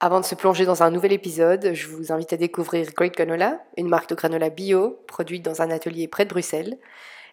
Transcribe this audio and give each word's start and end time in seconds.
Avant 0.00 0.20
de 0.20 0.24
se 0.24 0.34
plonger 0.34 0.66
dans 0.66 0.82
un 0.82 0.90
nouvel 0.90 1.12
épisode, 1.12 1.72
je 1.72 1.88
vous 1.88 2.12
invite 2.12 2.32
à 2.32 2.36
découvrir 2.36 2.92
Great 2.92 3.14
Granola, 3.14 3.60
une 3.76 3.88
marque 3.88 4.10
de 4.10 4.14
granola 4.14 4.50
bio 4.50 4.98
produite 5.06 5.44
dans 5.44 5.62
un 5.62 5.70
atelier 5.70 6.08
près 6.08 6.24
de 6.24 6.30
Bruxelles. 6.30 6.78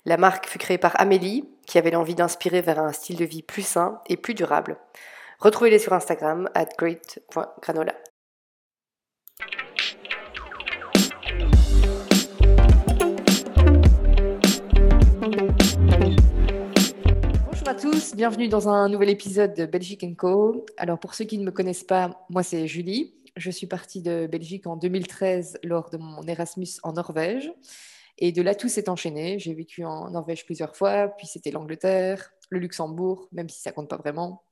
La 0.05 0.17
marque 0.17 0.47
fut 0.47 0.59
créée 0.59 0.77
par 0.77 0.99
Amélie, 0.99 1.49
qui 1.65 1.77
avait 1.77 1.91
l'envie 1.91 2.15
d'inspirer 2.15 2.61
vers 2.61 2.79
un 2.79 2.93
style 2.93 3.17
de 3.17 3.25
vie 3.25 3.43
plus 3.43 3.65
sain 3.65 3.99
et 4.07 4.17
plus 4.17 4.35
durable. 4.35 4.77
Retrouvez-les 5.39 5.79
sur 5.79 5.93
Instagram 5.93 6.49
at 6.53 6.69
great.granola. 6.77 7.93
tous, 17.81 18.13
bienvenue 18.15 18.47
dans 18.47 18.69
un 18.69 18.89
nouvel 18.89 19.09
épisode 19.09 19.55
de 19.55 19.65
Belgique 19.65 20.05
Co. 20.15 20.67
Alors 20.77 20.99
pour 20.99 21.15
ceux 21.15 21.25
qui 21.25 21.39
ne 21.39 21.43
me 21.43 21.49
connaissent 21.49 21.83
pas, 21.83 22.27
moi 22.29 22.43
c'est 22.43 22.67
Julie. 22.67 23.15
Je 23.35 23.49
suis 23.49 23.65
partie 23.65 24.03
de 24.03 24.27
Belgique 24.27 24.67
en 24.67 24.75
2013 24.75 25.57
lors 25.63 25.89
de 25.89 25.97
mon 25.97 26.21
Erasmus 26.21 26.67
en 26.83 26.93
Norvège. 26.93 27.51
Et 28.19 28.31
de 28.31 28.43
là, 28.43 28.53
tout 28.53 28.69
s'est 28.69 28.87
enchaîné. 28.87 29.39
J'ai 29.39 29.55
vécu 29.55 29.83
en 29.83 30.11
Norvège 30.11 30.45
plusieurs 30.45 30.75
fois, 30.75 31.07
puis 31.07 31.25
c'était 31.25 31.49
l'Angleterre, 31.49 32.31
le 32.51 32.59
Luxembourg, 32.59 33.27
même 33.31 33.49
si 33.49 33.59
ça 33.61 33.71
compte 33.71 33.89
pas 33.89 33.97
vraiment. 33.97 34.43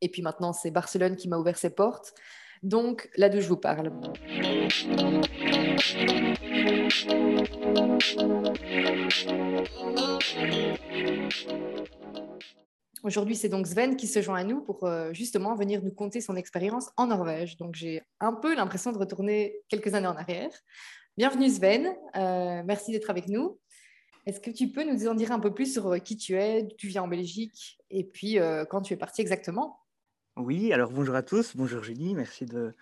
Et 0.00 0.08
puis 0.08 0.22
maintenant, 0.22 0.52
c'est 0.52 0.70
Barcelone 0.70 1.16
qui 1.16 1.28
m'a 1.28 1.36
ouvert 1.36 1.58
ses 1.58 1.70
portes. 1.70 2.14
Donc, 2.62 3.10
là 3.16 3.28
d'où 3.28 3.40
je 3.40 3.48
vous 3.48 3.56
parle. 3.56 3.90
Aujourd'hui, 13.04 13.36
c'est 13.36 13.48
donc 13.48 13.66
Sven 13.66 13.96
qui 13.96 14.08
se 14.08 14.20
joint 14.20 14.38
à 14.38 14.44
nous 14.44 14.60
pour 14.60 14.84
euh, 14.84 15.12
justement 15.12 15.54
venir 15.54 15.82
nous 15.82 15.92
conter 15.92 16.20
son 16.20 16.34
expérience 16.34 16.90
en 16.96 17.06
Norvège. 17.06 17.56
Donc, 17.56 17.76
j'ai 17.76 18.02
un 18.18 18.32
peu 18.32 18.56
l'impression 18.56 18.90
de 18.90 18.98
retourner 18.98 19.60
quelques 19.68 19.94
années 19.94 20.08
en 20.08 20.16
arrière. 20.16 20.50
Bienvenue 21.16 21.48
Sven, 21.48 21.94
euh, 22.16 22.62
merci 22.64 22.90
d'être 22.90 23.08
avec 23.08 23.28
nous. 23.28 23.58
Est-ce 24.26 24.40
que 24.40 24.50
tu 24.50 24.68
peux 24.68 24.82
nous 24.82 25.06
en 25.06 25.14
dire 25.14 25.30
un 25.30 25.38
peu 25.38 25.54
plus 25.54 25.72
sur 25.72 25.92
euh, 25.92 25.98
qui 25.98 26.16
tu 26.16 26.34
es, 26.34 26.64
d'où 26.64 26.74
tu 26.76 26.88
viens 26.88 27.04
en 27.04 27.08
Belgique 27.08 27.78
et 27.90 28.04
puis 28.04 28.38
quand 28.68 28.82
tu 28.82 28.94
es 28.94 28.96
parti 28.96 29.20
exactement? 29.20 29.78
Oui, 30.36 30.72
alors 30.72 30.90
bonjour 30.90 31.14
à 31.14 31.22
tous, 31.22 31.56
bonjour 31.56 31.82
Julie, 31.82 32.14
merci 32.14 32.46
de, 32.46 32.74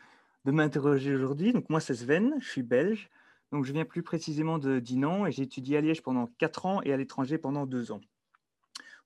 de 0.44 0.50
m'interroger 0.50 1.14
aujourd'hui. 1.14 1.52
Donc 1.52 1.70
moi 1.70 1.80
c'est 1.80 1.94
Sven, 1.94 2.34
je 2.40 2.48
suis 2.48 2.62
belge, 2.62 3.08
donc 3.52 3.64
je 3.64 3.72
viens 3.72 3.84
plus 3.84 4.02
précisément 4.02 4.58
de 4.58 4.78
Dinan 4.78 5.26
et 5.26 5.32
j'ai 5.32 5.42
étudié 5.42 5.76
à 5.76 5.80
Liège 5.80 6.02
pendant 6.02 6.26
4 6.38 6.66
ans 6.66 6.82
et 6.82 6.92
à 6.92 6.96
l'étranger 6.96 7.38
pendant 7.38 7.66
2 7.66 7.92
ans. 7.92 8.00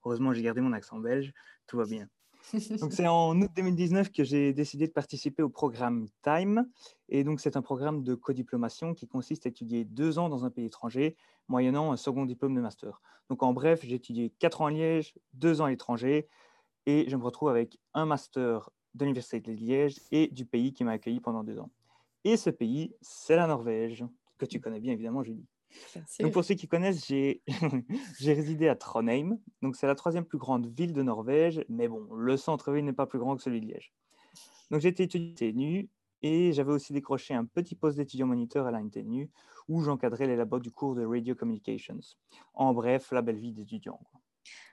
Heureusement, 0.05 0.33
j'ai 0.33 0.43
gardé 0.43 0.61
mon 0.61 0.73
accent 0.73 0.99
belge, 0.99 1.33
tout 1.67 1.77
va 1.77 1.85
bien. 1.85 2.09
Donc 2.81 2.93
c'est 2.93 3.07
en 3.07 3.41
août 3.41 3.51
2019 3.55 4.11
que 4.11 4.25
j'ai 4.25 4.53
décidé 4.53 4.87
de 4.87 4.93
participer 4.93 5.43
au 5.43 5.49
programme 5.49 6.07
Time. 6.23 6.67
Et 7.09 7.23
donc 7.25 7.41
c'est 7.41 7.57
un 7.57 7.63
programme 7.63 8.03
de 8.03 8.15
codiplomation 8.15 8.95
qui 8.95 9.07
consiste 9.07 9.47
à 9.47 9.51
étudier 9.51 9.85
deux 9.85 10.19
ans 10.19 10.29
dans 10.29 10.45
un 10.45 10.51
pays 10.51 10.67
étranger, 10.67 11.17
moyennant 11.49 11.93
un 11.93 11.97
second 11.97 12.25
diplôme 12.25 12.55
de 12.55 12.61
master. 12.61 13.03
Donc 13.29 13.43
en 13.43 13.53
bref, 13.53 13.81
j'ai 13.85 13.97
étudié 13.97 14.31
quatre 14.39 14.63
ans 14.63 14.67
à 14.67 14.71
Liège, 14.71 15.15
deux 15.35 15.61
ans 15.61 15.67
à 15.67 15.71
l'étranger, 15.71 16.29
et 16.87 17.09
je 17.09 17.17
me 17.17 17.23
retrouve 17.23 17.51
avec 17.51 17.79
un 17.95 18.07
master 18.07 18.71
de 18.95 19.05
l'Université 19.05 19.41
de 19.41 19.53
Liège 19.53 20.01
et 20.11 20.29
du 20.29 20.47
pays 20.47 20.73
qui 20.73 20.83
m'a 20.83 20.93
accueilli 20.93 21.21
pendant 21.21 21.45
deux 21.45 21.59
ans. 21.59 21.71
Et 22.25 22.37
ce 22.37 22.51
pays, 22.51 22.95
c'est 23.01 23.37
la 23.37 23.47
Norvège, 23.47 24.05
que 24.39 24.47
tu 24.47 24.61
connais 24.61 24.81
bien 24.81 24.93
évidemment, 24.93 25.23
Julie. 25.23 25.47
Donc 26.21 26.33
pour 26.33 26.45
ceux 26.45 26.55
qui 26.55 26.69
connaissent, 26.69 27.07
j'ai 27.07 27.43
résidé 28.21 28.69
à 28.69 28.77
Trondheim. 28.77 29.39
Donc 29.63 29.77
c'est 29.77 29.87
la 29.87 29.95
troisième 29.95 30.25
plus 30.25 30.39
grande 30.39 30.67
ville 30.67 30.93
de 30.93 31.03
Norvège, 31.03 31.65
mais 31.69 31.89
bon, 31.89 32.13
le 32.15 32.37
centre-ville 32.37 32.85
n'est 32.85 32.93
pas 32.93 33.07
plus 33.07 33.19
grand 33.19 33.37
que 33.37 33.43
celui 33.43 33.61
de 33.61 33.67
Liège. 33.67 33.93
Donc 34.71 34.81
j'étais 34.81 35.05
étudiant 35.05 35.53
nu 35.55 35.89
et 36.23 36.53
j'avais 36.53 36.73
aussi 36.73 36.93
décroché 36.93 37.35
un 37.35 37.45
petit 37.45 37.75
poste 37.75 37.97
d'étudiant 37.97 38.27
moniteur 38.27 38.67
à 38.67 38.71
la 38.71 38.81
NTNU 38.83 39.31
où 39.69 39.83
j'encadrais 39.83 40.27
les 40.27 40.37
labos 40.37 40.59
du 40.59 40.71
cours 40.71 40.95
de 40.95 41.05
Radio 41.05 41.35
Communications. 41.35 42.01
En 42.55 42.75
bref, 42.75 43.13
la 43.13 43.23
belle 43.23 43.39
vie 43.39 43.53
d'étudiant. 43.53 44.01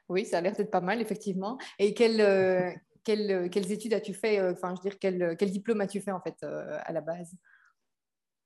Oui, 0.09 0.25
ça 0.25 0.37
a 0.37 0.41
l'air 0.41 0.53
d'être 0.53 0.71
pas 0.71 0.81
mal, 0.81 1.01
effectivement. 1.01 1.57
Et 1.79 1.93
quelle, 1.93 2.21
euh, 2.21 2.71
quelles, 3.03 3.49
quelles, 3.49 3.71
études 3.71 3.93
as-tu 3.93 4.13
fait 4.13 4.39
euh, 4.39 4.53
Enfin, 4.53 4.73
je 4.75 4.81
veux 4.81 4.89
dire, 4.89 4.99
quel, 4.99 5.35
quel, 5.37 5.51
diplôme 5.51 5.81
as-tu 5.81 6.01
fait 6.01 6.11
en 6.11 6.21
fait 6.21 6.37
euh, 6.43 6.79
à 6.83 6.91
la 6.91 7.01
base? 7.01 7.35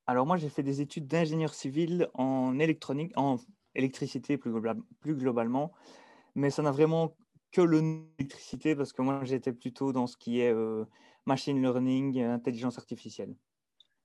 Alors 0.07 0.25
moi, 0.25 0.37
j'ai 0.37 0.49
fait 0.49 0.63
des 0.63 0.81
études 0.81 1.07
d'ingénieur 1.07 1.53
civil 1.53 2.09
en 2.13 2.59
électronique, 2.59 3.13
en 3.15 3.37
électricité 3.75 4.37
plus, 4.37 4.51
plus 4.99 5.15
globalement, 5.15 5.71
mais 6.35 6.49
ça 6.49 6.61
n'a 6.61 6.71
vraiment 6.71 7.15
que 7.51 7.61
l'électricité 7.61 8.75
parce 8.75 8.93
que 8.93 9.01
moi, 9.01 9.23
j'étais 9.23 9.53
plutôt 9.53 9.91
dans 9.91 10.07
ce 10.07 10.17
qui 10.17 10.39
est 10.39 10.53
euh, 10.53 10.85
machine 11.25 11.61
learning, 11.61 12.21
intelligence 12.21 12.77
artificielle. 12.77 13.35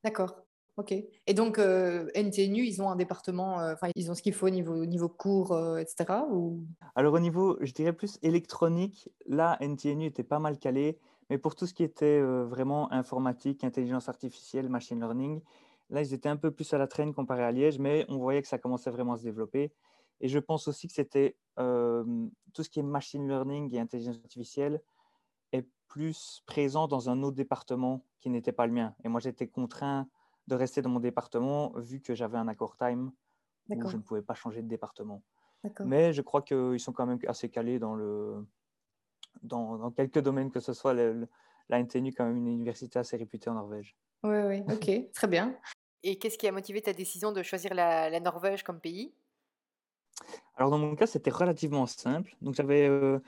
D'accord. 0.05 0.37
Ok. 0.77 0.93
Et 0.93 1.33
donc, 1.33 1.59
euh, 1.59 2.07
NTNU, 2.15 2.67
ils 2.67 2.83
ont 2.83 2.91
un 2.91 2.97
département, 2.97 3.61
euh, 3.61 3.75
ils 3.95 4.11
ont 4.11 4.15
ce 4.15 4.21
qu'il 4.21 4.35
faut 4.35 4.47
au 4.47 4.51
niveau, 4.51 4.85
niveau 4.85 5.09
cours, 5.09 5.57
etc. 5.79 6.21
Ou... 6.31 6.67
Alors, 6.95 7.15
au 7.15 7.19
niveau, 7.19 7.57
je 7.63 7.73
dirais 7.73 7.95
plus 7.95 8.19
électronique, 8.23 9.09
là, 9.27 9.57
NTNU 9.61 10.05
était 10.05 10.23
pas 10.23 10.39
mal 10.39 10.59
calé, 10.59 10.99
mais 11.31 11.39
pour 11.39 11.55
tout 11.55 11.67
ce 11.67 11.73
qui 11.73 11.83
était 11.83 12.21
vraiment 12.21 12.93
informatique, 12.93 13.65
intelligence 13.65 14.11
artificielle, 14.11 14.69
machine 14.69 15.01
learning, 15.01 15.41
Là, 15.91 16.03
ils 16.03 16.13
étaient 16.13 16.29
un 16.29 16.37
peu 16.37 16.51
plus 16.51 16.73
à 16.75 16.79
la 16.79 16.87
traîne 16.87 17.15
comparé 17.15 17.45
à 17.45 17.53
Liège, 17.53 17.79
mais 17.79 18.05
on 18.09 18.19
voyait 18.19 18.43
que 18.43 18.49
ça 18.49 18.59
commençait 18.59 18.91
vraiment 18.91 19.13
à 19.13 19.19
se 19.19 19.23
développer. 19.23 19.73
Et 20.21 20.29
je 20.29 20.39
pense 20.39 20.67
aussi 20.69 20.89
que 20.89 20.95
c'était 20.95 21.37
tout 21.57 22.63
ce 22.63 22.69
qui 22.69 22.81
est 22.81 22.83
machine 22.83 23.27
learning 23.29 23.75
et 23.75 23.81
intelligence 23.81 24.17
artificielle 24.17 24.83
est 25.53 25.69
plus 25.89 26.43
présent 26.47 26.89
dans 26.89 27.09
un 27.09 27.23
autre 27.23 27.37
département 27.37 28.05
qui 28.21 28.31
n'était 28.31 28.53
pas 28.53 28.67
le 28.67 28.73
mien. 28.73 28.95
Et 29.05 29.09
moi, 29.09 29.21
j'étais 29.21 29.47
contraint 29.47 30.09
de 30.49 30.55
rester 30.55 30.83
dans 30.83 30.91
mon 30.91 31.01
département 31.01 31.73
vu 31.77 32.01
que 32.01 32.15
j'avais 32.15 32.39
un 32.39 32.49
accord 32.49 32.77
time 32.77 33.13
où 33.69 33.89
je 33.89 33.97
ne 33.97 34.03
pouvais 34.03 34.23
pas 34.23 34.35
changer 34.35 34.63
de 34.63 34.69
département. 34.69 35.23
Mais 35.85 36.13
je 36.13 36.23
crois 36.23 36.43
qu'ils 36.43 36.81
sont 36.81 36.93
quand 36.93 37.07
même 37.07 37.19
assez 37.27 37.49
calés 37.51 37.79
dans, 37.79 37.95
le, 37.95 38.47
dans, 39.43 39.77
dans 39.77 39.91
quelques 39.91 40.21
domaines, 40.21 40.51
que 40.51 40.61
ce 40.61 40.73
soit 40.73 40.95
la 40.95 41.79
NTNU, 41.83 42.13
quand 42.13 42.25
même 42.25 42.37
une 42.37 42.47
université 42.49 42.99
assez 42.99 43.17
réputée 43.17 43.51
en 43.51 43.55
Norvège. 43.55 43.97
Oui, 44.27 44.39
oui, 44.49 44.63
ok, 44.69 45.11
très 45.15 45.29
bien. 45.29 45.55
Et 46.03 46.19
qu'est-ce 46.19 46.37
qui 46.37 46.49
a 46.49 46.53
motivé 46.53 46.83
ta 46.83 46.93
décision 46.93 47.33
de 47.33 47.43
choisir 47.43 47.75
la, 47.75 48.21
Norvège 48.21 48.63
comme 48.65 48.81
pays? 48.81 49.13
Alors 50.57 50.71
dans 50.71 50.79
mon 50.79 50.97
cas, 50.97 51.07
c'était 51.07 51.31
relativement 51.31 51.87
simple. 51.87 52.35
Donc 52.43 52.55
j'avais, 52.55 52.89
euh, 52.89 53.21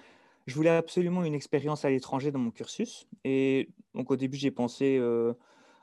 je 0.46 0.54
voulais 0.54 0.70
absolument 0.70 1.22
une 1.22 1.34
expérience 1.34 1.84
à 1.84 1.90
l'étranger 1.90 2.32
dans 2.32 2.38
mon 2.38 2.50
cursus. 2.50 3.06
Et 3.24 3.68
donc 3.94 4.10
au 4.10 4.16
début, 4.16 4.36
j'ai 4.36 4.50
pensé 4.50 4.96
euh, 4.98 5.34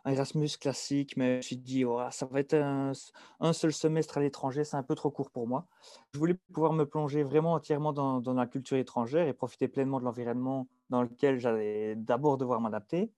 un 0.03 0.11
Erasmus 0.11 0.49
classique, 0.59 1.15
mais 1.15 1.33
je 1.33 1.37
me 1.37 1.41
suis 1.41 1.57
dit, 1.57 1.85
oh, 1.85 2.01
ça 2.11 2.25
va 2.25 2.39
être 2.39 2.55
un, 2.55 3.53
seul 3.53 3.71
semestre 3.71 4.17
à 4.17 4.21
l'étranger, 4.21 4.63
c'est 4.63 4.77
un 4.77 4.83
peu 4.83 4.95
trop 4.95 5.11
court 5.11 5.31
pour 5.31 5.47
moi. 5.47 5.67
Je 6.13 6.19
voulais 6.19 6.35
pouvoir 6.51 6.73
me 6.73 6.85
plonger 6.85 7.23
vraiment 7.23 7.53
entièrement 7.53 7.93
dans, 7.93 8.19
dans 8.19 8.33
la 8.33 8.47
culture 8.47 8.77
étrangère 8.77 9.27
et 9.27 9.33
profiter 9.33 9.67
pleinement 9.67 9.99
de 9.99 10.05
l'environnement 10.05 10.67
dans 10.89 11.03
lequel 11.03 11.39
j'allais 11.39 11.95
d'abord 11.95 12.37
devoir 12.37 12.59
m'adapter. 12.59 13.11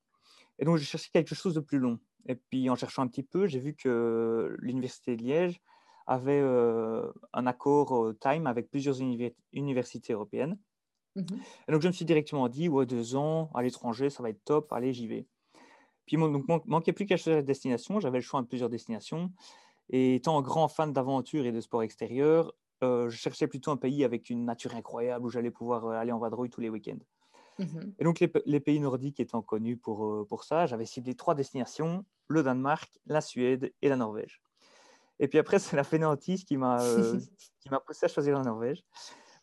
Et 0.59 0.65
donc, 0.65 0.77
je 0.77 0.83
cherchais 0.83 1.09
quelque 1.11 1.35
chose 1.35 1.53
de 1.53 1.59
plus 1.59 1.79
long. 1.79 1.99
Et 2.27 2.35
puis 2.35 2.69
en 2.69 2.75
cherchant 2.75 3.03
un 3.03 3.07
petit 3.07 3.23
peu, 3.23 3.47
j'ai 3.47 3.59
vu 3.59 3.73
que 3.73 4.55
l'Université 4.59 5.15
de 5.15 5.23
Liège 5.23 5.61
avait 6.05 6.39
euh, 6.41 7.11
un 7.33 7.47
accord 7.47 7.95
euh, 7.95 8.17
Time 8.19 8.47
avec 8.47 8.69
plusieurs 8.69 8.97
universités 9.53 10.13
européennes. 10.13 10.57
Mmh 11.15 11.21
et 11.67 11.71
donc 11.71 11.81
je 11.81 11.87
me 11.87 11.93
suis 11.93 12.05
directement 12.05 12.47
dit, 12.47 12.69
ouais, 12.69 12.85
deux 12.85 13.15
ans 13.15 13.49
à 13.55 13.63
l'étranger, 13.63 14.09
ça 14.09 14.21
va 14.21 14.29
être 14.29 14.43
top, 14.45 14.71
allez, 14.71 14.93
j'y 14.93 15.07
vais. 15.07 15.25
Puis 16.05 16.15
il 16.15 16.19
donc, 16.19 16.65
manquait 16.65 16.93
plus 16.93 17.05
qu'à 17.05 17.17
choisir 17.17 17.37
la 17.37 17.41
destination, 17.41 17.99
j'avais 17.99 18.19
le 18.19 18.23
choix 18.23 18.41
de 18.41 18.47
plusieurs 18.47 18.69
destinations. 18.69 19.31
Et 19.89 20.15
étant 20.15 20.37
un 20.37 20.41
grand 20.41 20.67
fan 20.67 20.93
d'aventure 20.93 21.45
et 21.45 21.51
de 21.51 21.59
sport 21.59 21.81
extérieur, 21.81 22.53
euh, 22.83 23.09
je 23.09 23.17
cherchais 23.17 23.47
plutôt 23.47 23.71
un 23.71 23.77
pays 23.77 24.03
avec 24.03 24.29
une 24.29 24.45
nature 24.45 24.75
incroyable 24.75 25.25
où 25.25 25.29
j'allais 25.29 25.51
pouvoir 25.51 25.87
aller 25.87 26.11
en 26.11 26.19
vadrouille 26.19 26.49
tous 26.49 26.61
les 26.61 26.69
week-ends. 26.69 26.99
Mmh 27.59 27.79
et 27.99 28.03
donc, 28.03 28.23
les, 28.45 28.59
pays 28.59 28.79
nordiques 28.79 29.19
étant 29.19 29.41
connus 29.41 29.77
pour, 29.77 30.05
euh, 30.05 30.25
pour 30.27 30.43
ça, 30.43 30.65
j'avais 30.65 30.85
ciblé 30.85 31.15
trois 31.15 31.35
destinations, 31.35 32.05
le 32.27 32.43
Danemark, 32.43 32.99
la 33.05 33.21
Suède 33.21 33.73
et 33.81 33.89
la 33.89 33.95
Norvège. 33.95 34.41
Et 35.19 35.27
puis 35.27 35.39
après, 35.39 35.59
c'est 35.59 35.75
la 35.75 35.83
fainéantise 35.83 36.43
qui 36.43 36.57
m'a 36.57 36.81
euh, 36.83 37.19
poussé 37.87 38.05
à 38.05 38.09
choisir 38.09 38.37
la 38.37 38.43
Norvège, 38.43 38.83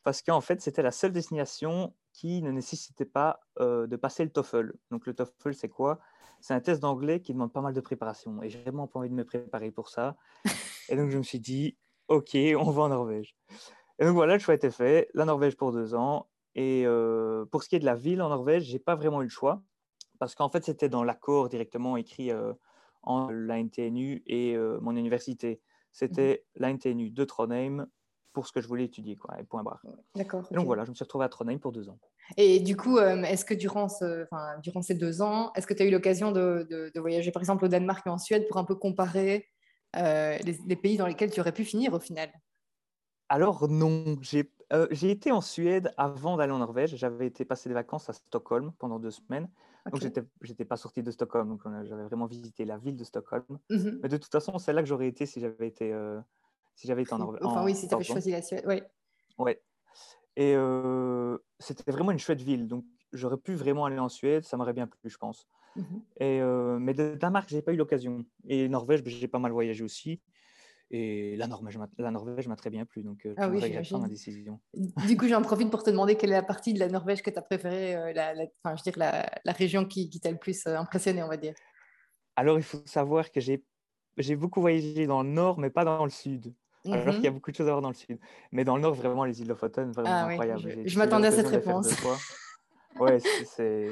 parce 0.02 0.22
qu'en 0.22 0.40
fait, 0.40 0.60
c'était 0.60 0.82
la 0.82 0.92
seule 0.92 1.12
destination 1.12 1.94
qui 2.12 2.42
ne 2.42 2.50
nécessitait 2.50 3.04
pas 3.04 3.40
euh, 3.60 3.86
de 3.86 3.96
passer 3.96 4.22
le 4.22 4.30
TOEFL. 4.30 4.74
Donc 4.90 5.06
le 5.06 5.14
TOEFL, 5.14 5.54
c'est 5.54 5.68
quoi? 5.68 5.98
C'est 6.40 6.54
un 6.54 6.60
test 6.60 6.80
d'anglais 6.82 7.20
qui 7.20 7.32
demande 7.32 7.52
pas 7.52 7.62
mal 7.62 7.74
de 7.74 7.80
préparation, 7.80 8.42
et 8.42 8.50
j'ai 8.50 8.62
vraiment 8.62 8.86
pas 8.86 9.00
envie 9.00 9.10
de 9.10 9.14
me 9.14 9.24
préparer 9.24 9.70
pour 9.70 9.88
ça. 9.88 10.16
Et 10.90 10.96
donc 10.96 11.10
je 11.10 11.16
me 11.16 11.22
suis 11.22 11.40
dit, 11.40 11.78
ok, 12.08 12.36
on 12.58 12.70
va 12.70 12.82
en 12.82 12.88
Norvège. 12.90 13.34
Et 13.98 14.04
donc 14.04 14.14
voilà, 14.14 14.34
le 14.34 14.38
choix 14.38 14.54
était 14.54 14.70
fait, 14.70 15.08
la 15.14 15.24
Norvège 15.24 15.56
pour 15.56 15.72
deux 15.72 15.94
ans, 15.94 16.28
et 16.54 16.84
pour 17.50 17.62
ce 17.62 17.68
qui 17.68 17.76
est 17.76 17.80
de 17.80 17.84
la 17.84 17.94
ville 17.94 18.22
en 18.22 18.28
Norvège, 18.28 18.64
j'ai 18.64 18.78
pas 18.78 18.94
vraiment 18.94 19.20
eu 19.22 19.24
le 19.24 19.30
choix 19.30 19.62
parce 20.18 20.34
qu'en 20.34 20.48
fait, 20.48 20.64
c'était 20.64 20.88
dans 20.88 21.04
l'accord 21.04 21.48
directement 21.48 21.96
écrit 21.96 22.30
entre 23.02 23.32
la 23.32 23.58
NTNU 23.58 24.22
et 24.26 24.56
mon 24.80 24.96
université. 24.96 25.60
C'était 25.92 26.44
mmh 26.56 26.60
la 26.60 26.72
NTNU 26.72 27.10
de 27.10 27.24
Trondheim 27.24 27.86
pour 28.34 28.48
ce 28.48 28.52
que 28.52 28.60
je 28.60 28.66
voulais 28.66 28.84
étudier, 28.84 29.16
quoi, 29.16 29.40
et 29.40 29.44
point 29.44 29.62
barre. 29.62 29.80
D'accord. 30.14 30.46
Donc 30.50 30.66
voilà, 30.66 30.84
je 30.84 30.90
me 30.90 30.94
suis 30.94 31.04
retrouvé 31.04 31.24
à 31.24 31.28
Trondheim 31.28 31.58
pour 31.58 31.72
deux 31.72 31.88
ans. 31.88 31.98
Et 32.36 32.58
du 32.58 32.76
coup, 32.76 32.98
euh, 32.98 33.22
est-ce 33.22 33.44
que 33.44 33.54
durant, 33.54 33.88
ce, 33.88 34.26
durant 34.60 34.82
ces 34.82 34.94
deux 34.94 35.22
ans, 35.22 35.52
est-ce 35.54 35.66
que 35.66 35.72
tu 35.72 35.82
as 35.82 35.86
eu 35.86 35.90
l'occasion 35.90 36.32
de, 36.32 36.66
de, 36.68 37.00
voyager 37.00 37.30
par 37.30 37.40
exemple 37.40 37.64
au 37.64 37.68
Danemark 37.68 38.06
et 38.06 38.10
en 38.10 38.18
Suède 38.18 38.46
pour 38.48 38.58
un 38.58 38.64
peu 38.64 38.74
comparer 38.74 39.46
euh, 39.96 40.36
les, 40.66 40.76
pays 40.76 40.96
dans 40.96 41.06
lesquels 41.06 41.30
tu 41.30 41.40
aurais 41.40 41.52
pu 41.52 41.64
finir 41.64 41.94
au 41.94 42.00
final? 42.00 42.28
Alors 43.28 43.68
non, 43.68 44.16
j'ai 44.20 44.50
euh, 44.72 44.88
été 44.90 45.32
en 45.32 45.40
Suède 45.40 45.92
avant 45.96 46.36
d'aller 46.36 46.52
en 46.52 46.58
Norvège. 46.58 46.96
J'avais 46.96 47.26
été 47.26 47.44
passer 47.44 47.68
des 47.68 47.74
vacances 47.74 48.08
à 48.08 48.12
Stockholm 48.12 48.72
pendant 48.78 48.98
deux 48.98 49.10
semaines. 49.10 49.48
Donc 49.92 50.00
Donc 50.00 50.24
j'étais 50.40 50.64
pas 50.64 50.76
sorti 50.76 51.02
de 51.02 51.10
Stockholm, 51.10 51.48
donc 51.48 51.60
j'avais 51.84 52.04
vraiment 52.04 52.24
visité 52.24 52.64
la 52.64 52.78
ville 52.78 52.96
de 52.96 53.04
Stockholm. 53.04 53.44
Mmh 53.68 53.90
Mais 54.02 54.08
de 54.08 54.16
toute 54.16 54.32
façon, 54.32 54.56
c'est 54.58 54.72
là 54.72 54.82
que 54.82 54.88
j'aurais 54.88 55.08
été 55.08 55.26
si 55.26 55.40
j'avais 55.40 55.68
été 55.68 55.92
si 56.74 56.86
j'avais 56.86 57.02
été 57.02 57.12
en 57.14 57.18
Norvège. 57.18 57.40
Enfin, 57.44 57.64
oui, 57.64 57.74
si 57.74 57.88
tu 57.88 57.94
avais 57.94 58.04
choisi 58.04 58.30
la 58.30 58.42
Suède, 58.42 58.64
oui. 58.66 58.82
Ouais. 59.38 59.60
Et 60.36 60.54
euh, 60.56 61.38
c'était 61.58 61.90
vraiment 61.90 62.10
une 62.10 62.18
chouette 62.18 62.42
ville. 62.42 62.66
Donc, 62.66 62.84
j'aurais 63.12 63.36
pu 63.36 63.54
vraiment 63.54 63.84
aller 63.84 63.98
en 63.98 64.08
Suède, 64.08 64.44
ça 64.44 64.56
m'aurait 64.56 64.72
bien 64.72 64.86
plu, 64.86 65.08
je 65.08 65.18
pense. 65.18 65.46
Mmh 65.76 65.82
et, 66.18 66.40
euh, 66.40 66.78
mais 66.78 66.94
de 66.94 67.16
Danemark, 67.16 67.48
je 67.48 67.56
n'ai 67.56 67.62
pas 67.62 67.72
eu 67.72 67.76
l'occasion. 67.76 68.24
Et 68.46 68.68
Norvège, 68.68 69.02
j'ai 69.06 69.28
pas 69.28 69.38
mal 69.38 69.52
voyagé 69.52 69.82
aussi. 69.84 70.20
Et 70.96 71.34
la 71.36 71.48
Norvège, 71.48 71.76
la 71.98 72.10
Norvège 72.12 72.46
m'a 72.46 72.54
très 72.54 72.70
bien 72.70 72.84
plu, 72.84 73.02
donc 73.02 73.26
euh, 73.26 73.34
ah 73.36 73.48
oui, 73.48 73.58
regrette 73.58 73.90
ma 73.90 74.06
décision. 74.06 74.60
Du 75.08 75.16
coup, 75.16 75.26
j'en 75.26 75.42
profite 75.42 75.68
pour 75.68 75.82
te 75.82 75.90
demander 75.90 76.14
quelle 76.14 76.30
est 76.30 76.34
la 76.34 76.42
partie 76.44 76.72
de 76.72 76.78
la 76.78 76.88
Norvège 76.88 77.20
que 77.20 77.30
tu 77.30 77.38
as 77.38 77.42
préférée, 77.42 78.12
la, 78.14 78.32
enfin, 78.62 78.76
je 78.76 78.80
veux 78.80 78.92
dire, 78.92 78.98
la, 78.98 79.28
la 79.44 79.52
région 79.52 79.86
qui, 79.86 80.08
qui 80.08 80.20
t'a 80.20 80.30
le 80.30 80.38
plus 80.38 80.64
impressionné, 80.68 81.22
on 81.24 81.28
va 81.28 81.36
dire. 81.36 81.54
Alors, 82.36 82.58
il 82.58 82.62
faut 82.62 82.82
savoir 82.84 83.32
que 83.32 83.40
j'ai 83.40 84.36
beaucoup 84.36 84.60
voyagé 84.60 85.08
dans 85.08 85.24
le 85.24 85.30
nord, 85.30 85.58
mais 85.58 85.70
pas 85.70 85.84
dans 85.84 86.04
le 86.04 86.10
sud 86.10 86.54
alors 86.92 87.14
qu'il 87.14 87.24
y 87.24 87.28
a 87.28 87.30
beaucoup 87.30 87.50
de 87.50 87.56
choses 87.56 87.68
à 87.68 87.70
voir 87.70 87.82
dans 87.82 87.88
le 87.88 87.94
sud. 87.94 88.18
Mais 88.52 88.64
dans 88.64 88.76
le 88.76 88.82
nord, 88.82 88.94
vraiment, 88.94 89.24
les 89.24 89.40
îles 89.40 89.48
Lofoten, 89.48 89.92
vraiment 89.92 90.10
ah, 90.10 90.26
incroyable. 90.26 90.82
Je, 90.84 90.98
m'attendais 90.98 91.28
à 91.28 91.32
cette 91.32 91.48
réponse. 91.48 91.88
ouais, 93.00 93.18
c'est 93.20 93.90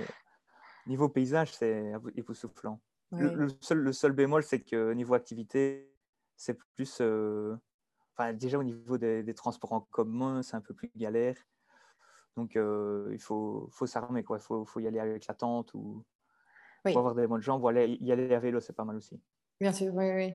niveau 0.86 1.08
paysage, 1.08 1.52
c'est 1.52 1.92
époustouflant. 2.16 2.80
Le, 3.12 3.34
le, 3.34 3.48
seul, 3.60 3.78
le 3.78 3.92
seul 3.92 4.12
bémol, 4.12 4.42
c'est 4.42 4.60
que 4.60 4.92
niveau 4.94 5.14
activité, 5.14 5.91
c'est 6.42 6.58
plus. 6.74 6.98
Euh, 7.00 7.56
enfin, 8.16 8.32
déjà 8.32 8.58
au 8.58 8.64
niveau 8.64 8.98
des, 8.98 9.34
transports 9.34 9.72
en 9.72 9.80
commun, 9.80 10.42
c'est 10.42 10.56
un 10.56 10.60
peu 10.60 10.74
plus 10.74 10.90
galère. 10.96 11.36
Donc, 12.36 12.56
euh, 12.56 13.10
il 13.12 13.20
faut, 13.20 13.68
faut 13.70 13.86
s'armer, 13.86 14.24
quoi. 14.24 14.38
Il 14.38 14.42
faut, 14.42 14.64
faut, 14.64 14.80
y 14.80 14.86
aller 14.86 14.98
avec 14.98 15.26
la 15.26 15.34
tente 15.34 15.72
ou 15.74 16.04
oui. 16.84 16.96
avoir 16.96 17.14
des 17.14 17.26
bonnes 17.26 17.42
jambes. 17.42 17.60
Voilà, 17.60 17.84
y 17.84 18.10
aller 18.10 18.34
à 18.34 18.40
vélo, 18.40 18.58
c'est 18.58 18.72
pas 18.72 18.84
mal 18.84 18.96
aussi. 18.96 19.20
Bien 19.60 19.72
sûr, 19.72 19.94
oui, 19.94 20.10
oui. 20.10 20.32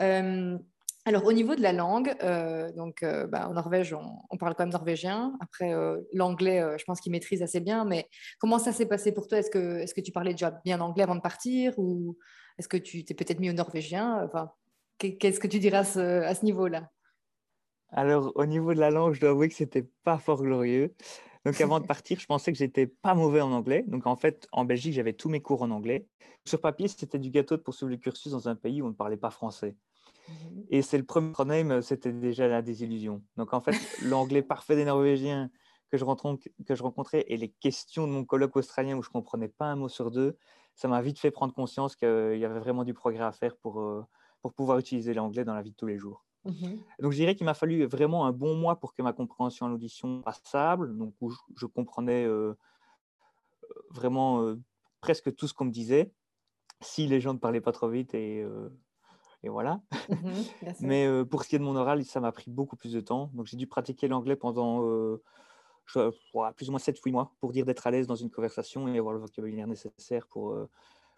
Euh, 0.00 0.58
alors, 1.06 1.24
au 1.24 1.32
niveau 1.32 1.56
de 1.56 1.62
la 1.62 1.72
langue, 1.72 2.14
euh, 2.22 2.70
donc, 2.72 3.04
bah, 3.28 3.48
en 3.48 3.54
Norvège, 3.54 3.94
on, 3.94 4.36
parle 4.36 4.54
quand 4.54 4.64
même 4.64 4.72
norvégien. 4.72 5.36
Après, 5.40 5.72
l'anglais, 6.12 6.62
je 6.78 6.84
pense 6.84 7.00
qu'il 7.00 7.10
maîtrise 7.10 7.42
assez 7.42 7.60
bien. 7.60 7.84
Mais 7.84 8.08
comment 8.38 8.58
ça 8.58 8.72
s'est 8.72 8.86
passé 8.86 9.12
pour 9.12 9.26
toi? 9.26 9.38
Est-ce 9.38 9.50
que, 9.50 9.78
est 9.78 9.92
que 9.92 10.00
tu 10.00 10.12
parlais 10.12 10.32
déjà 10.32 10.50
bien 10.64 10.80
anglais 10.80 11.02
avant 11.02 11.16
de 11.16 11.20
partir 11.20 11.72
Ou 11.78 12.16
est-ce 12.58 12.68
que 12.68 12.76
tu 12.76 13.04
t'es 13.04 13.14
peut-être 13.14 13.40
mis 13.40 13.50
au 13.50 13.54
norvégien? 13.54 14.22
Enfin, 14.24 14.52
Qu'est-ce 14.98 15.40
que 15.40 15.46
tu 15.46 15.58
dirais 15.58 15.78
à 15.78 15.84
ce, 15.84 16.44
niveau-là? 16.44 16.90
Alors, 17.90 18.32
au 18.34 18.46
niveau 18.46 18.74
de 18.74 18.80
la 18.80 18.90
langue, 18.90 19.14
je 19.14 19.20
dois 19.20 19.30
avouer 19.30 19.48
que 19.48 19.54
c'était 19.54 19.86
pas 20.02 20.18
fort 20.18 20.42
glorieux. 20.42 20.94
Donc, 21.44 21.60
avant 21.60 21.78
de 21.78 21.86
partir, 21.86 22.18
je 22.18 22.26
pensais 22.26 22.50
que 22.50 22.58
j'étais 22.58 22.86
pas 22.86 23.14
mauvais 23.14 23.40
en 23.40 23.52
anglais. 23.52 23.84
Donc, 23.86 24.06
en 24.06 24.16
fait, 24.16 24.48
en 24.52 24.64
Belgique, 24.64 24.94
j'avais 24.94 25.12
tous 25.12 25.28
mes 25.28 25.40
cours 25.40 25.62
en 25.62 25.70
anglais. 25.70 26.06
Sur 26.44 26.60
papier, 26.60 26.88
c'était 26.88 27.18
du 27.18 27.30
gâteau 27.30 27.56
de 27.56 27.62
poursuivre 27.62 27.90
le 27.90 27.98
cursus 27.98 28.32
dans 28.32 28.48
un 28.48 28.56
pays 28.56 28.82
où 28.82 28.86
on 28.86 28.90
ne 28.90 28.94
parlait 28.94 29.16
pas 29.16 29.30
français. 29.30 29.76
Mmh 30.28 30.32
et 30.70 30.82
c'est 30.82 30.98
le 30.98 31.04
premier 31.04 31.32
name, 31.44 31.82
c'était 31.82 32.12
déjà 32.12 32.48
la 32.48 32.62
désillusion. 32.62 33.22
Donc 33.36 33.54
en 33.54 33.60
fait, 33.60 33.70
l'anglais 34.02 34.42
parfait 34.42 34.74
des 34.74 34.84
Norvégiens 34.84 35.50
que 35.90 35.96
je, 35.96 36.04
que 36.64 36.74
je 36.74 36.82
rencontrais 36.82 37.24
et 37.28 37.36
les 37.36 37.50
questions 37.50 38.06
de 38.08 38.12
mon 38.12 38.24
colloque 38.24 38.56
australien 38.56 38.96
où 38.96 39.02
je 39.02 39.08
ne 39.10 39.12
comprenais 39.12 39.48
pas 39.48 39.66
un 39.66 39.76
mot 39.76 39.88
sur 39.88 40.10
deux, 40.10 40.36
ça 40.74 40.88
m'a 40.88 41.00
vite 41.00 41.18
fait 41.18 41.30
prendre 41.30 41.54
conscience 41.54 41.94
qu'il 41.94 42.38
y 42.38 42.44
avait 42.44 42.58
vraiment 42.58 42.84
du 42.84 42.94
progrès 42.94 43.24
à 43.24 43.32
faire 43.32 43.56
pour, 43.56 43.80
euh, 43.80 44.04
pour 44.48 44.54
pouvoir 44.54 44.78
utiliser 44.78 45.14
l'anglais 45.14 45.44
dans 45.44 45.54
la 45.54 45.62
vie 45.62 45.70
de 45.70 45.76
tous 45.76 45.86
les 45.86 45.98
jours. 45.98 46.24
Mmh 46.44 46.76
donc 47.00 47.10
je 47.10 47.16
dirais 47.16 47.34
qu'il 47.34 47.44
m'a 47.44 47.54
fallu 47.54 47.84
vraiment 47.86 48.24
un 48.24 48.32
bon 48.32 48.54
mois 48.54 48.78
pour 48.78 48.94
que 48.94 49.02
ma 49.02 49.12
compréhension 49.12 49.66
à 49.66 49.68
l'audition 49.68 50.22
passable, 50.22 50.96
donc 50.96 51.14
où 51.20 51.32
je, 51.56 51.66
comprenais 51.66 52.24
euh, 52.24 52.54
vraiment 53.90 54.42
euh, 54.42 54.56
presque 55.00 55.34
tout 55.34 55.48
ce 55.48 55.54
qu'on 55.54 55.64
me 55.64 55.72
disait, 55.72 56.12
si 56.80 57.08
les 57.08 57.20
gens 57.20 57.34
ne 57.34 57.38
parlaient 57.38 57.60
pas 57.60 57.72
trop 57.72 57.88
vite 57.88 58.14
et 58.14 58.44
et 59.42 59.48
voilà. 59.48 59.80
Mmh 60.08 60.30
Mais 60.80 61.06
euh, 61.06 61.24
pour 61.24 61.44
ce 61.44 61.48
qui 61.48 61.56
est 61.56 61.58
de 61.58 61.64
mon 61.64 61.76
oral, 61.76 62.04
ça 62.04 62.20
m'a 62.20 62.32
pris 62.32 62.50
beaucoup 62.50 62.76
plus 62.76 62.92
de 62.92 63.00
temps. 63.00 63.30
Donc 63.34 63.46
j'ai 63.46 63.56
dû 63.56 63.66
pratiquer 63.66 64.08
l'anglais 64.08 64.36
pendant 64.36 64.84
euh, 64.84 65.22
plus 66.56 66.68
ou 66.68 66.72
moins 66.72 66.80
7-8 66.80 67.12
mois 67.12 67.32
pour 67.40 67.52
dire 67.52 67.64
d'être 67.64 67.86
à 67.86 67.90
l'aise 67.90 68.06
dans 68.06 68.16
une 68.16 68.30
conversation 68.30 68.88
et 68.88 68.98
avoir 68.98 69.14
le 69.14 69.20
vocabulaire 69.20 69.68
nécessaire 69.68 70.26
pour, 70.26 70.50
euh, 70.50 70.68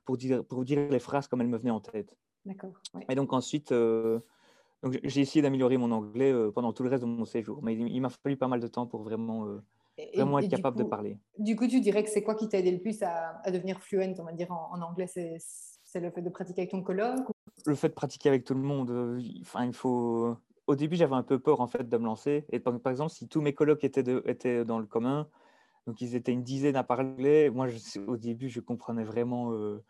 pour, 0.04 0.16
dire, 0.16 0.44
pour 0.44 0.64
dire 0.64 0.90
les 0.90 0.98
phrases 0.98 1.26
comme 1.26 1.40
elles 1.40 1.48
me 1.48 1.56
venaient 1.56 1.70
en 1.70 1.80
tête. 1.80 2.14
D'accord. 2.44 2.72
Et 3.08 3.14
donc 3.14 3.32
ensuite, 3.32 3.72
donc 3.72 4.98
j'ai 5.02 5.20
essayé 5.20 5.42
d'améliorer 5.42 5.76
mon 5.76 5.90
anglais 5.90 6.32
pendant 6.54 6.72
tout 6.72 6.82
le 6.82 6.88
reste 6.88 7.02
de 7.02 7.08
mon 7.08 7.24
séjour. 7.24 7.62
Mais 7.62 7.74
il, 7.74 8.00
m'a 8.00 8.08
fallu 8.08 8.36
pas 8.36 8.48
mal 8.48 8.60
de 8.60 8.66
temps 8.66 8.86
pour 8.86 9.02
vraiment, 9.02 9.46
vraiment 10.14 10.38
être 10.38 10.50
capable 10.50 10.78
de 10.78 10.84
parler. 10.84 11.18
Du 11.38 11.56
coup, 11.56 11.66
tu 11.66 11.80
dirais 11.80 12.02
que 12.04 12.10
c'est 12.10 12.22
quoi 12.22 12.34
qui 12.34 12.48
t'a 12.48 12.58
aidé 12.58 12.70
le 12.70 12.80
plus 12.80 13.02
à, 13.02 13.40
à, 13.44 13.50
devenir 13.50 13.80
fluent, 13.80 14.14
on 14.18 14.24
va 14.24 14.32
dire, 14.32 14.50
en, 14.50 14.70
en 14.72 14.82
anglais? 14.82 15.06
C'est 15.06 16.00
le 16.00 16.10
fait 16.10 16.22
de 16.22 16.30
pratiquer 16.30 16.62
avec 16.62 16.70
ton 16.70 16.82
colloque 16.82 17.28
le 17.66 17.74
fait 17.74 17.88
de 17.88 17.94
pratiquer 17.94 18.28
avec 18.28 18.44
tout 18.44 18.54
le 18.54 18.60
monde, 18.60 18.90
euh, 18.90 19.20
enfin, 19.40 19.64
il 19.64 19.74
faut. 19.74 20.36
Au 20.66 20.74
début, 20.74 20.96
j'avais 20.96 21.14
un 21.14 21.22
peu 21.22 21.38
peur 21.38 21.60
en 21.60 21.66
fait 21.66 21.88
de 21.88 21.96
me 21.96 22.04
lancer. 22.04 22.44
Et 22.50 22.60
par, 22.60 22.74
exemple, 22.88 23.10
si 23.10 23.26
tous 23.26 23.40
mes 23.40 23.54
colocs 23.54 23.84
étaient, 23.84 24.04
étaient 24.26 24.64
dans 24.66 24.78
le 24.78 24.86
commun, 24.86 25.28
donc 25.86 26.00
ils 26.02 26.14
étaient 26.14 26.32
une 26.32 26.42
dizaine 26.42 26.76
à 26.76 26.84
parler, 26.84 27.48
moi, 27.48 27.68
je, 27.68 28.00
au 28.00 28.18
début, 28.18 28.50
je 28.50 28.60
comprenais 28.60 29.04
vraiment, 29.04 29.52
euh, 29.52 29.82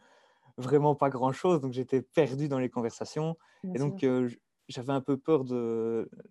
vraiment 0.58 0.94
pas 0.94 1.08
grand-chose. 1.08 1.60
Donc 1.60 1.72
j'étais 1.72 2.02
perdu 2.02 2.48
dans 2.48 2.58
les 2.58 2.68
conversations. 2.68 3.36
et 3.74 3.78
donc 3.78 4.04
euh, 4.04 4.28
j'avais 4.68 4.92
un 4.92 5.00
peu 5.00 5.16
peur 5.16 5.44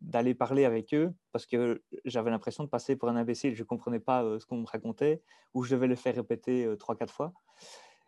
d'aller 0.01 0.35
parler 0.35 0.65
avec 0.65 0.94
eux 0.94 1.12
parce 1.31 1.47
que 1.47 1.81
j'avais 2.06 2.29
l'impression 2.29 2.63
de 2.63 2.69
passer 2.69 2.95
pour 2.95 3.09
un 3.09 3.15
imbécile. 3.15 3.56
Je 3.56 3.63
ne 3.63 3.68
comprenais 3.68 4.00
pas 4.00 4.24
ce 4.39 4.45
qu'on 4.45 4.57
me 4.57 4.68
racontait 4.68 5.24
ou 5.56 5.63
je 5.63 5.74
devais 5.74 5.88
le 5.88 5.95
faire 5.95 6.13
répéter 6.13 6.71
trois, 6.77 6.95
quatre 6.95 7.13
fois. 7.13 7.33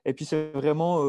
Et 0.06 0.14
puis 0.14 0.26
c'est 0.26 0.52
vraiment 0.52 1.02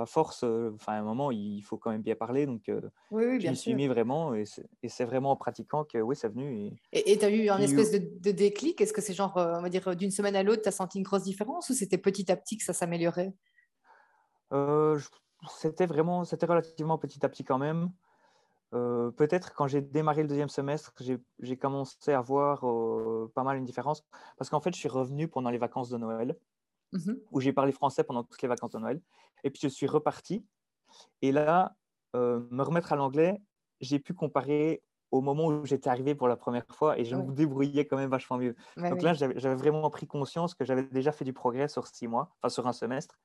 à 0.00 0.04
force, 0.04 0.44
enfin 0.44 0.92
à 0.92 0.96
un 0.96 1.02
moment, 1.02 1.30
il 1.30 1.62
faut 1.62 1.78
quand 1.78 1.90
même 1.90 2.02
bien 2.02 2.14
parler. 2.14 2.44
Donc 2.44 2.64
oui, 3.10 3.24
oui, 3.24 3.40
je 3.40 3.48
me 3.48 3.54
suis 3.54 3.74
mis 3.74 3.86
vraiment, 3.86 4.34
et 4.34 4.44
c'est 4.44 5.04
vraiment 5.06 5.30
en 5.30 5.36
pratiquant 5.36 5.84
que 5.84 5.96
oui, 5.96 6.14
c'est 6.14 6.28
venu. 6.28 6.70
Et 6.92 7.16
tu 7.16 7.24
as 7.24 7.30
eu 7.30 7.48
un 7.48 7.58
espèce 7.58 7.90
de, 7.90 8.30
déclic? 8.30 8.82
Est-ce 8.82 8.92
que 8.92 9.00
c'est 9.00 9.14
genre, 9.14 9.32
on 9.36 9.62
va 9.62 9.70
dire, 9.70 9.96
d'une 9.96 10.10
semaine 10.10 10.36
à 10.36 10.42
l'autre, 10.42 10.60
tu 10.60 10.68
as 10.68 10.72
senti 10.72 10.98
une 10.98 11.04
grosse 11.04 11.24
différence 11.24 11.70
ou 11.70 11.72
c'était 11.72 11.96
petit 11.96 12.30
à 12.30 12.36
petit 12.36 12.58
que 12.58 12.64
ça 12.64 12.74
s'améliorait? 12.74 13.32
C'était 15.48 15.86
vraiment, 15.86 16.24
c'était 16.24 16.46
relativement 16.46 16.98
petit 16.98 17.24
à 17.24 17.28
petit 17.28 17.44
quand 17.44 17.58
même. 17.58 17.90
Peut-être 18.70 19.54
quand 19.54 19.66
j'ai 19.66 19.80
démarré 19.80 20.22
le 20.22 20.28
deuxième 20.28 20.48
semestre, 20.48 20.92
j'ai 21.38 21.56
commencé 21.56 22.12
à 22.12 22.20
voir 22.20 22.60
pas 23.34 23.44
mal 23.44 23.56
une 23.56 23.64
différence. 23.64 24.04
Parce 24.36 24.50
qu'en 24.50 24.60
fait, 24.60 24.74
je 24.74 24.78
suis 24.78 24.88
revenu 24.88 25.28
pendant 25.28 25.50
les 25.50 25.58
vacances 25.58 25.90
de 25.90 25.96
Noël. 25.96 26.36
Mmh 26.92 27.12
où 27.32 27.40
j'ai 27.40 27.52
parlé 27.52 27.72
français 27.72 28.02
pendant 28.02 28.24
toutes 28.24 28.40
les 28.40 28.48
vacances 28.48 28.70
de 28.70 28.78
Noël. 28.78 29.02
Et 29.44 29.50
puis 29.50 29.60
je 29.62 29.68
suis 29.68 29.86
reparti. 29.86 30.46
Et 31.20 31.32
là, 31.32 31.76
euh, 32.16 32.40
me 32.50 32.62
remettre 32.62 32.92
à 32.92 32.96
l'anglais, 32.96 33.42
j'ai 33.80 33.98
pu 33.98 34.14
comparer 34.14 34.82
au 35.10 35.20
moment 35.20 35.46
où 35.46 35.64
j'étais 35.64 35.90
arrivé 35.90 36.14
pour 36.14 36.28
la 36.28 36.36
première 36.36 36.66
fois 36.70 36.98
et 36.98 37.04
je 37.04 37.14
me 37.16 37.32
débrouillais 37.32 37.86
quand 37.86 37.96
même 37.96 38.10
vachement 38.10 38.38
mieux. 38.38 38.56
Donc 38.76 39.02
là, 39.02 39.12
j'avais 39.14 39.54
vraiment 39.54 39.88
pris 39.90 40.06
conscience 40.06 40.54
que 40.54 40.64
j'avais 40.64 40.82
déjà 40.84 41.12
fait 41.12 41.24
du 41.24 41.32
progrès 41.32 41.68
sur 41.68 41.86
six 41.86 42.08
mois, 42.08 42.34
enfin 42.40 42.48
sur 42.48 42.66
un 42.66 42.72
semestre. 42.72 43.18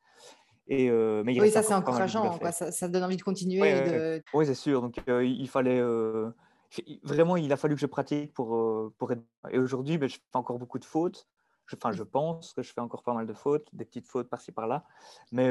Et, 0.67 0.89
euh, 0.89 1.23
mais 1.25 1.39
oui, 1.39 1.51
ça 1.51 1.61
c'est 1.61 1.73
encourageant, 1.73 2.39
Ça, 2.51 2.71
ça, 2.71 2.87
donne 2.87 3.03
envie 3.03 3.17
de 3.17 3.21
continuer. 3.21 4.21
Oui, 4.33 4.45
c'est 4.45 4.55
sûr. 4.55 4.81
Donc 4.81 4.95
euh, 5.09 5.25
il 5.25 5.49
fallait 5.49 5.81
vraiment, 7.03 7.37
il 7.37 7.51
a 7.51 7.57
fallu 7.57 7.75
que 7.75 7.81
je 7.81 7.85
pratique 7.85 8.33
pour, 8.33 8.91
pour 8.97 9.11
être... 9.11 9.21
Et 9.51 9.59
aujourd'hui, 9.59 9.97
ben, 9.97 10.09
je 10.09 10.15
fais 10.15 10.21
encore 10.33 10.59
beaucoup 10.59 10.79
de 10.79 10.85
fautes. 10.85 11.27
Enfin, 11.73 11.91
je 11.91 12.03
pense 12.03 12.53
que 12.53 12.61
je 12.61 12.71
fais 12.71 12.81
encore 12.81 13.03
pas 13.03 13.13
mal 13.13 13.25
de 13.25 13.33
fautes, 13.33 13.67
des 13.73 13.85
petites 13.85 14.07
fautes 14.07 14.29
par-ci 14.29 14.51
par-là, 14.51 14.85
mais 15.31 15.49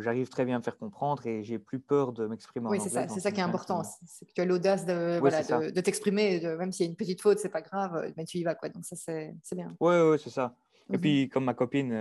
j'arrive 0.00 0.28
très 0.28 0.44
bien 0.44 0.56
à 0.56 0.58
me 0.58 0.62
faire 0.62 0.78
comprendre 0.78 1.26
et 1.26 1.42
j'ai 1.42 1.58
plus 1.58 1.80
peur 1.80 2.12
de 2.12 2.26
m'exprimer. 2.26 2.68
Oui, 2.68 2.78
c'est 2.80 2.90
ça, 2.90 3.08
c'est 3.08 3.20
ça 3.20 3.32
qui 3.32 3.40
est 3.40 3.44
important, 3.44 3.82
c'est 3.82 4.26
que 4.26 4.32
tu 4.32 4.40
as 4.40 4.44
l'audace 4.44 4.84
de, 4.84 5.18
voilà, 5.18 5.42
de, 5.42 5.80
t'exprimer, 5.80 6.40
même 6.56 6.72
s'il 6.72 6.86
y 6.86 6.88
a 6.88 6.90
une 6.90 6.96
petite 6.96 7.20
faute, 7.20 7.38
c'est 7.40 7.48
pas 7.48 7.62
grave, 7.62 8.12
mais 8.16 8.24
tu 8.24 8.38
y 8.38 8.44
vas 8.44 8.54
quoi. 8.54 8.68
Donc 8.68 8.84
ça, 8.84 8.96
c'est 8.96 9.56
bien. 9.56 9.74
Oui, 9.80 9.96
oui, 9.96 10.18
c'est 10.22 10.30
ça. 10.30 10.54
Et 10.92 10.96
mmh 10.96 11.00
puis, 11.00 11.28
comme 11.28 11.44
ma 11.44 11.54
copine 11.54 11.92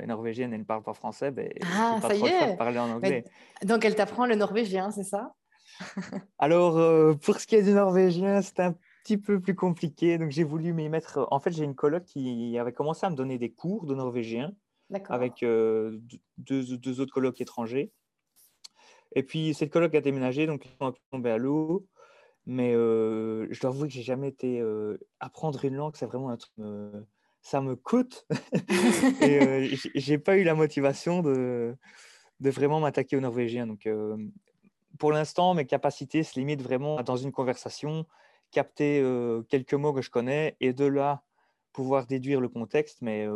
est 0.00 0.06
norvégienne, 0.06 0.52
elle 0.52 0.60
ne 0.60 0.64
parle 0.64 0.82
pas 0.82 0.92
français, 0.92 1.30
ben, 1.30 1.48
ah, 1.62 1.98
pas 2.00 2.10
trop 2.10 2.26
de 2.26 2.56
parler 2.56 2.78
en 2.78 2.90
anglais. 2.90 3.24
donc, 3.64 3.84
elle 3.84 3.94
t'apprend 3.94 4.26
le 4.26 4.34
norvégien, 4.34 4.90
c'est 4.90 5.04
ça? 5.04 5.34
Alors, 6.38 7.18
pour 7.20 7.40
ce 7.40 7.46
qui 7.46 7.56
est 7.56 7.62
du 7.62 7.72
norvégien, 7.72 8.42
c'est 8.42 8.60
un 8.60 8.76
petit 9.02 9.16
peu 9.16 9.40
plus 9.40 9.54
compliqué. 9.54 10.18
Donc, 10.18 10.30
j'ai 10.30 10.44
voulu 10.44 10.74
m'y 10.74 10.90
mettre. 10.90 11.26
En 11.30 11.40
fait, 11.40 11.52
j'ai 11.52 11.64
une 11.64 11.74
coloc 11.74 12.04
qui 12.04 12.58
avait 12.58 12.72
commencé 12.72 13.06
à 13.06 13.10
me 13.10 13.16
donner 13.16 13.38
des 13.38 13.50
cours 13.50 13.86
de 13.86 13.94
norvégien 13.94 14.52
avec 15.08 15.42
euh, 15.42 15.98
deux, 16.36 16.76
deux, 16.76 17.00
autres 17.00 17.14
colocs 17.14 17.40
étrangers. 17.40 17.92
Et 19.16 19.22
puis, 19.22 19.54
cette 19.54 19.70
coloc 19.70 19.94
a 19.94 20.02
déménagé, 20.02 20.46
donc 20.46 20.66
ils 20.66 20.76
sont 20.78 20.94
tombés 21.10 21.30
à 21.30 21.38
l'eau. 21.38 21.86
Mais 22.46 22.74
je 22.74 23.58
dois 23.58 23.70
avouer 23.70 23.88
que 23.88 23.94
j'ai 23.94 24.02
jamais 24.02 24.28
été. 24.28 24.62
apprendre 25.18 25.64
une 25.64 25.76
langue, 25.76 25.96
c'est 25.96 26.06
vraiment 26.06 26.28
un 26.28 26.36
truc. 26.36 26.52
Ça 27.44 27.60
me 27.60 27.76
coûte. 27.76 28.26
et 29.22 29.76
j'ai 29.94 30.18
pas 30.18 30.36
eu 30.36 30.42
la 30.42 30.54
motivation 30.54 31.22
de, 31.22 31.76
de 32.40 32.50
vraiment 32.50 32.80
m'attaquer 32.80 33.16
au 33.16 33.20
norvégien. 33.20 33.68
Donc, 33.68 33.88
pour 34.98 35.12
l'instant, 35.12 35.54
mes 35.54 35.66
capacités 35.66 36.24
se 36.24 36.38
limitent 36.38 36.62
vraiment 36.62 36.96
à, 36.96 37.02
dans 37.04 37.16
une 37.16 37.30
conversation, 37.30 38.06
capter 38.50 39.04
quelques 39.48 39.74
mots 39.74 39.92
que 39.92 40.02
je 40.02 40.10
connais 40.10 40.56
et 40.60 40.72
de 40.72 40.86
là 40.86 41.22
pouvoir 41.72 42.06
déduire 42.06 42.40
le 42.40 42.48
contexte, 42.48 43.02
mais 43.02 43.26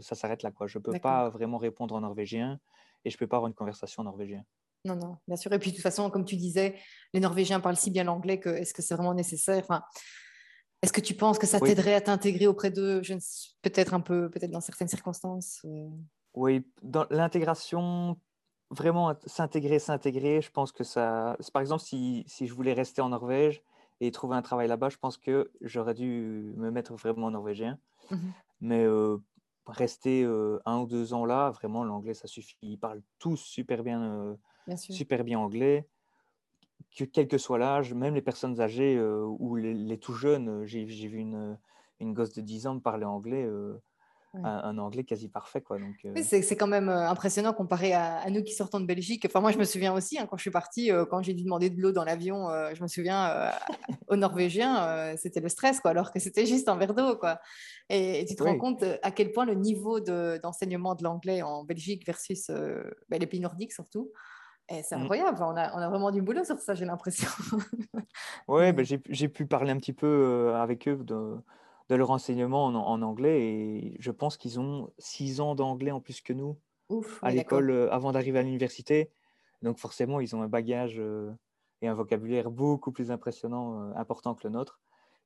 ça 0.00 0.16
s'arrête 0.16 0.42
là. 0.42 0.50
Quoi. 0.50 0.66
Je 0.66 0.78
ne 0.78 0.82
peux 0.82 0.98
pas 0.98 1.30
vraiment 1.30 1.58
répondre 1.58 1.94
en 1.94 2.00
norvégien 2.00 2.58
et 3.04 3.10
je 3.10 3.16
ne 3.16 3.18
peux 3.18 3.26
pas 3.26 3.36
avoir 3.36 3.48
une 3.48 3.54
conversation 3.54 4.00
en 4.00 4.04
norvégien. 4.04 4.44
Non, 4.84 4.96
non, 4.96 5.16
bien 5.28 5.36
sûr. 5.36 5.52
Et 5.52 5.58
puis, 5.60 5.70
de 5.70 5.76
toute 5.76 5.82
façon, 5.82 6.10
comme 6.10 6.24
tu 6.24 6.36
disais, 6.36 6.76
les 7.12 7.20
Norvégiens 7.20 7.60
parlent 7.60 7.76
si 7.76 7.90
bien 7.92 8.02
l'anglais 8.02 8.40
que 8.40 8.48
est-ce 8.48 8.74
que 8.74 8.82
c'est 8.82 8.94
vraiment 8.94 9.14
nécessaire? 9.14 9.62
Enfin, 9.62 9.84
Est-ce 10.82 10.92
que 10.92 11.00
tu 11.00 11.14
penses 11.14 11.38
que 11.38 11.46
ça 11.46 11.60
t'aiderait 11.60 11.94
à 11.94 12.00
t'intégrer 12.00 12.48
auprès 12.48 12.70
d'eux 12.70 13.00
Peut-être 13.62 13.94
un 13.94 14.00
peu, 14.00 14.28
peut-être 14.28 14.50
dans 14.50 14.60
certaines 14.60 14.88
circonstances 14.88 15.64
Oui, 16.34 16.66
dans 16.82 17.06
l'intégration, 17.10 18.18
vraiment 18.70 19.14
s'intégrer, 19.26 19.78
s'intégrer, 19.78 20.40
je 20.40 20.50
pense 20.50 20.72
que 20.72 20.82
ça. 20.82 21.36
Par 21.52 21.62
exemple, 21.62 21.82
si, 21.82 22.24
si, 22.26 22.48
je 22.48 22.54
voulais 22.54 22.72
rester 22.72 23.00
en 23.00 23.10
Norvège 23.10 23.62
et 24.00 24.10
trouver 24.10 24.34
un 24.34 24.42
travail 24.42 24.66
là-bas, 24.66 24.88
je 24.88 24.96
pense 24.96 25.16
que 25.16 25.52
j'aurais 25.60 25.94
dû 25.94 26.52
me 26.56 26.70
mettre 26.70 26.94
vraiment 26.94 27.28
en 27.28 27.30
norvégien. 27.30 27.78
Mmh 28.10 28.16
Mais 28.60 28.86
rester 29.66 30.24
un 30.66 30.80
ou 30.80 30.86
deux 30.86 31.14
ans 31.14 31.24
là, 31.24 31.50
vraiment, 31.50 31.84
l'anglais, 31.84 32.14
ça 32.14 32.26
suffit. 32.26 32.56
Ils 32.62 32.76
parlent 32.76 33.02
tous 33.20 33.36
super 33.36 33.84
bien, 33.84 34.36
super 34.76 35.22
bien 35.22 35.38
anglais. 35.38 35.86
Que, 36.96 37.04
quel 37.04 37.28
que 37.28 37.38
soit 37.38 37.58
l'âge, 37.58 37.94
même 37.94 38.14
les 38.14 38.22
personnes 38.22 38.60
âgées 38.60 39.00
ou 39.00 39.56
les, 39.56 39.98
tout 39.98 40.14
jeunes, 40.14 40.64
j'ai 40.66 40.84
vu 40.84 41.18
une, 41.18 41.58
une, 42.00 42.14
gosse 42.14 42.32
de 42.32 42.40
10 42.40 42.66
ans 42.66 42.78
parler 42.78 43.04
anglais 43.04 43.48
un, 44.34 44.78
anglais 44.78 45.04
quasi 45.04 45.28
parfait. 45.28 45.60
Quoi, 45.60 45.78
donc, 45.78 45.94
euh 46.04 46.14
c'est 46.22 46.56
quand 46.56 46.66
même 46.66 46.88
euh, 46.88 47.08
impressionnant 47.08 47.52
comparé 47.52 47.92
à, 47.92 48.28
nous 48.30 48.42
qui 48.42 48.54
sortons 48.54 48.80
de 48.80 48.86
Belgique. 48.86 49.24
Enfin, 49.26 49.40
moi, 49.40 49.52
je 49.52 49.58
me 49.58 49.64
souviens 49.64 49.92
aussi, 49.92 50.18
hein, 50.18 50.26
quand 50.28 50.36
je 50.36 50.42
suis 50.42 50.50
partie, 50.50 50.90
euh, 50.90 51.04
quand 51.04 51.22
j'ai 51.22 51.34
dû 51.34 51.44
demander 51.44 51.70
de 51.70 51.80
l'eau 51.80 51.92
dans 51.92 52.04
l'avion, 52.04 52.48
je 52.74 52.82
me 52.82 52.88
souviens, 52.88 53.52
aux 54.08 54.16
Norvégiens, 54.16 55.14
c'était 55.16 55.40
le 55.40 55.48
stress, 55.48 55.80
quoi, 55.80 55.90
alors 55.90 56.12
que 56.12 56.20
c'était 56.20 56.46
juste 56.46 56.68
un 56.68 56.76
verre 56.76 56.94
d'eau. 56.94 57.16
Quoi. 57.16 57.40
Et, 57.88 58.24
tu 58.26 58.34
te 58.34 58.42
rends 58.42 58.58
compte 58.58 58.84
à 59.02 59.10
quel 59.10 59.32
point 59.32 59.44
le 59.44 59.54
niveau 59.54 60.00
d'enseignement 60.00 60.94
de, 60.94 61.02
l'anglais 61.02 61.42
en 61.42 61.64
Belgique 61.64 62.06
versus 62.06 62.48
ben, 62.48 63.18
les 63.20 63.26
pays 63.26 63.40
nordiques, 63.40 63.72
surtout, 63.72 64.12
c'est 64.82 64.96
mmh. 64.96 65.02
incroyable. 65.02 65.42
on, 65.42 65.56
a, 65.56 65.74
on, 65.74 65.78
a, 65.78 65.88
vraiment 65.88 66.10
du 66.10 66.22
boulot 66.22 66.44
sur 66.44 66.58
ça, 66.58 66.74
j'ai 66.74 66.84
l'impression. 66.84 67.28
oui, 68.48 68.72
ben, 68.72 68.86
j'ai 68.86 69.28
pu 69.28 69.46
parler 69.46 69.72
un 69.72 69.76
petit 69.76 69.92
peu 69.92 70.54
avec 70.54 70.88
eux 70.88 70.96
de 70.96 71.36
de 71.92 71.96
leur 71.96 72.10
enseignement 72.10 72.66
en, 72.66 73.02
anglais. 73.02 73.42
Et 73.42 73.96
je 73.98 74.10
pense 74.10 74.36
qu'ils 74.36 74.58
ont 74.58 74.90
six 74.98 75.40
ans 75.40 75.54
d'anglais 75.54 75.90
en 75.90 76.00
plus 76.00 76.20
que 76.20 76.32
nous 76.32 76.56
à 77.22 77.30
l'école 77.30 77.70
euh, 77.70 77.92
avant 77.92 78.12
d'arriver 78.12 78.38
à 78.38 78.42
l'université. 78.42 79.10
Donc 79.62 79.78
forcément, 79.78 80.20
ils 80.20 80.34
ont 80.36 80.42
un 80.42 80.48
bagage 80.48 80.96
euh, 80.98 81.30
et 81.80 81.88
un 81.88 81.94
vocabulaire 81.94 82.50
beaucoup 82.50 82.92
plus 82.92 83.10
impressionnant, 83.10 83.80
euh, 83.80 83.92
important 83.96 84.34
que 84.34 84.46
le 84.46 84.54
nôtre. 84.54 84.80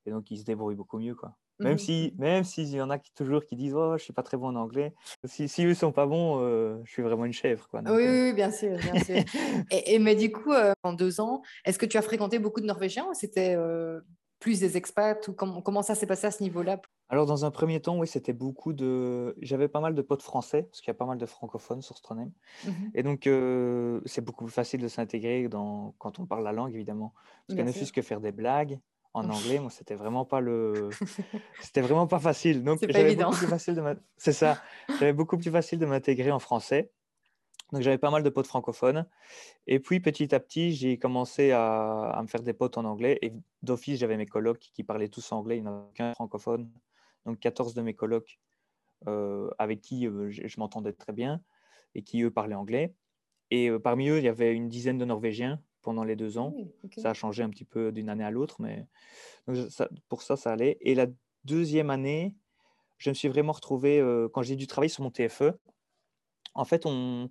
Et 0.07 0.11
donc, 0.11 0.31
ils 0.31 0.39
se 0.39 0.45
débrouillent 0.45 0.77
beaucoup 0.77 0.99
mieux. 0.99 1.15
Quoi. 1.15 1.37
Même 1.59 1.75
mmh 1.75 1.79
si, 1.79 2.15
même 2.19 2.45
s'il 2.45 2.69
y 2.69 2.81
en 2.81 2.91
a 2.91 2.99
qui, 2.99 3.13
toujours 3.13 3.45
qui 3.45 3.57
disent 3.57 3.75
oh, 3.75 3.97
je 3.97 4.03
suis 4.03 4.13
pas 4.13 4.23
très 4.23 4.37
bon 4.37 4.49
en 4.49 4.57
anglais. 4.57 4.95
Si, 5.25 5.49
si 5.49 5.65
eux 5.65 5.75
sont 5.75 5.93
pas 5.93 6.07
bons, 6.07 6.39
je 6.85 6.91
suis 6.91 7.03
vraiment 7.03 7.25
une 7.25 7.33
chèvre. 7.33 7.67
Quoi. 7.69 7.83
oui, 7.87 8.05
oui, 8.07 8.33
bien 8.35 8.51
sûr. 8.51 8.77
Bien 8.77 9.03
sûr. 9.03 9.17
et, 9.71 9.99
mais 9.99 10.15
du 10.15 10.31
coup, 10.31 10.53
en 10.83 10.93
deux 10.93 11.21
ans, 11.21 11.43
est-ce 11.65 11.79
que 11.79 11.87
tu 11.87 11.97
as 11.97 12.03
fréquenté 12.03 12.39
beaucoup 12.39 12.61
de 12.61 12.67
Norvégiens 12.67 13.07
ou 13.09 13.15
c'était 13.15 13.57
plus 14.39 14.61
des 14.61 14.77
expats 14.77 15.27
ou 15.29 15.33
comment, 15.33 15.63
comment 15.63 15.83
ça 15.83 15.95
s'est 15.95 16.07
passé 16.07 16.27
à 16.27 16.31
ce 16.31 16.43
niveau-là? 16.43 16.81
Alors, 17.09 17.27
dans 17.27 17.45
un 17.45 17.51
premier 17.51 17.81
temps, 17.81 17.99
oui, 17.99 18.09
c'était 18.09 18.33
beaucoup 18.33 18.73
de. 18.73 19.37
J'avais 19.41 19.69
pas 19.69 19.81
mal 19.81 19.95
de 19.95 20.03
potes 20.03 20.23
français, 20.23 20.65
parce 20.65 20.81
qu'il 20.81 20.89
y 20.89 20.91
a 20.91 20.95
pas 20.95 21.07
mal 21.07 21.19
de 21.19 21.27
francophones 21.27 21.81
sur 21.81 21.97
Stronem. 21.97 22.33
Mmh 22.65 22.71
Et 22.95 23.03
donc, 23.03 23.27
euh, 23.27 24.01
c'est 24.07 24.25
beaucoup 24.25 24.45
plus 24.45 24.53
facile 24.53 24.81
de 24.81 24.89
s'intégrer 24.89 25.49
dans... 25.49 25.95
quand 25.99 26.19
on 26.19 26.27
parle 26.27 26.43
la 26.43 26.53
langue, 26.53 26.75
évidemment. 26.75 27.15
Parce 27.47 27.59
que 27.59 27.65
ne 27.65 27.71
fût-ce 27.71 27.93
que 27.93 28.03
faire 28.03 28.21
des 28.21 28.33
blagues 28.33 28.81
en 29.17 29.31
anglais, 29.31 29.59
moi, 29.59 29.71
c'était 29.71 29.95
vraiment 29.95 30.27
pas 30.27 30.41
le. 30.41 30.91
c'était 31.63 31.81
vraiment 31.81 32.07
pas 32.07 32.19
facile. 32.19 32.63
Donc, 32.63 32.81
j'avais 32.87 33.17
beaucoup 33.17 33.35
plus 33.35 33.47
facile 33.47 33.75
de 33.75 33.83
C'est 34.19 34.33
ça. 34.33 34.63
J'avais 35.01 35.15
beaucoup 35.15 35.39
plus 35.39 35.51
facile 35.51 35.79
de 35.79 35.87
m'intégrer 35.87 36.31
en 36.31 36.39
français. 36.39 36.93
Donc 37.73 37.83
j'avais 37.83 37.99
pas 37.99 38.11
mal 38.11 38.23
de 38.23 38.29
potes 38.29 38.47
francophones. 38.47 39.07
Et 39.67 39.81
puis 39.81 39.99
petit 39.99 40.33
à 40.35 40.39
petit, 40.39 40.73
j'ai 40.73 40.99
commencé 40.99 41.51
à, 41.51 42.21
me 42.23 42.29
faire 42.29 42.43
des 42.43 42.53
potes 42.53 42.79
en 42.79 42.85
anglais. 42.85 43.19
Et 43.23 43.33
d'office, 43.63 43.99
j'avais 43.99 44.17
mes 44.17 44.27
colocs 44.27 44.61
qui 44.61 44.85
parlaient 44.85 45.09
tous 45.09 45.33
anglais. 45.33 45.57
Il 45.57 45.63
n'y 45.63 45.69
en 45.69 45.79
avait 45.79 45.93
qu'un 45.95 46.15
francophone. 46.15 46.71
Donc 47.25 47.41
14 47.41 47.75
de 47.75 47.83
mes 47.83 47.95
colocs 47.95 48.39
euh, 49.09 49.51
avec 49.59 49.81
qui 49.81 50.07
euh, 50.07 50.31
je, 50.31 50.61
m'entendais 50.61 50.93
très 50.93 51.13
bien 51.13 51.41
et 51.97 52.03
qui, 52.03 52.23
eux, 52.23 52.31
parlaient 52.31 52.55
anglais. 52.55 52.95
Et 53.51 53.69
euh, 53.69 53.81
parmi 53.81 54.09
eux, 54.11 54.19
il 54.19 54.25
y 54.25 54.29
avait 54.29 54.55
une 54.55 54.69
dizaine 54.69 54.99
de 54.99 55.05
Norvégiens 55.05 55.61
pendant 55.87 56.05
les 56.05 56.17
deux 56.17 56.37
ans. 56.37 56.53
Ça 56.99 57.11
a 57.11 57.15
changé 57.15 57.43
un 57.43 57.49
petit 57.49 57.65
peu 57.65 57.93
d'une 57.93 58.11
année 58.11 58.25
à 58.25 58.31
l'autre, 58.31 58.61
mais 58.61 58.87
pour 60.09 60.21
ça, 60.21 60.37
ça 60.37 60.53
allait. 60.53 60.77
Et 60.81 60.95
la 60.95 61.07
deuxième 61.45 61.91
année, 61.91 62.35
je 62.99 63.11
me 63.11 63.15
suis 63.15 63.29
vraiment 63.29 63.53
retrouvé, 63.53 64.03
quand 64.35 64.43
j'ai 64.43 64.57
dû 64.57 64.67
travailler 64.67 64.91
sur 64.91 65.05
mon 65.05 65.11
TFE, 65.11 65.55
en 66.57 66.65
fait, 66.65 66.87
on, 66.87 67.31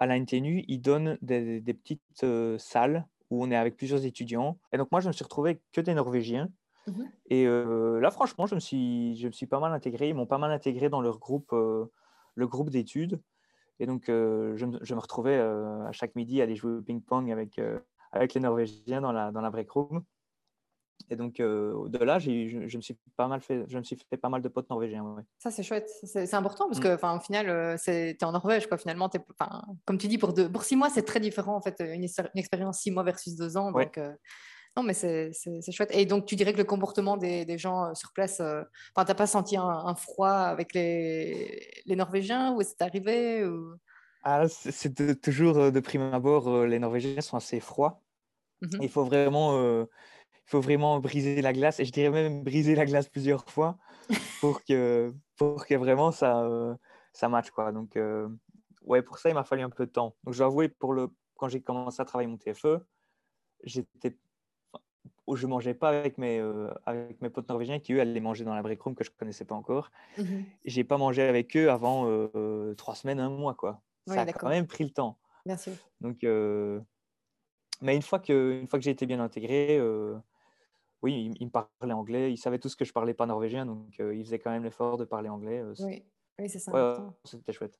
à 0.00 0.06
la 0.06 0.18
NTNU, 0.18 0.64
ils 0.66 0.80
donnent 0.80 1.18
des, 1.20 1.60
petites 1.74 2.24
euh, 2.24 2.56
salles 2.58 3.06
où 3.28 3.44
on 3.44 3.50
est 3.50 3.56
avec 3.56 3.76
plusieurs 3.76 4.04
étudiants. 4.04 4.58
Et 4.72 4.78
donc, 4.78 4.90
moi, 4.90 5.00
je 5.00 5.08
me 5.08 5.12
suis 5.12 5.22
retrouvé 5.24 5.60
que 5.72 5.80
des 5.80 5.94
Norvégiens. 5.94 6.48
Mmh 6.86 7.02
Et 7.26 7.46
euh, 7.46 8.00
là, 8.00 8.10
franchement, 8.10 8.46
je 8.46 8.54
me, 8.54 8.60
suis, 8.60 9.16
je 9.16 9.26
me 9.26 9.32
suis 9.32 9.46
pas 9.46 9.60
mal 9.60 9.72
intégré. 9.72 10.08
Ils 10.08 10.14
m'ont 10.14 10.26
pas 10.26 10.38
mal 10.38 10.50
intégré 10.50 10.88
dans 10.88 11.02
leur 11.02 11.18
groupe, 11.18 11.52
euh, 11.52 11.84
le 12.34 12.46
groupe 12.48 12.70
d'études. 12.70 13.20
Et 13.80 13.86
donc, 13.86 14.04
je, 14.06 14.54
je, 14.56 14.94
me 14.94 15.00
retrouvais 15.00 15.38
à 15.38 15.90
chaque 15.90 16.14
midi 16.14 16.40
à 16.40 16.44
aller 16.44 16.54
jouer 16.54 16.72
au 16.72 16.82
ping-pong 16.82 17.32
avec, 17.32 17.60
avec 18.12 18.34
les 18.34 18.40
Norvégiens 18.40 19.00
dans 19.00 19.10
la, 19.10 19.32
dans 19.32 19.40
la 19.40 19.50
break 19.50 19.70
room. 19.70 20.04
Et 21.08 21.16
donc, 21.16 21.40
euh, 21.40 21.88
de 21.88 21.98
là, 21.98 22.18
je, 22.18 22.66
je, 22.66 22.76
me 22.76 22.82
suis 22.82 22.96
pas 23.16 23.26
mal 23.26 23.40
fait, 23.40 23.64
je 23.68 23.78
me 23.78 23.82
suis 23.82 23.96
fait 24.08 24.16
pas 24.16 24.28
mal 24.28 24.42
de 24.42 24.48
potes 24.48 24.68
norvégiens. 24.68 25.04
Ça, 25.38 25.50
c'est 25.50 25.62
chouette. 25.62 25.90
C'est 26.04 26.34
important 26.34 26.66
parce 26.68 26.78
mmh. 26.78 26.82
que, 26.82 27.16
au 27.16 27.20
final, 27.20 27.48
euh, 27.48 27.76
tu 27.82 27.90
es 27.90 28.24
en 28.24 28.32
Norvège. 28.32 28.66
Quoi. 28.66 28.76
Finalement, 28.76 29.10
es, 29.14 29.20
comme 29.84 29.98
tu 29.98 30.08
dis, 30.08 30.18
pour, 30.18 30.32
deux, 30.32 30.50
pour 30.50 30.64
six 30.64 30.76
mois, 30.76 30.90
c'est 30.90 31.02
très 31.02 31.20
différent. 31.20 31.56
En 31.56 31.62
fait, 31.62 31.80
une, 31.80 32.04
expérience 32.04 32.78
six 32.78 32.90
mois 32.90 33.02
versus 33.02 33.34
deux 33.36 33.56
ans. 33.56 33.72
Donc, 33.72 33.98
euh, 33.98 34.12
non, 34.76 34.82
mais 34.82 34.94
c'est 34.94 35.32
chouette. 35.72 35.90
Et 35.92 36.06
donc, 36.06 36.26
tu 36.26 36.36
dirais 36.36 36.52
que 36.52 36.58
le 36.58 36.64
comportement 36.64 37.16
des, 37.16 37.44
des 37.44 37.58
gens 37.58 37.94
sur 37.94 38.12
place, 38.12 38.36
tu 38.36 38.42
n'as 38.96 39.14
pas 39.14 39.26
senti 39.26 39.56
un, 39.56 39.94
froid 39.94 40.30
avec 40.30 40.74
les, 40.74 41.82
les 41.86 41.96
Norvégiens 41.96 42.52
ou 42.52 42.62
c'est 42.62 42.80
arrivé 42.80 43.44
ou... 43.44 43.74
ah, 44.22 44.46
C'est 44.48 45.20
toujours 45.20 45.72
de 45.72 45.80
prime 45.80 46.12
abord, 46.12 46.64
les 46.66 46.78
Norvégiens 46.78 47.20
sont 47.20 47.36
assez 47.36 47.60
froids. 47.60 48.02
Mmh 48.62 48.78
Il 48.82 48.88
faut 48.88 49.04
vraiment 49.04 49.86
il 50.50 50.58
faut 50.58 50.60
vraiment 50.60 50.98
briser 50.98 51.42
la 51.42 51.52
glace, 51.52 51.78
et 51.78 51.84
je 51.84 51.92
dirais 51.92 52.10
même 52.10 52.42
briser 52.42 52.74
la 52.74 52.84
glace 52.84 53.08
plusieurs 53.08 53.48
fois 53.48 53.78
pour 54.40 54.64
que, 54.64 55.14
pour 55.36 55.64
que 55.64 55.76
vraiment 55.76 56.10
ça, 56.10 56.42
euh, 56.42 56.74
ça 57.12 57.28
matche. 57.28 57.52
Quoi. 57.52 57.70
Donc, 57.70 57.96
euh, 57.96 58.28
ouais, 58.82 59.00
pour 59.00 59.18
ça, 59.18 59.28
il 59.28 59.34
m'a 59.34 59.44
fallu 59.44 59.62
un 59.62 59.70
peu 59.70 59.86
de 59.86 59.92
temps. 59.92 60.16
Donc, 60.24 60.34
je 60.34 60.38
dois 60.38 60.48
avouer, 60.48 60.68
pour 60.68 60.92
le, 60.92 61.08
quand 61.36 61.48
j'ai 61.48 61.62
commencé 61.62 62.02
à 62.02 62.04
travailler 62.04 62.28
mon 62.28 62.36
TFE, 62.36 62.80
j'étais 63.62 64.16
je 65.32 65.46
mangeais 65.46 65.74
pas 65.74 65.90
avec 65.90 66.18
mes, 66.18 66.38
euh, 66.38 66.68
avec 66.86 67.20
mes 67.22 67.30
potes 67.30 67.48
norvégiens 67.48 67.78
qui, 67.78 67.92
eux, 67.92 68.00
allaient 68.00 68.20
manger 68.20 68.44
dans 68.44 68.54
la 68.54 68.62
break 68.62 68.80
room 68.82 68.94
que 68.94 69.04
je 69.04 69.10
connaissais 69.10 69.44
pas 69.44 69.54
encore. 69.54 69.90
Je 70.16 70.22
mmh 70.22 70.26
n'ai 70.26 70.44
J'ai 70.64 70.84
pas 70.84 70.98
mangé 70.98 71.22
avec 71.22 71.56
eux 71.56 71.70
avant 71.70 72.06
trois 72.76 72.94
semaines, 72.94 73.20
un 73.20 73.30
mois. 73.30 73.54
Quoi. 73.54 73.80
ça 74.06 74.22
a 74.22 74.32
quand 74.32 74.48
même 74.48 74.66
pris 74.66 74.84
le 74.84 74.90
temps. 74.90 75.18
Sûr. 75.56 75.72
Donc, 76.00 76.22
mais 77.82 77.96
une 77.96 78.02
fois 78.02 78.18
que, 78.18 78.60
une 78.60 78.68
fois 78.68 78.78
que 78.78 78.84
j'ai 78.84 78.90
été 78.90 79.06
bien 79.06 79.20
intégré, 79.20 79.80
oui, 81.02 81.32
il, 81.38 81.46
me 81.46 81.50
parlait 81.50 81.94
anglais. 81.94 82.32
Il 82.32 82.36
savait 82.36 82.58
tout 82.58 82.68
ce 82.68 82.76
que 82.76 82.84
je 82.84 82.92
parlais 82.92 83.14
pas 83.14 83.26
norvégien, 83.26 83.64
donc 83.64 83.98
euh, 84.00 84.14
il 84.14 84.24
faisait 84.24 84.38
quand 84.38 84.50
même 84.50 84.64
l'effort 84.64 84.98
de 84.98 85.04
parler 85.04 85.28
anglais. 85.28 85.60
Euh, 85.60 85.74
oui, 85.80 86.02
oui 86.38 86.48
c'est 86.48 86.58
ça. 86.58 87.12
C'était 87.24 87.52
chouette. 87.52 87.78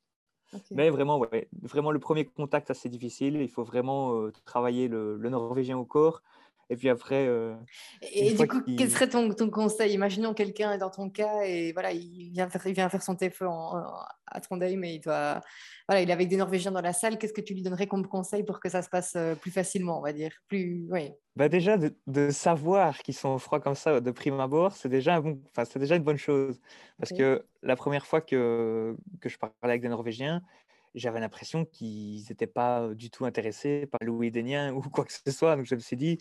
Mais 0.72 0.90
vraiment, 0.90 1.18
ouais, 1.18 1.48
vraiment, 1.62 1.92
le 1.92 2.00
premier 2.00 2.24
contact, 2.24 2.70
assez 2.70 2.88
difficile. 2.88 3.36
Il 3.36 3.48
faut 3.48 3.62
vraiment 3.62 4.16
euh, 4.16 4.32
travailler 4.44 4.88
le, 4.88 5.16
le, 5.16 5.28
norvégien 5.28 5.78
au 5.78 5.84
corps. 5.84 6.22
Et 6.70 6.76
puis 6.76 6.88
après. 6.88 7.26
Euh, 7.26 7.56
et 8.00 8.32
du 8.32 8.46
coup, 8.46 8.62
quel 8.78 8.88
serait 8.90 9.08
ton, 9.08 9.28
ton 9.34 9.50
conseil? 9.50 9.92
Imaginons 9.92 10.34
quelqu'un 10.34 10.72
est 10.72 10.78
dans 10.78 10.88
ton 10.88 11.10
cas 11.10 11.42
et 11.42 11.72
voilà, 11.72 11.90
il 11.90 12.30
vient 12.32 12.48
faire, 12.48 12.64
il 12.64 12.74
vient 12.74 12.88
faire 12.88 13.02
son 13.02 13.16
TFE 13.16 13.42
à 13.42 14.40
Trondheim 14.40 14.84
et 14.84 14.94
il 14.94 15.00
doit. 15.00 15.40
Voilà, 15.88 16.02
il 16.02 16.08
est 16.08 16.12
avec 16.12 16.28
des 16.28 16.36
Norvégiens 16.36 16.70
dans 16.70 16.80
la 16.80 16.92
salle. 16.92 17.18
Qu'est-ce 17.18 17.32
que 17.32 17.40
tu 17.40 17.54
lui 17.54 17.62
donnerais 17.62 17.88
comme 17.88 18.06
conseil 18.06 18.44
pour 18.44 18.60
que 18.60 18.68
ça 18.68 18.82
se 18.82 18.88
passe 18.88 19.14
euh, 19.16 19.34
plus 19.34 19.50
facilement, 19.50 19.98
on 19.98 20.02
va 20.02 20.12
dire? 20.12 20.30
Plus, 20.46 20.86
oui. 20.90 21.10
bah 21.34 21.48
Déjà, 21.48 21.76
de, 21.76 22.30
savoir 22.30 22.98
qu'ils 22.98 23.16
sont 23.16 23.36
froids 23.38 23.58
comme 23.58 23.74
ça 23.74 24.00
de 24.00 24.10
prime 24.12 24.38
abord, 24.38 24.70
c'est 24.76 24.88
déjà, 24.88 25.16
un 25.16 25.20
bon, 25.20 25.42
déjà 25.74 25.96
une 25.96 26.04
bonne 26.04 26.18
chose. 26.18 26.60
Parce 27.00 27.12
que 27.12 27.44
la 27.64 27.74
première 27.74 28.06
fois 28.06 28.20
que, 28.20 28.96
que 29.20 29.28
je 29.28 29.36
parlais 29.36 29.54
avec 29.62 29.82
des 29.82 29.88
Norvégiens, 29.88 30.40
j'avais 30.94 31.20
l'impression 31.20 31.64
qu'ils 31.64 32.24
n'étaient 32.28 32.46
pas 32.46 32.88
du 32.94 33.10
tout 33.10 33.24
intéressés 33.24 33.86
par 33.86 34.00
Louis 34.02 34.30
Denien 34.30 34.72
ou 34.74 34.82
quoi 34.82 35.04
que 35.04 35.12
ce 35.12 35.30
soit. 35.30 35.56
Donc 35.56 35.66
je 35.66 35.74
me 35.74 35.80
suis 35.80 35.96
dit, 35.96 36.18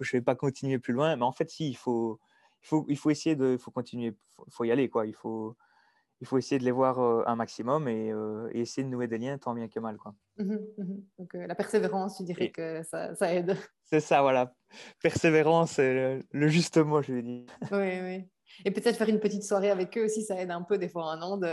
je 0.00 0.12
vais 0.12 0.22
pas 0.22 0.34
continuer 0.34 0.78
plus 0.78 0.92
loin. 0.92 1.16
Mais 1.16 1.24
en 1.24 1.32
fait, 1.32 1.50
si, 1.50 1.68
il 1.68 1.76
faut, 1.76 2.18
il 2.62 2.66
faut, 2.66 2.86
il 2.88 2.98
faut 2.98 3.10
essayer 3.10 3.36
de, 3.36 3.52
il 3.52 3.58
faut 3.58 3.70
continuer, 3.70 4.14
il 4.46 4.52
faut, 4.52 4.64
y 4.64 4.70
aller, 4.70 4.88
quoi. 4.88 5.06
Il 5.06 5.14
faut, 5.14 5.56
il 6.20 6.26
faut 6.26 6.38
essayer 6.38 6.58
de 6.58 6.64
les 6.64 6.70
voir 6.70 6.98
euh, 6.98 7.22
un 7.26 7.36
maximum 7.36 7.88
et, 7.88 8.10
euh, 8.12 8.48
et, 8.52 8.60
essayer 8.60 8.84
de 8.84 8.90
nouer 8.90 9.08
des 9.08 9.18
liens 9.18 9.38
tant 9.38 9.54
bien 9.54 9.68
que 9.68 9.80
mal, 9.80 9.96
quoi. 9.96 10.14
Mmh 10.38 10.54
mmh 10.78 10.84
Donc 11.18 11.34
la 11.34 11.54
persévérance, 11.54 12.16
tu 12.16 12.24
dirais 12.24 12.50
que 12.50 12.82
ça, 12.82 13.14
ça 13.14 13.34
aide. 13.34 13.56
C'est 13.84 14.00
ça, 14.00 14.22
voilà. 14.22 14.54
Persévérance, 15.02 15.72
c'est 15.72 16.22
le, 16.30 16.48
juste 16.48 16.78
mot, 16.78 17.02
je 17.02 17.12
vais 17.12 17.22
dire. 17.22 17.46
Oui, 17.72 18.00
oui. 18.02 18.24
Et 18.64 18.70
peut-être 18.70 18.96
faire 18.96 19.08
une 19.08 19.20
petite 19.20 19.42
soirée 19.42 19.70
avec 19.70 19.96
eux 19.96 20.04
aussi, 20.04 20.22
ça 20.22 20.40
aide 20.40 20.50
un 20.50 20.62
peu 20.62 20.78
des 20.78 20.88
fois 20.88 21.12
un 21.12 21.22
an. 21.22 21.36
De... 21.36 21.48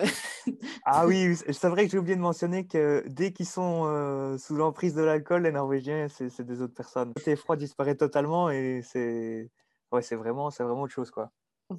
ah 0.85 1.07
oui, 1.07 1.35
c'est 1.35 1.69
vrai 1.69 1.85
que 1.85 1.91
j'ai 1.91 1.97
oublié 1.97 2.15
de 2.15 2.21
mentionner 2.21 2.67
que 2.67 3.03
dès 3.07 3.31
qu'ils 3.31 3.47
sont 3.47 3.85
euh, 3.85 4.37
sous 4.37 4.55
l'emprise 4.55 4.93
de 4.93 5.03
l'alcool, 5.03 5.43
les 5.43 5.51
Norvégiens, 5.51 6.07
c'est 6.09 6.45
des 6.45 6.61
autres 6.61 6.73
personnes. 6.73 7.13
Le 7.25 7.35
froid 7.35 7.55
disparaît 7.55 7.95
totalement 7.95 8.49
et 8.49 8.81
c'est 8.83 9.49
ouais, 9.91 10.01
vraiment, 10.15 10.49
vraiment 10.49 10.81
autre 10.81 10.93
chose. 10.93 11.11
quoi. 11.11 11.31
Mmh 11.69 11.75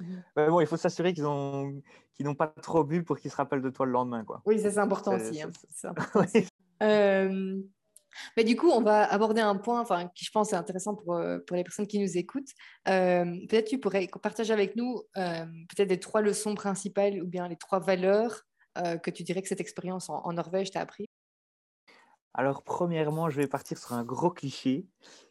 mmh 0.00 0.16
Mais 0.36 0.48
bon, 0.48 0.60
il 0.60 0.66
faut 0.66 0.76
s'assurer 0.76 1.12
qu'ils 1.12 1.24
n'ont 1.24 2.34
pas 2.36 2.48
trop 2.48 2.84
bu 2.84 3.04
pour 3.04 3.18
qu'ils 3.18 3.30
se 3.30 3.36
rappellent 3.36 3.62
de 3.62 3.70
toi 3.70 3.86
le 3.86 3.92
lendemain. 3.92 4.24
Quoi. 4.24 4.42
Oui, 4.44 4.58
c'est 4.58 4.78
important 4.78 5.14
aussi. 5.14 5.42
Hein. 5.42 5.50
Important 5.84 6.20
aussi. 6.20 6.46
Euh, 6.82 7.60
mais 8.36 8.44
du 8.44 8.56
coup, 8.56 8.70
on 8.70 8.82
va 8.82 9.04
aborder 9.04 9.40
un 9.40 9.56
point 9.56 9.84
qui, 10.14 10.24
je 10.24 10.30
pense, 10.30 10.52
est 10.52 10.56
intéressant 10.56 10.94
pour, 10.94 11.14
euh, 11.14 11.38
pour 11.46 11.56
les 11.56 11.64
personnes 11.64 11.86
qui 11.86 11.98
nous 11.98 12.16
écoutent. 12.16 12.50
Euh, 12.88 13.24
peut-être 13.48 13.68
tu 13.68 13.78
pourrais 13.78 14.08
partager 14.22 14.52
avec 14.52 14.76
nous 14.76 15.02
euh, 15.16 15.44
peut-être 15.68 15.88
les 15.88 16.00
trois 16.00 16.20
leçons 16.20 16.54
principales 16.54 17.22
ou 17.22 17.26
bien 17.26 17.48
les 17.48 17.56
trois 17.56 17.80
valeurs 17.80 18.42
que 19.04 19.08
tu 19.10 19.22
dirais 19.22 19.40
que 19.40 19.46
cette 19.46 19.60
expérience 19.60 20.10
en, 20.10 20.32
Norvège 20.32 20.72
t'a 20.72 20.80
appris. 20.80 21.06
Alors, 22.32 22.64
premièrement, 22.64 23.30
je 23.30 23.40
vais 23.40 23.46
partir 23.46 23.78
sur 23.78 23.92
un 23.92 24.02
gros 24.02 24.30
cliché 24.30 24.84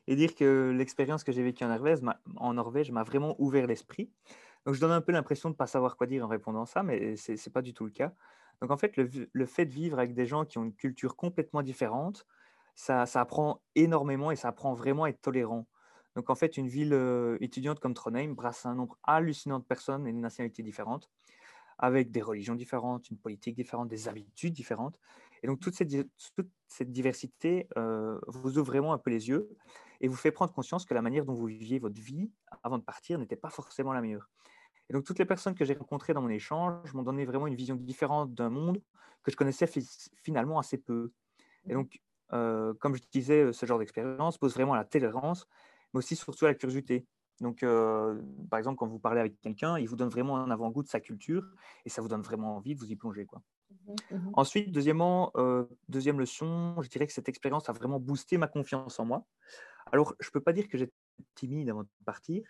et 0.07 0.15
dire 0.15 0.33
que 0.33 0.73
l'expérience 0.73 1.25
que 1.25 1.33
j'ai 1.33 1.43
vécue 1.43 1.65
en 1.65 1.67
Norvège, 1.67 1.99
en 2.37 2.53
Norvège 2.53 2.89
m'a 2.91 3.03
vraiment 3.03 3.35
ouvert 3.39 3.67
l'esprit. 3.67 4.09
Donc, 4.65 4.75
je 4.75 4.79
donne 4.79 4.93
un 4.93 5.01
peu 5.01 5.11
l'impression 5.11 5.49
de 5.49 5.55
ne 5.55 5.57
pas 5.57 5.67
savoir 5.67 5.97
quoi 5.97 6.07
dire 6.07 6.23
en 6.23 6.29
répondant 6.29 6.61
à 6.61 6.65
ça, 6.65 6.83
mais 6.83 7.17
ce 7.17 7.33
n'est 7.33 7.51
pas 7.53 7.61
du 7.61 7.73
tout 7.73 7.83
le 7.83 7.91
cas. 7.91 8.13
Donc, 8.61 8.71
en 8.71 8.77
fait, 8.77 8.95
le, 8.95 9.09
le, 9.29 9.45
fait 9.45 9.65
de 9.65 9.73
vivre 9.73 9.99
avec 9.99 10.13
des 10.13 10.25
gens 10.25 10.45
qui 10.45 10.57
ont 10.57 10.63
une 10.63 10.73
culture 10.73 11.17
complètement 11.17 11.63
différente, 11.63 12.25
ça, 12.75 13.03
apprend 13.15 13.61
énormément 13.75 14.31
et 14.31 14.35
ça 14.35 14.49
apprend 14.49 14.73
vraiment 14.73 15.03
à 15.03 15.09
être 15.09 15.21
tolérant. 15.21 15.67
Donc 16.15 16.29
en 16.29 16.35
fait, 16.35 16.57
une 16.57 16.67
ville 16.67 16.97
étudiante 17.39 17.79
comme 17.79 17.93
Trondheim 17.93 18.33
brasse 18.33 18.65
un 18.65 18.75
nombre 18.75 18.97
hallucinant 19.03 19.59
de 19.59 19.63
personnes 19.63 20.07
et 20.07 20.13
de 20.13 20.17
nationalités 20.17 20.61
différentes, 20.61 21.09
avec 21.79 22.11
des 22.11 22.21
religions 22.21 22.55
différentes, 22.55 23.09
une 23.09 23.17
politique 23.17 23.55
différente, 23.55 23.87
des 23.87 24.07
habitudes 24.07 24.53
différentes. 24.53 24.99
Et 25.41 25.47
donc 25.47 25.59
toute 25.59 25.73
cette, 25.75 26.91
diversité 26.91 27.67
vous 28.27 28.57
ouvre 28.57 28.67
vraiment 28.67 28.93
un 28.93 28.97
peu 28.97 29.09
les 29.09 29.27
yeux 29.27 29.49
et 29.99 30.07
vous 30.07 30.15
fait 30.15 30.31
prendre 30.31 30.53
conscience 30.53 30.85
que 30.85 30.93
la 30.93 31.01
manière 31.01 31.25
dont 31.25 31.33
vous 31.33 31.45
viviez 31.45 31.79
votre 31.79 31.99
vie 31.99 32.31
avant 32.63 32.77
de 32.77 32.83
partir 32.83 33.17
n'était 33.19 33.35
pas 33.35 33.49
forcément 33.49 33.93
la 33.93 34.01
meilleure. 34.01 34.29
Et 34.89 34.93
donc 34.93 35.05
toutes 35.05 35.19
les 35.19 35.25
personnes 35.25 35.55
que 35.55 35.65
j'ai 35.65 35.73
rencontrées 35.73 36.13
dans 36.13 36.21
mon 36.21 36.29
échange 36.29 36.93
m'ont 36.93 37.03
donné 37.03 37.25
vraiment 37.25 37.47
une 37.47 37.55
vision 37.55 37.75
différente 37.75 38.33
d'un 38.33 38.49
monde 38.49 38.81
que 39.23 39.31
je 39.31 39.35
connaissais 39.35 39.67
finalement 40.23 40.59
assez 40.59 40.77
peu. 40.77 41.11
Et 41.67 41.73
donc 41.73 41.99
euh, 42.31 42.73
comme 42.79 42.95
je 42.95 43.01
disais, 43.11 43.51
ce 43.53 43.65
genre 43.65 43.79
d'expérience 43.79 44.37
pose 44.37 44.53
vraiment 44.53 44.73
à 44.73 44.77
la 44.77 44.85
tolérance, 44.85 45.47
mais 45.93 45.99
aussi 45.99 46.15
surtout 46.15 46.45
à 46.45 46.49
la 46.49 46.55
curiosité. 46.55 47.05
Donc, 47.41 47.63
euh, 47.63 48.21
par 48.49 48.59
exemple, 48.59 48.77
quand 48.77 48.87
vous 48.87 48.99
parlez 48.99 49.19
avec 49.19 49.39
quelqu'un, 49.41 49.77
il 49.77 49.87
vous 49.87 49.95
donne 49.95 50.09
vraiment 50.09 50.37
un 50.37 50.49
avant-goût 50.51 50.83
de 50.83 50.87
sa 50.87 50.99
culture 50.99 51.43
et 51.85 51.89
ça 51.89 52.01
vous 52.01 52.07
donne 52.07 52.21
vraiment 52.21 52.57
envie 52.57 52.75
de 52.75 52.79
vous 52.79 52.91
y 52.91 52.95
plonger. 52.95 53.25
Quoi. 53.25 53.41
Mmh 53.71 53.93
mmh 54.11 54.29
Ensuite, 54.33 54.71
deuxièmement, 54.71 55.31
euh, 55.35 55.65
deuxième 55.89 56.19
leçon, 56.19 56.75
je 56.81 56.89
dirais 56.89 57.07
que 57.07 57.13
cette 57.13 57.29
expérience 57.29 57.69
a 57.69 57.73
vraiment 57.73 57.99
boosté 57.99 58.37
ma 58.37 58.47
confiance 58.47 58.99
en 58.99 59.05
moi. 59.05 59.25
Alors, 59.91 60.15
je 60.19 60.27
ne 60.29 60.31
peux 60.31 60.41
pas 60.41 60.53
dire 60.53 60.67
que 60.67 60.77
j'étais 60.77 60.93
timide 61.35 61.69
avant 61.69 61.83
de 61.83 61.89
partir, 62.05 62.47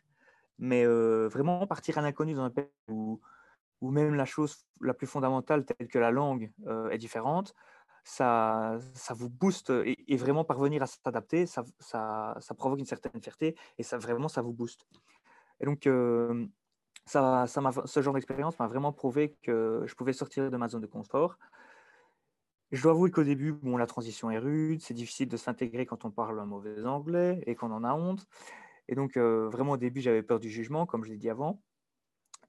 mais 0.60 0.86
vraiment 0.86 1.66
partir 1.66 1.98
à 1.98 2.02
l'inconnu 2.02 2.34
dans 2.34 2.44
un 2.44 2.52
pays 2.52 2.66
où, 2.88 3.20
où, 3.82 3.90
même 3.90 4.14
la 4.14 4.26
chose 4.26 4.66
la 4.80 4.94
plus 4.94 5.08
fondamentale, 5.08 5.66
telle 5.66 5.88
que 5.88 5.98
la 5.98 6.12
langue, 6.12 6.52
est 6.92 6.98
différente, 7.00 7.56
ça, 8.04 8.80
vous 9.12 9.30
booste 9.30 9.72
et, 9.86 10.18
vraiment 10.18 10.44
parvenir 10.44 10.84
à 10.84 10.88
s'adapter, 10.88 11.46
ça, 11.46 11.64
ça, 11.80 12.54
provoque 12.58 12.80
une 12.80 12.86
certaine 12.86 13.22
fierté 13.22 13.56
et 13.78 13.84
ça 13.84 13.98
vraiment 13.98 14.28
ça 14.28 14.42
vous 14.42 14.54
booste. 14.54 14.86
Et 15.60 15.66
donc, 15.66 15.88
ça, 17.06 17.48
ça 17.48 17.72
ce 17.86 18.02
genre 18.02 18.14
d'expérience 18.14 18.60
m'a 18.60 18.68
vraiment 18.68 18.92
prouvé 18.92 19.36
que 19.42 19.84
je 19.86 19.96
pouvais 19.96 20.14
sortir 20.14 20.52
de 20.52 20.58
ma 20.58 20.68
zone 20.68 20.82
de 20.82 20.88
confort. 20.88 21.38
Je 22.72 22.82
dois 22.82 22.92
avouer 22.92 23.12
qu'au 23.12 23.24
début, 23.24 23.54
bon, 23.54 23.78
la 23.78 23.86
transition 23.86 24.32
est 24.32 24.40
rude, 24.40 24.82
c'est 24.82 24.96
difficile 24.96 25.30
de 25.30 25.38
s'intégrer 25.38 25.86
quand 25.86 26.06
on 26.06 26.12
parle 26.12 26.40
un 26.40 26.46
mauvais 26.46 26.86
anglais 26.86 27.42
et 27.46 27.56
qu'on 27.56 27.72
en 27.72 27.84
a 27.84 27.94
honte. 27.94 28.26
Et 28.88 28.96
donc, 28.96 29.16
vraiment, 29.16 29.74
au 29.74 29.78
début, 29.78 30.02
j'avais 30.02 30.24
peur 30.24 30.40
du 30.40 30.50
jugement, 30.50 30.86
comme 30.86 31.04
je 31.04 31.12
l'ai 31.12 31.18
dit 31.18 31.30
avant. 31.30 31.62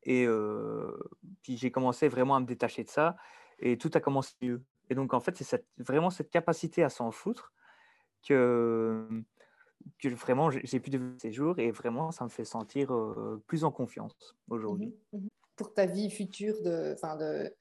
Et 0.02 0.26
puis, 1.42 1.57
j'ai 1.59 1.70
commencé 1.70 2.09
vraiment 2.09 2.37
à 2.37 2.40
me 2.40 2.46
détacher 2.46 2.85
de 2.85 2.88
ça. 2.88 3.16
Et 3.59 3.76
tout 3.79 3.90
a 3.94 4.00
commencé 4.00 4.33
mieux. 4.42 4.64
Et 4.90 4.94
donc, 4.94 5.14
en 5.14 5.20
fait, 5.20 5.37
c'est 5.42 5.64
vraiment 5.79 6.11
cette 6.11 6.31
capacité 6.31 6.83
à 6.83 6.88
s'en 6.88 7.11
foutre 7.11 7.53
que, 8.27 9.09
que 9.99 10.09
vraiment 10.09 10.51
j'ai 10.51 10.81
pu 10.81 10.90
développer 10.90 11.18
ces 11.18 11.33
jours 11.33 11.59
et 11.59 11.70
vraiment, 11.70 12.11
ça 12.11 12.25
me 12.25 12.31
fait 12.31 12.44
sentir 12.44 12.92
plus 13.47 13.64
en 13.64 13.70
confiance 13.70 14.37
aujourd'hui. 14.49 14.94
Mmh 15.12 15.18
mmh 15.18 15.29
Pour 15.57 15.73
ta 15.73 15.87
vie 15.87 16.11
future, 16.11 16.61
de, 16.62 16.94
de, 16.94 17.55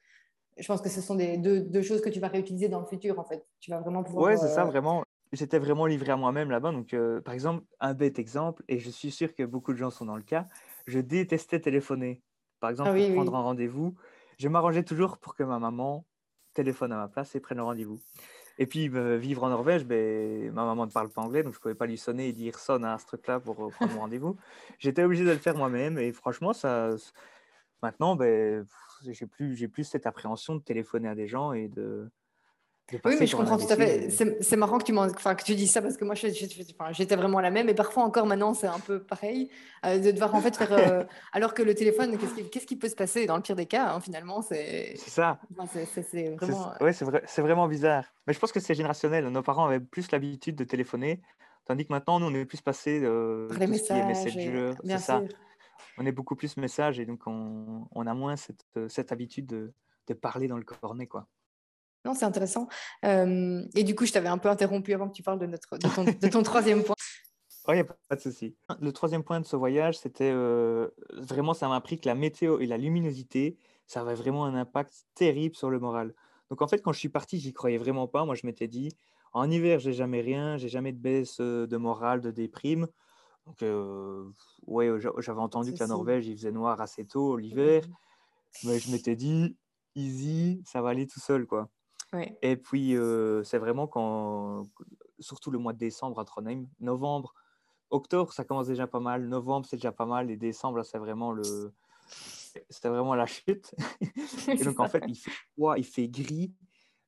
je 0.58 0.66
pense 0.66 0.80
que 0.80 0.88
ce 0.88 1.00
sont 1.00 1.14
des, 1.14 1.38
deux, 1.38 1.82
choses 1.82 2.00
que 2.00 2.10
tu 2.10 2.20
vas 2.20 2.28
réutiliser 2.28 2.68
dans 2.68 2.80
le 2.80 2.86
futur, 2.86 3.18
en 3.18 3.24
fait. 3.24 3.46
Tu 3.60 3.70
vas 3.70 3.80
vraiment 3.80 4.02
pouvoir. 4.02 4.26
Ouais, 4.26 4.36
c'est 4.36 4.48
ça, 4.48 4.64
vraiment. 4.64 5.02
J'étais 5.32 5.58
vraiment 5.58 5.86
livré 5.86 6.12
à 6.12 6.16
moi-même 6.16 6.50
là-bas. 6.50 6.70
Donc, 6.70 6.94
par 7.24 7.34
exemple, 7.34 7.64
un 7.80 7.94
bête 7.94 8.18
exemple, 8.18 8.62
et 8.68 8.78
je 8.78 8.90
suis 8.90 9.10
sûr 9.10 9.34
que 9.34 9.42
beaucoup 9.42 9.72
de 9.72 9.78
gens 9.78 9.90
sont 9.90 10.04
dans 10.04 10.16
le 10.16 10.22
cas, 10.22 10.46
je 10.86 11.00
détestais 11.00 11.60
téléphoner. 11.60 12.22
Par 12.60 12.70
exemple, 12.70 12.92
ah 12.94 12.98
pour 12.98 13.14
prendre 13.14 13.34
un 13.34 13.42
rendez-vous, 13.42 13.94
je 14.38 14.48
m'arrangeais 14.48 14.84
toujours 14.84 15.18
pour 15.18 15.34
que 15.34 15.42
ma 15.42 15.58
maman 15.58 16.06
téléphone 16.54 16.92
à 16.92 16.96
ma 16.96 17.08
place 17.08 17.34
et 17.34 17.40
prenne 17.40 17.58
le 17.58 17.64
rendez-vous. 17.64 18.00
Et 18.58 18.66
puis, 18.66 18.88
bah, 18.88 19.16
vivre 19.16 19.44
en 19.44 19.48
Norvège, 19.48 19.84
ben, 19.84 20.52
ma 20.52 20.64
maman 20.64 20.86
ne 20.86 20.90
parle 20.90 21.10
pas 21.10 21.22
anglais, 21.22 21.42
donc 21.42 21.54
je 21.54 21.58
ne 21.58 21.62
pouvais 21.62 21.74
pas 21.74 21.86
lui 21.86 21.98
sonner 21.98 22.28
et 22.28 22.32
dire 22.32 22.58
sonne 22.58 22.84
à 22.84 22.98
ce 22.98 23.06
truc-là 23.06 23.40
pour 23.40 23.66
euh, 23.66 23.70
prendre 23.70 23.92
mon 23.92 24.00
rendez-vous. 24.00 24.36
J'étais 24.78 25.02
obligé 25.02 25.24
de 25.24 25.30
le 25.30 25.38
faire 25.38 25.56
moi-même 25.56 25.98
et 25.98 26.12
franchement, 26.12 26.52
ça, 26.52 26.90
maintenant, 27.82 28.14
ben, 28.16 28.64
j'ai 29.02 29.26
plus, 29.26 29.68
plus 29.68 29.84
cette 29.84 30.06
appréhension 30.06 30.54
de 30.54 30.62
téléphoner 30.62 31.08
à 31.08 31.14
des 31.14 31.26
gens 31.26 31.52
et 31.52 31.68
de, 31.68 32.08
oui, 32.92 33.16
mais 33.18 33.26
je 33.26 33.34
comprends 33.34 33.56
tout 33.56 33.70
à 33.70 33.76
fait. 33.76 34.10
C'est 34.10 34.56
marrant 34.56 34.78
que 34.78 34.84
tu, 34.84 34.96
enfin, 34.96 35.34
que 35.34 35.42
tu 35.42 35.54
dis 35.54 35.66
ça 35.66 35.80
parce 35.80 35.96
que 35.96 36.04
moi, 36.04 36.14
j'étais 36.14 37.16
vraiment 37.16 37.40
la 37.40 37.50
même. 37.50 37.68
Et 37.68 37.74
parfois 37.74 38.04
encore 38.04 38.26
maintenant, 38.26 38.52
c'est 38.52 38.66
un 38.66 38.78
peu 38.78 39.00
pareil. 39.00 39.48
Euh, 39.86 39.98
de 39.98 40.10
devoir 40.10 40.34
en 40.34 40.40
fait 40.40 40.56
faire. 40.56 40.72
Euh, 40.72 41.04
alors 41.32 41.54
que 41.54 41.62
le 41.62 41.74
téléphone, 41.74 42.18
qu'est-ce 42.18 42.66
qui, 42.66 42.76
peut 42.76 42.88
se 42.88 42.94
passer 42.94 43.26
dans 43.26 43.36
le 43.36 43.42
pire 43.42 43.56
des 43.56 43.66
cas 43.66 43.94
hein, 43.94 44.00
Finalement, 44.00 44.42
c'est. 44.42 44.94
C'est 44.96 45.10
ça. 45.10 45.40
c'est 45.66 46.28
vraiment. 46.30 46.72
Oui, 46.80 46.92
c'est 46.92 47.04
vrai, 47.04 47.22
vraiment 47.38 47.68
bizarre. 47.68 48.04
Mais 48.26 48.34
je 48.34 48.38
pense 48.38 48.52
que 48.52 48.60
c'est 48.60 48.74
générationnel. 48.74 49.28
Nos 49.28 49.42
parents 49.42 49.66
avaient 49.66 49.80
plus 49.80 50.10
l'habitude 50.10 50.56
de 50.56 50.64
téléphoner. 50.64 51.20
Tandis 51.64 51.86
que 51.86 51.92
maintenant, 51.92 52.20
nous, 52.20 52.26
on 52.26 52.34
est 52.34 52.44
plus 52.44 52.60
passé 52.60 53.00
euh, 53.02 53.48
les 53.58 53.66
messages. 53.66 54.16
C'est 54.16 54.98
ça. 54.98 55.22
On 55.96 56.04
est 56.04 56.12
beaucoup 56.12 56.36
plus 56.36 56.56
messages 56.56 57.00
et 57.00 57.06
donc 57.06 57.20
on, 57.26 57.86
on 57.92 58.06
a 58.06 58.14
moins 58.14 58.36
cette, 58.36 58.66
cette 58.88 59.12
habitude 59.12 59.46
de, 59.46 59.72
de 60.08 60.14
parler 60.14 60.48
dans 60.48 60.58
le 60.58 60.64
cornet, 60.64 61.06
quoi. 61.06 61.26
Non, 62.04 62.14
c'est 62.14 62.26
intéressant. 62.26 62.68
Euh, 63.04 63.64
et 63.74 63.82
du 63.82 63.94
coup, 63.94 64.04
je 64.04 64.12
t'avais 64.12 64.28
un 64.28 64.38
peu 64.38 64.50
interrompu 64.50 64.92
avant 64.92 65.08
que 65.08 65.14
tu 65.14 65.22
parles 65.22 65.38
de, 65.38 65.46
notre, 65.46 65.78
de, 65.78 66.28
ton, 66.28 66.42
troisième 66.42 66.82
point. 66.82 66.96
Oui, 67.66 67.76
pas 68.08 68.16
de 68.16 68.20
souci. 68.20 68.56
Le 68.80 68.92
troisième 68.92 69.22
point 69.22 69.40
de 69.40 69.46
ce 69.46 69.56
voyage, 69.56 69.98
c'était 69.98 70.30
euh, 70.30 70.88
vraiment, 71.12 71.54
ça 71.54 71.66
m'a 71.68 71.76
appris 71.76 71.98
que 71.98 72.06
la 72.06 72.14
météo 72.14 72.58
et 72.58 72.66
la 72.66 72.76
luminosité, 72.76 73.56
ça 73.86 74.02
avait 74.02 74.14
vraiment 74.14 74.44
un 74.44 74.54
impact 74.54 75.06
terrible 75.14 75.56
sur 75.56 75.70
le 75.70 75.78
moral. 75.78 76.14
Donc 76.50 76.60
en 76.60 76.68
fait, 76.68 76.82
quand 76.82 76.92
je 76.92 76.98
suis 76.98 77.08
parti, 77.08 77.38
j'y 77.38 77.54
croyais 77.54 77.78
vraiment 77.78 78.06
pas. 78.06 78.26
Moi, 78.26 78.34
je 78.34 78.46
m'étais 78.46 78.68
dit, 78.68 78.90
en 79.32 79.50
hiver, 79.50 79.78
j'ai 79.78 79.94
jamais 79.94 80.20
rien, 80.20 80.58
j'ai 80.58 80.68
jamais 80.68 80.92
de 80.92 80.98
baisse 80.98 81.38
euh, 81.40 81.66
de 81.66 81.76
morale, 81.78 82.20
de 82.20 82.30
déprime. 82.30 82.86
Donc, 83.46 83.62
ouais, 84.66 84.90
j'avais 85.18 85.40
entendu 85.40 85.74
que 85.74 85.78
la 85.78 85.86
Norvège, 85.86 86.26
il 86.26 86.34
faisait 86.34 86.50
noir 86.50 86.80
assez 86.80 87.04
tôt 87.04 87.36
l'hiver. 87.36 87.86
Mmh. 87.86 88.68
Mais 88.68 88.78
je 88.78 88.90
m'étais 88.90 89.16
dit, 89.16 89.54
easy, 89.94 90.62
ça 90.64 90.80
va 90.80 90.90
aller 90.90 91.06
tout 91.06 91.20
seul, 91.20 91.46
quoi. 91.46 91.68
Et 92.42 92.56
puis, 92.56 92.96
c'est 93.44 93.58
vraiment 93.58 93.86
quand, 93.86 94.64
surtout 95.18 95.50
le 95.50 95.58
mois 95.58 95.72
de 95.72 95.78
décembre 95.78 96.20
à 96.20 96.24
Trondheim, 96.24 96.66
novembre, 96.80 97.34
octobre, 97.90 98.32
ça 98.32 98.44
commence 98.44 98.66
déjà 98.66 98.86
pas 98.86 99.00
mal, 99.00 99.26
novembre, 99.26 99.66
c'est 99.66 99.76
déjà 99.76 99.92
pas 99.92 100.06
mal, 100.06 100.30
et 100.30 100.36
décembre, 100.36 100.82
c'est 100.84 100.98
vraiment 100.98 101.32
le. 101.32 101.42
C'était 102.68 102.88
vraiment 102.88 103.14
la 103.14 103.26
chute. 103.26 103.74
et 104.48 104.62
donc, 104.64 104.78
en 104.78 104.88
fait, 104.88 105.02
il 105.08 105.16
fait 105.16 105.32
froid, 105.52 105.76
il 105.76 105.84
fait 105.84 106.08
gris. 106.08 106.52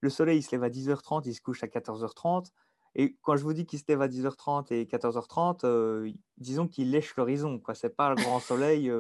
Le 0.01 0.11
soleil, 0.11 0.39
il 0.39 0.43
se 0.43 0.51
lève 0.53 0.65
à 0.65 0.69
10h30, 0.69 1.23
il 1.27 1.35
se 1.35 1.41
couche 1.41 1.63
à 1.63 1.67
14h30. 1.67 2.51
Et 2.97 3.17
quand 3.23 3.37
je 3.37 3.43
vous 3.43 3.53
dis 3.53 3.67
qu'il 3.67 3.79
se 3.79 3.85
lève 3.89 4.01
à 4.01 4.09
10h30 4.09 4.73
et 4.73 4.85
14h30, 4.87 6.13
disons 6.39 6.67
qu'il 6.67 6.91
lèche 6.91 7.15
l'horizon. 7.17 7.61
Ce 7.75 7.87
n'est 7.87 7.93
pas 7.93 8.11
le 8.11 8.17
grand 8.17 8.41
soleil 8.41 8.91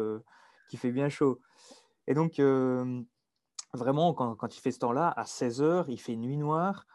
qui 0.68 0.76
fait 0.76 0.92
bien 0.92 1.08
chaud. 1.08 1.40
Et 2.06 2.14
donc, 2.14 2.38
vraiment, 3.76 4.14
quand, 4.14 4.56
il 4.56 4.60
fait 4.60 4.72
ce 4.72 4.80
temps-là, 4.80 5.12
à 5.16 5.24
16 5.26 5.62
heures, 5.62 5.88
il 5.90 6.00
fait 6.00 6.16
nuit 6.16 6.36
noire. 6.36 6.86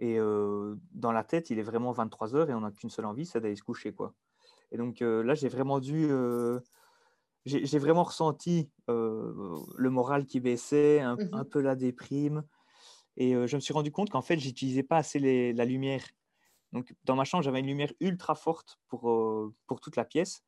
Et 0.00 0.18
dans 0.18 1.12
la 1.12 1.24
tête, 1.24 1.50
il 1.50 1.58
est 1.58 1.62
vraiment 1.62 1.92
23 1.92 2.34
heures 2.34 2.50
et 2.50 2.54
on 2.54 2.60
n'a 2.60 2.72
qu'une 2.72 2.90
seule 2.90 3.06
envie, 3.06 3.26
c'est 3.26 3.40
d'aller 3.40 3.56
se 3.56 3.62
coucher. 3.62 3.92
quoi. 3.94 4.14
Et 4.72 4.78
donc 4.78 5.00
là, 5.00 5.34
j'ai 5.34 5.48
vraiment 5.48 5.80
dû 5.80 6.08
j'ai 7.44 7.78
vraiment 7.78 8.04
ressenti 8.04 8.70
le 8.88 9.90
moral 9.90 10.26
qui 10.26 10.40
baissait, 10.40 11.00
un, 11.00 11.16
Mmh 11.16 11.28
un 11.32 11.44
peu 11.44 11.60
la 11.60 11.76
déprime. 11.76 12.44
Et 13.16 13.32
je 13.46 13.56
me 13.56 13.60
suis 13.60 13.74
rendu 13.74 13.92
compte 13.92 14.10
qu'en 14.10 14.22
fait, 14.22 14.38
j'utilisais 14.38 14.82
pas 14.82 14.98
assez 14.98 15.18
les- 15.18 15.52
la 15.52 15.64
lumière. 15.64 16.04
Donc, 16.72 16.94
dans 17.04 17.16
ma 17.16 17.24
chambre, 17.24 17.44
j'avais 17.44 17.60
une 17.60 17.66
lumière 17.66 17.92
ultra 18.00 18.34
forte 18.34 18.78
pour, 18.88 19.02
pour 19.66 19.80
toute 19.80 19.96
la 19.96 20.04
pièce. 20.04 20.44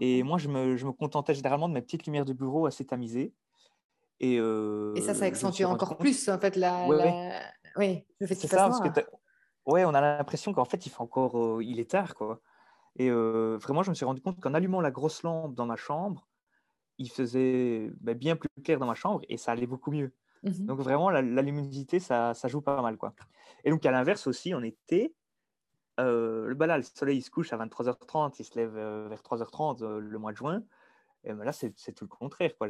Et 0.00 0.22
moi, 0.24 0.38
je 0.38 0.48
me, 0.48 0.76
je 0.76 0.86
me 0.86 0.92
contentais 0.92 1.34
généralement 1.34 1.68
de 1.68 1.74
mes 1.74 1.82
petites 1.82 2.06
lumières 2.06 2.26
de 2.26 2.32
bureau 2.34 2.66
assez 2.66 2.86
tamisées. 2.86 3.34
Et 4.20 4.40
Et 4.94 5.00
ça, 5.00 5.14
ça 5.14 5.26
me 5.26 5.26
accentue 5.26 5.64
encore 5.64 5.96
compte. 5.96 5.98
plus, 5.98 6.28
en 6.28 6.38
fait, 6.38 6.56
la, 6.56 6.90
Ouais, 6.90 6.96
ouais. 6.96 7.16
Oui, 7.76 8.06
le 8.20 8.26
fait 8.26 8.36
qu'il 8.36 8.46
c'est 8.46 8.48
fasse 8.48 8.64
ça, 8.64 8.68
parce 8.68 8.80
que 8.80 8.88
noir. 8.88 8.88
t'as- 8.88 9.06
ouais, 9.66 9.84
on 9.84 9.94
a 9.94 10.00
l'impression 10.00 10.52
qu'en 10.52 10.64
fait, 10.64 10.86
il 10.86 10.90
fait 10.90 11.00
encore, 11.00 11.38
euh, 11.58 11.64
il 11.64 11.80
est 11.80 11.90
tard, 11.90 12.14
quoi. 12.14 12.42
Et 12.96 13.10
euh, 13.10 13.58
vraiment, 13.60 13.82
je 13.84 13.90
me 13.90 13.94
suis 13.96 14.06
rendu 14.06 14.22
compte 14.22 14.40
qu'en 14.40 14.54
allumant 14.54 14.80
la 14.82 14.90
grosse 14.92 15.22
lampe 15.24 15.54
dans 15.56 15.66
ma 15.66 15.76
chambre, 15.76 16.28
il 16.98 17.10
faisait 17.10 17.92
ben, 18.00 18.16
bien 18.18 18.36
plus 18.36 18.48
clair 18.64 18.78
dans 18.80 18.86
ma 18.86 18.94
chambre 18.96 19.22
et 19.28 19.38
ça 19.38 19.52
allait 19.52 19.66
beaucoup 19.68 19.92
mieux. 19.92 20.14
Mhm. 20.42 20.68
Donc 20.68 20.80
vraiment, 20.80 21.10
la, 21.10 21.22
la 21.22 21.42
luminosité, 21.42 22.00
ça, 22.00 22.34
ça 22.34 22.48
joue 22.48 22.62
pas 22.62 22.82
mal, 22.82 22.98
quoi. 22.98 23.14
Et 23.64 23.70
donc 23.70 23.86
à 23.86 23.92
l'inverse 23.92 24.26
aussi, 24.28 24.54
en 24.54 24.62
été, 24.64 25.16
euh, 26.00 26.46
le, 26.48 26.54
bah 26.54 26.66
là, 26.66 26.76
le 26.78 26.82
soleil 26.84 27.18
il 27.18 27.22
se 27.22 27.30
couche 27.30 27.52
à 27.52 27.56
23h30, 27.56 28.38
il 28.40 28.44
se 28.44 28.56
lève 28.58 28.76
euh, 28.76 29.08
vers 29.08 29.22
3h30 29.22 29.82
euh, 29.82 29.98
le 30.00 30.18
mois 30.18 30.32
de 30.32 30.36
juin. 30.36 30.64
Et 31.24 31.32
ben 31.34 31.44
là, 31.44 31.52
c'est 31.52 31.74
c'est 31.78 31.92
tout 31.94 32.04
le 32.06 32.10
contraire, 32.10 32.56
quoi. 32.58 32.68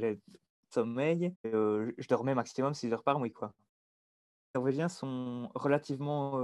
Sommeil, 0.70 1.35
euh, 1.46 1.92
je 1.98 2.09
dormais 2.09 2.35
maximum 2.35 2.74
6 2.74 2.92
heures 2.92 3.02
par 3.02 3.18
nuit, 3.20 3.33
quoi. 3.33 3.54
Les 4.54 4.61
Norvégiens 4.61 4.88
sont 4.88 5.50
relativement, 5.54 6.40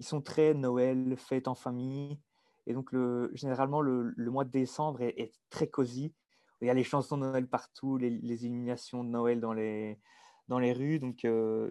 ils 0.00 0.06
sont 0.06 0.22
très 0.22 0.54
Noël, 0.54 1.14
fête 1.16 1.46
en 1.46 1.54
famille. 1.54 2.18
Et 2.66 2.72
donc, 2.72 2.90
le, 2.92 3.30
généralement, 3.34 3.80
le, 3.80 4.14
mois 4.30 4.44
de 4.44 4.50
décembre 4.50 5.02
est, 5.02 5.32
très 5.50 5.68
cosy. 5.68 6.14
Il 6.62 6.66
y 6.66 6.70
a 6.70 6.74
les 6.74 6.84
chansons 6.84 7.18
de 7.18 7.26
Noël 7.26 7.46
partout, 7.46 7.98
les, 7.98 8.46
illuminations 8.46 9.04
de 9.04 9.10
Noël 9.10 9.40
dans 9.40 9.52
les, 9.52 9.98
dans 10.48 10.58
les 10.58 10.72
rues. 10.72 10.98
Donc, 10.98 11.26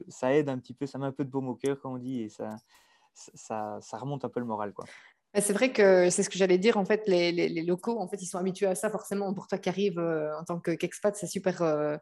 ça 0.09 0.33
aide 0.33 0.47
un 0.47 0.59
petit 0.59 0.75
peu, 0.75 0.85
ça 0.85 0.99
met 0.99 1.07
un 1.07 1.11
peu 1.11 1.25
de 1.25 1.31
baume 1.31 1.49
au 1.49 1.55
cœur, 1.55 1.79
comme 1.81 1.93
on 1.93 1.97
dit, 1.97 2.21
et 2.21 2.29
ça, 2.29 2.55
ça, 3.13 3.79
ça 3.81 3.97
remonte 3.97 4.23
un 4.23 4.29
peu 4.29 4.39
le 4.39 4.45
moral, 4.45 4.73
quoi. 4.73 4.85
Mais 5.33 5.41
C'est 5.41 5.53
vrai 5.53 5.71
que 5.71 6.09
c'est 6.09 6.23
ce 6.23 6.29
que 6.29 6.37
j'allais 6.37 6.57
dire. 6.57 6.77
En 6.77 6.85
fait, 6.85 7.03
les, 7.07 7.31
les- 7.31 7.47
les 7.49 7.61
locaux, 7.63 7.99
en 7.99 8.07
fait, 8.07 8.21
ils 8.21 8.25
sont 8.25 8.37
habitués 8.37 8.65
à 8.67 8.75
ça. 8.75 8.89
Forcément, 8.89 9.33
pour 9.33 9.47
toi 9.47 9.57
qui 9.57 9.69
arrives 9.69 9.97
euh, 9.99 10.29
en 10.37 10.43
tant 10.43 10.59
que- 10.59 10.71
qu'expat, 10.71 11.15
c'est 11.15 11.27
super, 11.27 11.61
euh, 11.61 11.95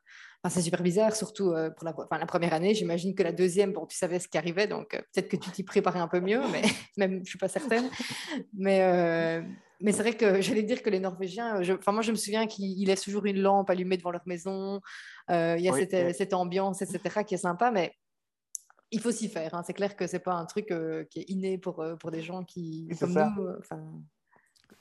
enfin, 0.44 0.54
c'est 0.56 0.62
super 0.64 0.82
bizarre, 0.82 1.16
surtout 1.16 1.52
euh, 1.52 1.70
pour 1.70 1.86
la, 1.86 1.94
enfin, 1.98 2.18
la 2.18 2.26
première 2.26 2.54
année. 2.54 2.74
J'imagine 2.74 3.14
que 3.14 3.22
la 3.24 3.32
deuxième, 3.32 3.72
bon, 3.74 3.86
tu 3.86 3.96
savais 3.98 4.20
ce 4.20 4.28
qui 4.28 4.38
arrivait, 4.38 4.66
donc 4.68 4.90
peut-être 4.92 5.30
que 5.30 5.38
tu 5.38 5.52
t'y 5.52 5.64
préparais 5.64 6.00
un 6.00 6.08
peu 6.08 6.20
mieux, 6.22 6.42
mais 6.52 6.62
même, 6.98 7.22
je 7.24 7.30
suis 7.30 7.38
pas 7.40 7.48
certaine. 7.50 7.90
Mais, 8.58 9.42
mais 9.82 9.92
c'est 9.92 10.02
vrai 10.02 10.14
que 10.14 10.42
j'allais 10.42 10.64
dire 10.64 10.82
que 10.82 10.90
les 10.90 11.00
Norvégiens, 11.00 11.62
je- 11.62 11.74
enfin, 11.74 11.92
moi, 11.92 12.02
je 12.02 12.12
me 12.12 12.18
souviens 12.18 12.48
qu'ils 12.48 12.80
ils 12.80 12.86
laissent 12.86 13.04
toujours 13.04 13.26
une 13.26 13.40
lampe 13.40 13.70
allumée 13.70 13.98
devant 13.98 14.12
leur 14.12 14.24
maison. 14.26 14.82
Euh, 15.32 15.56
Il 15.58 15.64
y 15.64 15.70
a 15.70 15.72
Oui, 15.74 15.82
cette, 15.82 15.94
oui. 16.08 16.14
cette 16.14 16.34
ambiance, 16.34 16.82
etc., 16.82 17.24
qui 17.24 17.36
est 17.36 17.38
sympa, 17.38 17.72
mais 17.72 17.94
il 18.92 19.00
faut 19.02 19.12
s'y 19.12 19.30
faire. 19.30 19.54
hein. 19.56 19.64
C'est 19.64 19.74
clair 19.74 19.96
que 19.96 20.08
c'est 20.08 20.20
pas 20.20 20.34
un 20.34 20.46
truc 20.46 20.72
euh, 20.72 21.04
qui 21.06 21.20
est 21.22 21.30
inné 21.30 21.58
pour, 21.58 21.80
euh, 21.82 21.96
pour 21.96 22.12
des 22.12 22.22
gens 22.22 22.44
qui, 22.44 22.88
Oui, 22.90 22.98
comme 22.98 23.12
ça. 23.12 23.32
nous. 23.36 23.44
euh, 23.44 23.60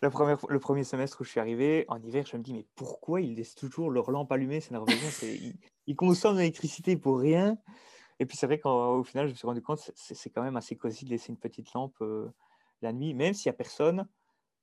Le 0.00 0.10
premier, 0.10 0.34
le 0.48 0.58
premier 0.60 0.84
semestre 0.84 1.20
où 1.20 1.24
je 1.24 1.30
suis 1.30 1.40
arrivé, 1.40 1.84
en 1.88 2.00
hiver, 2.00 2.24
je 2.26 2.36
me 2.36 2.42
dis, 2.42 2.52
mais 2.52 2.66
pourquoi 2.76 3.20
ils 3.20 3.34
laissent 3.34 3.54
toujours 3.54 3.90
leur 3.90 4.10
lampe 4.10 4.30
allumée 4.32 4.60
c'est- 4.60 5.34
ils, 5.34 5.54
ils 5.86 5.96
consomment 5.96 6.36
l'électricité 6.38 6.96
pour 6.96 7.18
rien. 7.18 7.58
Et 8.20 8.26
puis 8.26 8.36
c'est 8.36 8.46
vrai 8.46 8.58
qu'au 8.58 9.02
final, 9.04 9.26
je 9.26 9.32
me 9.32 9.36
suis 9.36 9.46
rendu 9.46 9.62
compte, 9.62 9.90
c'est- 9.94 10.30
quand 10.30 10.42
même 10.42 10.56
assez 10.56 10.76
cosy 10.76 11.04
de 11.04 11.10
laisser 11.10 11.32
une 11.32 11.38
petite 11.38 11.72
lampe 11.72 11.96
euh, 12.00 12.28
la 12.82 12.92
nuit, 12.92 13.14
même 13.14 13.34
s'il 13.34 13.50
n'y 13.50 13.54
a 13.54 13.58
personne. 13.58 14.08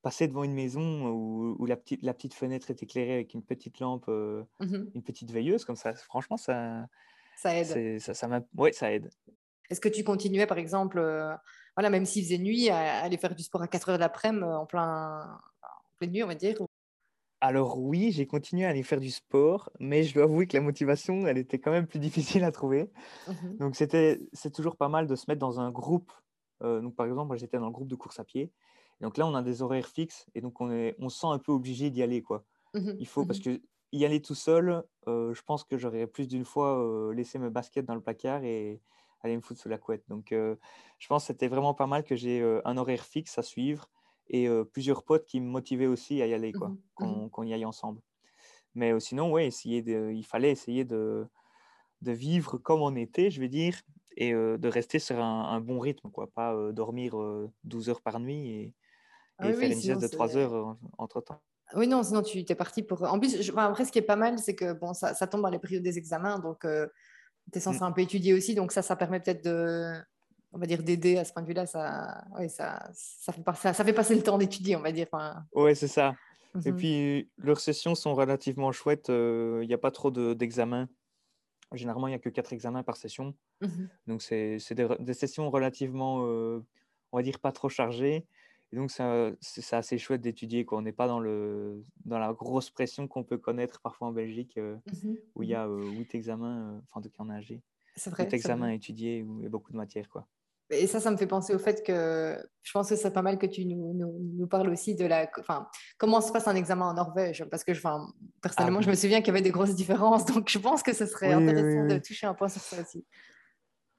Passer 0.02 0.28
devant 0.28 0.44
une 0.44 0.54
maison 0.54 1.10
où, 1.10 1.56
où 1.60 1.66
la, 1.66 1.76
petite, 1.78 2.04
la 2.04 2.14
petite 2.14 2.34
fenêtre 2.36 2.70
est 2.72 2.84
éclairée 2.84 3.14
avec 3.16 3.34
une 3.34 3.44
petite 3.44 3.80
lampe, 3.80 4.06
euh, 4.08 4.44
mhm, 4.60 4.92
une 4.96 5.04
petite 5.04 5.32
veilleuse, 5.32 5.66
comme 5.66 5.76
ça, 5.76 5.94
franchement, 5.96 6.38
ça, 6.38 6.88
ça 7.38 7.56
aide. 7.56 8.00
ça, 8.00 8.14
ça, 8.14 8.42
ouais, 8.56 8.72
ça 8.72 8.92
aide. 8.92 9.10
Est-ce 9.70 9.82
que 9.82 9.90
tu 9.90 10.04
continuais, 10.04 10.46
par 10.46 10.58
exemple, 10.58 11.00
euh, 11.00 11.34
voilà, 11.76 11.90
même 11.90 12.06
s'il 12.06 12.24
faisait 12.24 12.38
nuit, 12.38 12.70
à, 12.70 13.02
aller 13.04 13.18
faire 13.18 13.36
du 13.36 13.44
sport 13.44 13.62
à 13.62 13.68
4 13.68 13.90
heures 13.90 13.98
de 13.98 14.02
l'après-midi, 14.02 14.44
euh, 14.44 14.58
en, 14.58 14.66
plein, 14.66 15.40
en 15.62 15.98
pleine 15.98 16.12
nuit, 16.12 16.24
on 16.24 16.28
va 16.28 16.36
dire 16.36 16.58
Alors 17.42 17.80
oui, 17.80 18.12
j'ai 18.12 18.28
continué 18.28 18.66
à 18.66 18.70
aller 18.70 18.84
faire 18.84 19.00
du 19.00 19.12
sport, 19.12 19.72
mais 19.80 20.04
je 20.04 20.14
dois 20.14 20.24
avouer 20.24 20.48
que 20.48 20.56
la 20.56 20.62
motivation, 20.62 21.28
elle 21.28 21.38
était 21.38 21.60
quand 21.60 21.72
même 21.72 21.88
plus 21.88 22.00
difficile 22.00 22.44
à 22.44 22.52
trouver. 22.52 22.92
Mhm, 23.28 23.58
Donc 23.58 23.76
c'était, 23.76 24.20
c'est 24.34 24.54
toujours 24.54 24.78
pas 24.78 24.90
mal 24.90 25.08
de 25.08 25.16
se 25.16 25.26
mettre 25.28 25.40
dans 25.40 25.60
un 25.60 25.72
groupe. 25.72 26.12
Euh, 26.64 26.80
donc 26.82 26.96
par 26.96 27.06
exemple, 27.06 27.28
moi 27.28 27.36
j'étais 27.36 27.58
dans 27.58 27.66
le 27.66 27.72
groupe 27.72 27.90
de 27.90 27.96
course 27.96 28.20
à 28.20 28.24
pied. 28.24 28.52
Et 29.02 29.04
donc 29.04 29.18
là, 29.18 29.28
on 29.28 29.36
a 29.36 29.42
des 29.42 29.62
horaires 29.62 29.88
fixes 29.88 30.26
et 30.36 30.42
donc 30.42 30.62
on 30.62 30.72
est, 30.72 30.96
on 31.00 31.10
se 31.10 31.20
sent 31.20 31.28
un 31.28 31.40
peu 31.40 31.52
obligé 31.52 31.90
d'y 31.90 32.02
aller, 32.02 32.22
quoi. 32.22 32.46
mhm, 32.74 32.96
Il 33.00 33.08
faut 33.08 33.26
parce 33.26 33.40
mhm. 33.40 33.58
que 33.58 33.62
y 33.92 34.06
aller 34.06 34.22
tout 34.22 34.36
seul, 34.36 34.84
euh, 35.08 35.34
je 35.34 35.42
pense 35.44 35.64
que 35.64 35.78
j'aurais 35.78 36.08
plus 36.08 36.28
d'une 36.28 36.46
fois 36.46 36.80
euh, 36.80 37.14
laissé 37.14 37.40
mes 37.40 37.50
baskets 37.50 37.86
dans 37.86 37.96
le 37.96 38.02
placard 38.02 38.44
et 38.44 38.82
aller 39.22 39.36
me 39.36 39.42
foutre 39.42 39.60
sous 39.62 39.70
la 39.70 39.78
couette. 39.78 40.04
Donc 40.10 40.32
euh, 40.32 40.56
je 41.00 41.08
pense 41.08 41.24
que 41.24 41.28
c'était 41.28 41.48
vraiment 41.48 41.74
pas 41.74 41.88
mal 41.88 42.04
que 42.04 42.16
j'ai 42.16 42.42
un 42.66 42.78
horaire 42.78 43.06
fixe 43.06 43.38
à 43.38 43.44
suivre 43.44 43.90
et 44.30 44.48
plusieurs 44.74 45.04
potes 45.04 45.26
qui 45.26 45.40
me 45.40 45.48
motivaient 45.48 45.86
aussi 45.88 46.22
à 46.22 46.28
y 46.28 46.34
aller, 46.34 46.54
quoi, 46.54 46.76
Mhm, 46.76 46.82
mhm. 47.00 47.24
qu'on 47.24 47.30
qu'on 47.30 47.44
y 47.44 47.54
aille 47.54 47.66
ensemble. 47.66 48.02
Mais 48.76 49.00
sinon, 49.00 49.32
ouais, 49.32 49.48
essayer 49.48 49.82
de, 49.84 50.12
il 50.14 50.26
fallait 50.26 50.52
essayer 50.52 50.86
de, 50.86 51.28
de 52.02 52.12
vivre 52.12 52.58
comme 52.58 52.82
on 52.82 52.96
était, 52.96 53.32
je 53.32 53.42
vais 53.42 53.50
dire, 53.50 53.82
et 54.18 54.34
de 54.34 54.68
rester 54.68 55.00
sur 55.00 55.20
un, 55.20 55.46
un 55.50 55.62
bon 55.62 55.80
rythme, 55.80 56.10
quoi, 56.12 56.28
pas 56.32 56.72
dormir 56.74 57.20
euh, 57.20 57.52
12 57.64 57.90
heures 57.90 58.02
par 58.02 58.20
nuit 58.20 58.50
et, 58.50 58.76
Ah 59.38 59.50
et 59.50 59.54
faire 59.54 59.72
oui, 59.72 59.72
une 59.72 59.82
sieste 59.82 60.02
de 60.02 60.08
3 60.08 60.38
c'est... 60.38 60.38
heures 60.38 60.78
entre-temps. 60.98 61.42
Oui, 61.76 61.88
non, 61.88 62.04
sinon 62.04 62.22
tu 62.22 62.44
t'es 62.46 62.56
parti 62.56 62.84
pour... 62.84 63.04
En 63.04 63.20
plus, 63.20 63.42
je- 63.42 63.52
enfin, 63.52 63.66
après, 63.66 63.86
ce 63.86 63.92
qui 63.92 64.00
est 64.00 64.04
pas 64.04 64.16
mal, 64.16 64.40
c'est 64.40 64.56
que 64.56 64.74
bon, 64.74 64.94
ça, 64.94 65.14
ça 65.14 65.28
tombe 65.28 65.42
dans 65.42 65.50
les 65.50 65.60
périodes 65.60 65.84
des 65.84 65.98
examens, 65.98 66.40
donc 66.40 66.62
tu 66.62 67.58
es 67.58 67.60
censé 67.60 67.80
Mm. 67.80 67.84
un 67.84 67.92
peu 67.92 68.02
étudier 68.02 68.34
aussi, 68.34 68.56
donc 68.56 68.72
ça, 68.72 68.82
ça 68.82 68.96
permet 68.96 69.20
peut-être 69.20 69.44
de... 69.44 69.94
On 70.54 70.58
va 70.58 70.68
dire 70.68 70.82
d'aider 70.84 71.18
à 71.18 71.26
ce 71.26 71.34
point 71.34 71.42
de 71.42 71.48
vue-là, 71.48 71.66
ça, 71.66 72.24
oui, 72.40 72.50
ça, 72.50 72.90
ça, 72.94 73.34
fait 73.34 73.42
ça, 73.56 73.74
ça 73.74 73.84
fait 73.84 73.92
passer 73.92 74.16
le 74.16 74.24
temps 74.24 74.38
d'étudier, 74.38 74.78
on 74.78 74.82
va 74.82 74.94
dire. 74.94 75.08
enfin, 75.12 75.44
Ouais, 75.54 75.76
c'est 75.76 75.90
ça. 75.90 76.16
Et 76.66 76.72
mhm, 76.72 76.78
puis, 76.78 77.30
leurs 77.38 77.60
sessions 77.60 77.94
sont 77.94 78.14
relativement 78.16 78.72
chouettes. 78.72 79.10
euh, 79.10 79.60
Il 79.64 79.68
n'y 79.68 79.74
a 79.74 79.78
pas 79.78 79.92
trop 79.92 80.12
de- 80.12 80.34
d'examens. 80.34 80.88
Généralement, 81.74 82.08
il 82.08 82.12
n'y 82.12 82.16
a 82.16 82.20
que 82.20 82.30
quatre 82.30 82.54
examens 82.54 82.84
par 82.84 82.96
session. 82.96 83.34
mhm. 83.60 83.90
Donc, 84.08 84.22
c'est 84.22 84.58
c'est 84.60 84.76
des, 84.76 84.88
des 85.00 85.14
sessions 85.14 85.50
relativement, 85.52 86.26
euh, 86.26 86.64
on 87.12 87.18
va 87.18 87.24
dire, 87.24 87.40
pas 87.40 87.52
trop 87.52 87.68
chargées. 87.68 88.26
Et 88.76 88.78
donc, 88.78 88.92
c'est 88.92 89.74
assez 89.74 89.98
chouette 89.98 90.20
d'étudier. 90.20 90.66
On 90.70 90.82
n'est 90.82 90.92
pas 90.92 91.08
dans, 91.08 91.22
le, 91.22 91.82
dans 92.04 92.20
la 92.20 92.34
grosse 92.34 92.70
pression 92.70 93.08
qu'on 93.08 93.24
peut 93.24 93.38
connaître 93.38 93.80
parfois 93.80 94.10
en 94.10 94.12
Belgique, 94.12 94.58
euh, 94.58 94.76
Mhm, 95.02 95.16
où 95.36 95.44
il 95.44 95.50
y 95.50 95.56
a 95.56 95.66
euh, 95.66 95.90
huit 95.92 96.14
examens, 96.14 96.74
euh, 96.74 96.80
enfin, 96.90 97.00
en 97.00 97.02
tout 97.02 97.10
cas 97.10 97.24
en 97.24 97.30
AG, 97.30 97.62
C'est 97.96 98.10
huit 98.10 98.16
vrai, 98.16 98.28
c'est 98.30 98.36
examens 98.36 98.66
vrai. 98.66 98.72
à 98.72 98.76
étudier 98.76 99.24
où 99.24 99.40
il 99.40 99.44
y 99.44 99.46
a 99.46 99.50
beaucoup 99.50 99.72
de 99.72 99.78
matière. 99.78 100.10
Quoi. 100.10 100.28
Et 100.72 100.88
ça, 100.88 101.00
ça 101.00 101.10
me 101.10 101.16
fait 101.16 101.26
penser 101.26 101.56
au 101.56 101.58
fait 101.58 101.86
que 101.86 102.38
je 102.64 102.72
pense 102.74 102.90
que 102.90 102.98
c'est 102.98 103.12
pas 103.12 103.22
mal 103.22 103.38
que 103.38 103.46
tu 103.46 103.66
nous, 103.66 103.94
nous, 103.94 104.20
nous 104.20 104.48
parles 104.48 104.68
aussi 104.68 104.94
de 104.94 105.06
la, 105.06 105.30
enfin, 105.40 105.70
comment 105.98 106.20
se 106.20 106.34
passe 106.34 106.50
un 106.50 106.56
examen 106.56 106.88
en 106.88 106.96
Norvège? 106.96 107.46
Parce 107.50 107.64
que 107.64 107.72
enfin, 107.72 108.10
Ah 108.10 108.14
personnellement, 108.42 108.82
je 108.82 108.90
me 108.90 108.96
souviens 108.96 109.20
qu'il 109.20 109.28
y 109.28 109.30
avait 109.30 109.42
des 109.42 109.52
grosses 109.52 109.76
différences. 109.76 110.26
Donc, 110.36 110.50
je 110.50 110.60
pense 110.60 110.84
que 110.84 110.92
ce 110.92 111.06
serait 111.06 111.34
Oui, 111.34 111.44
intéressant 111.44 111.88
de 111.88 111.98
toucher 112.00 112.28
un 112.28 112.34
point 112.34 112.50
sur 112.50 112.60
ça 112.62 112.82
aussi. 112.82 113.06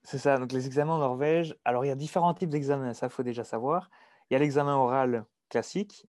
C'est 0.02 0.18
ça, 0.18 0.36
donc 0.38 0.52
les 0.52 0.66
examens 0.66 0.94
en 0.94 0.98
Norvège. 0.98 1.56
Alors, 1.64 1.84
il 1.84 1.88
y 1.88 1.90
a 1.90 1.96
différents 1.96 2.32
types 2.34 2.50
d'examens, 2.50 2.92
ça, 2.94 3.06
il 3.06 3.10
faut 3.10 3.24
déjà 3.24 3.42
savoir. 3.42 3.90
Il 4.30 4.34
y 4.34 4.36
a 4.36 4.38
l'examen 4.38 4.76
oral 4.76 5.24
classique, 5.48 6.06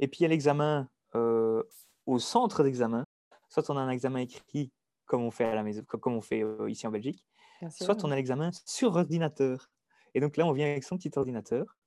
et 0.00 0.08
puis 0.08 0.20
il 0.20 0.22
y 0.22 0.26
a 0.26 0.28
l'examen 0.28 0.88
euh, 1.14 1.62
au 2.06 2.18
centre 2.18 2.62
d'examen. 2.64 3.04
Soit 3.48 3.70
on 3.70 3.76
a 3.76 3.80
un 3.80 3.90
examen 3.90 4.20
écrit, 4.20 4.72
comme 5.06 5.22
on 5.22 5.30
fait, 5.30 5.44
à 5.44 5.54
la 5.54 5.62
maison, 5.62 5.82
co- 5.86 5.98
comme 5.98 6.14
on 6.14 6.20
fait 6.20 6.42
euh, 6.42 6.68
ici 6.68 6.86
en 6.86 6.90
Belgique, 6.90 7.24
soit 7.70 8.04
on 8.04 8.10
a 8.10 8.16
l'examen 8.16 8.50
sur 8.64 8.96
ordinateur. 8.96 9.70
Et 10.14 10.20
donc 10.20 10.36
là, 10.36 10.46
on 10.46 10.52
vient 10.52 10.66
avec 10.66 10.82
son 10.82 10.96
petit 10.96 11.12
ordinateur, 11.16 11.78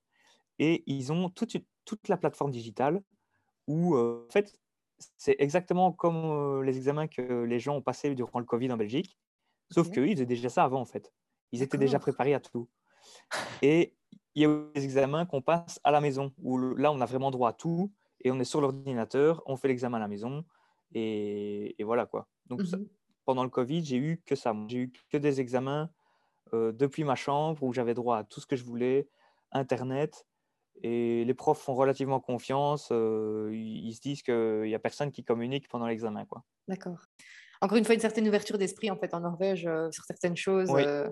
et 0.59 0.83
ils 0.87 1.11
ont 1.11 1.29
toute, 1.29 1.57
la 2.07 2.17
plateforme 2.17 2.51
digitale 2.51 3.01
où, 3.67 3.95
euh, 3.95 4.25
en 4.27 4.31
fait, 4.31 4.57
c'est 5.17 5.35
exactement 5.39 5.91
comme 5.91 6.63
les 6.63 6.77
examens 6.77 7.07
que 7.07 7.43
les 7.43 7.59
gens 7.59 7.75
ont 7.75 7.81
passés 7.81 8.15
durant 8.15 8.39
le 8.39 8.45
Covid 8.45 8.71
en 8.71 8.77
Belgique, 8.77 9.19
sauf 9.69 9.87
Ok. 9.87 9.95
qu'eux, 9.95 10.07
ils 10.07 10.15
faisaient 10.15 10.25
déjà 10.25 10.49
ça 10.49 10.63
avant, 10.63 10.79
en 10.79 10.85
fait. 10.85 11.13
Ils 11.51 11.61
étaient 11.61 11.77
déjà 11.77 11.99
préparés 11.99 12.33
à 12.33 12.39
tout. 12.39 12.69
Et 13.61 13.96
il 14.37 14.43
y 14.43 14.45
a 14.45 14.63
des 14.75 14.83
examens 14.85 15.25
qu'on 15.25 15.41
passe 15.41 15.79
à 15.83 15.89
la 15.91 15.99
maison, 15.99 16.31
où 16.41 16.57
là, 16.57 16.91
on 16.91 17.01
a 17.01 17.05
vraiment 17.05 17.31
droit 17.31 17.49
à 17.49 17.53
tout, 17.53 17.91
et 18.23 18.29
on 18.31 18.39
est 18.39 18.43
sur 18.53 18.61
l'ordinateur, 18.61 19.41
on 19.47 19.57
fait 19.57 19.67
l'examen 19.67 19.97
à 19.97 20.01
la 20.01 20.07
maison, 20.07 20.45
et, 20.93 21.75
et 21.79 21.83
voilà 21.83 22.05
quoi. 22.05 22.27
Donc 22.45 22.61
ça- 22.61 22.77
Mhm. 22.77 22.87
pendant 23.25 23.43
le 23.43 23.49
Covid, 23.49 23.83
j'ai 23.83 23.97
eu 23.97 24.21
que 24.25 24.35
ça. 24.35 24.53
J'ai 24.67 24.77
eu 24.77 24.91
que 25.11 25.17
des 25.17 25.41
examens 25.41 25.89
euh, 26.53 26.71
depuis 26.71 27.03
ma 27.03 27.15
chambre, 27.15 27.61
où 27.63 27.73
j'avais 27.73 27.93
droit 27.93 28.17
à 28.19 28.23
tout 28.23 28.39
ce 28.39 28.45
que 28.47 28.55
je 28.55 28.63
voulais, 28.63 29.09
Internet, 29.51 30.25
et 30.83 31.25
les 31.25 31.33
profs 31.33 31.59
font 31.59 31.73
relativement 31.73 32.19
confiance, 32.19 32.89
euh, 32.91 33.49
ils 33.53 33.93
se 33.95 33.99
disent 34.01 34.21
qu'il 34.21 34.61
n'y 34.61 34.75
a 34.75 34.79
personne 34.79 35.11
qui 35.11 35.23
communique 35.23 35.67
pendant 35.67 35.87
l'examen. 35.87 36.25
quoi. 36.25 36.43
D'accord. 36.67 36.99
Encore 37.59 37.77
une 37.77 37.85
fois, 37.85 37.95
une 37.95 38.01
certaine 38.01 38.27
ouverture 38.27 38.57
d'esprit 38.59 38.91
en 38.91 38.95
fait 38.97 39.13
en 39.15 39.21
Norvège 39.21 39.65
euh, 39.65 39.89
sur 39.91 40.03
certaines 40.05 40.37
choses. 40.37 40.69
Oui. 40.71 40.83
euh. 40.85 41.09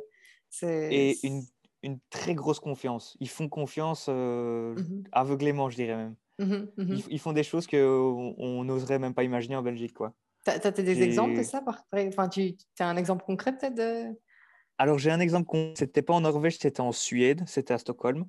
Et 0.63 1.17
une, 1.27 1.41
une 1.85 1.99
très 2.09 2.35
grosse 2.35 2.59
confiance. 2.59 3.15
Ils 3.19 3.29
font 3.29 3.47
confiance 3.47 4.07
euh, 4.09 4.75
Mhm. 4.75 5.03
aveuglément, 5.11 5.69
je 5.69 5.75
dirais 5.75 5.95
même. 5.95 6.15
Mhm, 6.39 6.71
mhm. 6.77 6.93
Ils, 6.95 7.03
ils 7.11 7.19
font 7.19 7.31
des 7.33 7.43
choses 7.43 7.67
qu'on 7.67 8.63
n'oserait 8.63 8.99
même 8.99 9.13
pas 9.13 9.23
imaginer 9.23 9.55
en 9.55 9.61
Belgique, 9.61 9.93
quoi. 9.93 10.13
T'as 10.43 10.59
as 10.63 10.71
des 10.71 11.01
exemples 11.01 11.35
de 11.37 11.43
ça 11.43 11.61
par... 11.61 11.83
Enfin, 11.93 12.29
tu 12.29 12.55
as 12.79 12.87
un 12.87 12.97
exemple 12.97 13.23
concret 13.25 13.57
peut-être 13.57 13.75
de... 13.75 14.19
Alors, 14.77 14.99
j'ai 14.99 15.09
un 15.09 15.19
exemple, 15.19 15.57
c'était 15.75 16.01
pas 16.01 16.13
en 16.13 16.21
Norvège, 16.21 16.57
c'était 16.59 16.81
en 16.81 16.91
Suède, 16.91 17.43
c'était 17.47 17.73
à 17.73 17.77
Stockholm. 17.77 18.25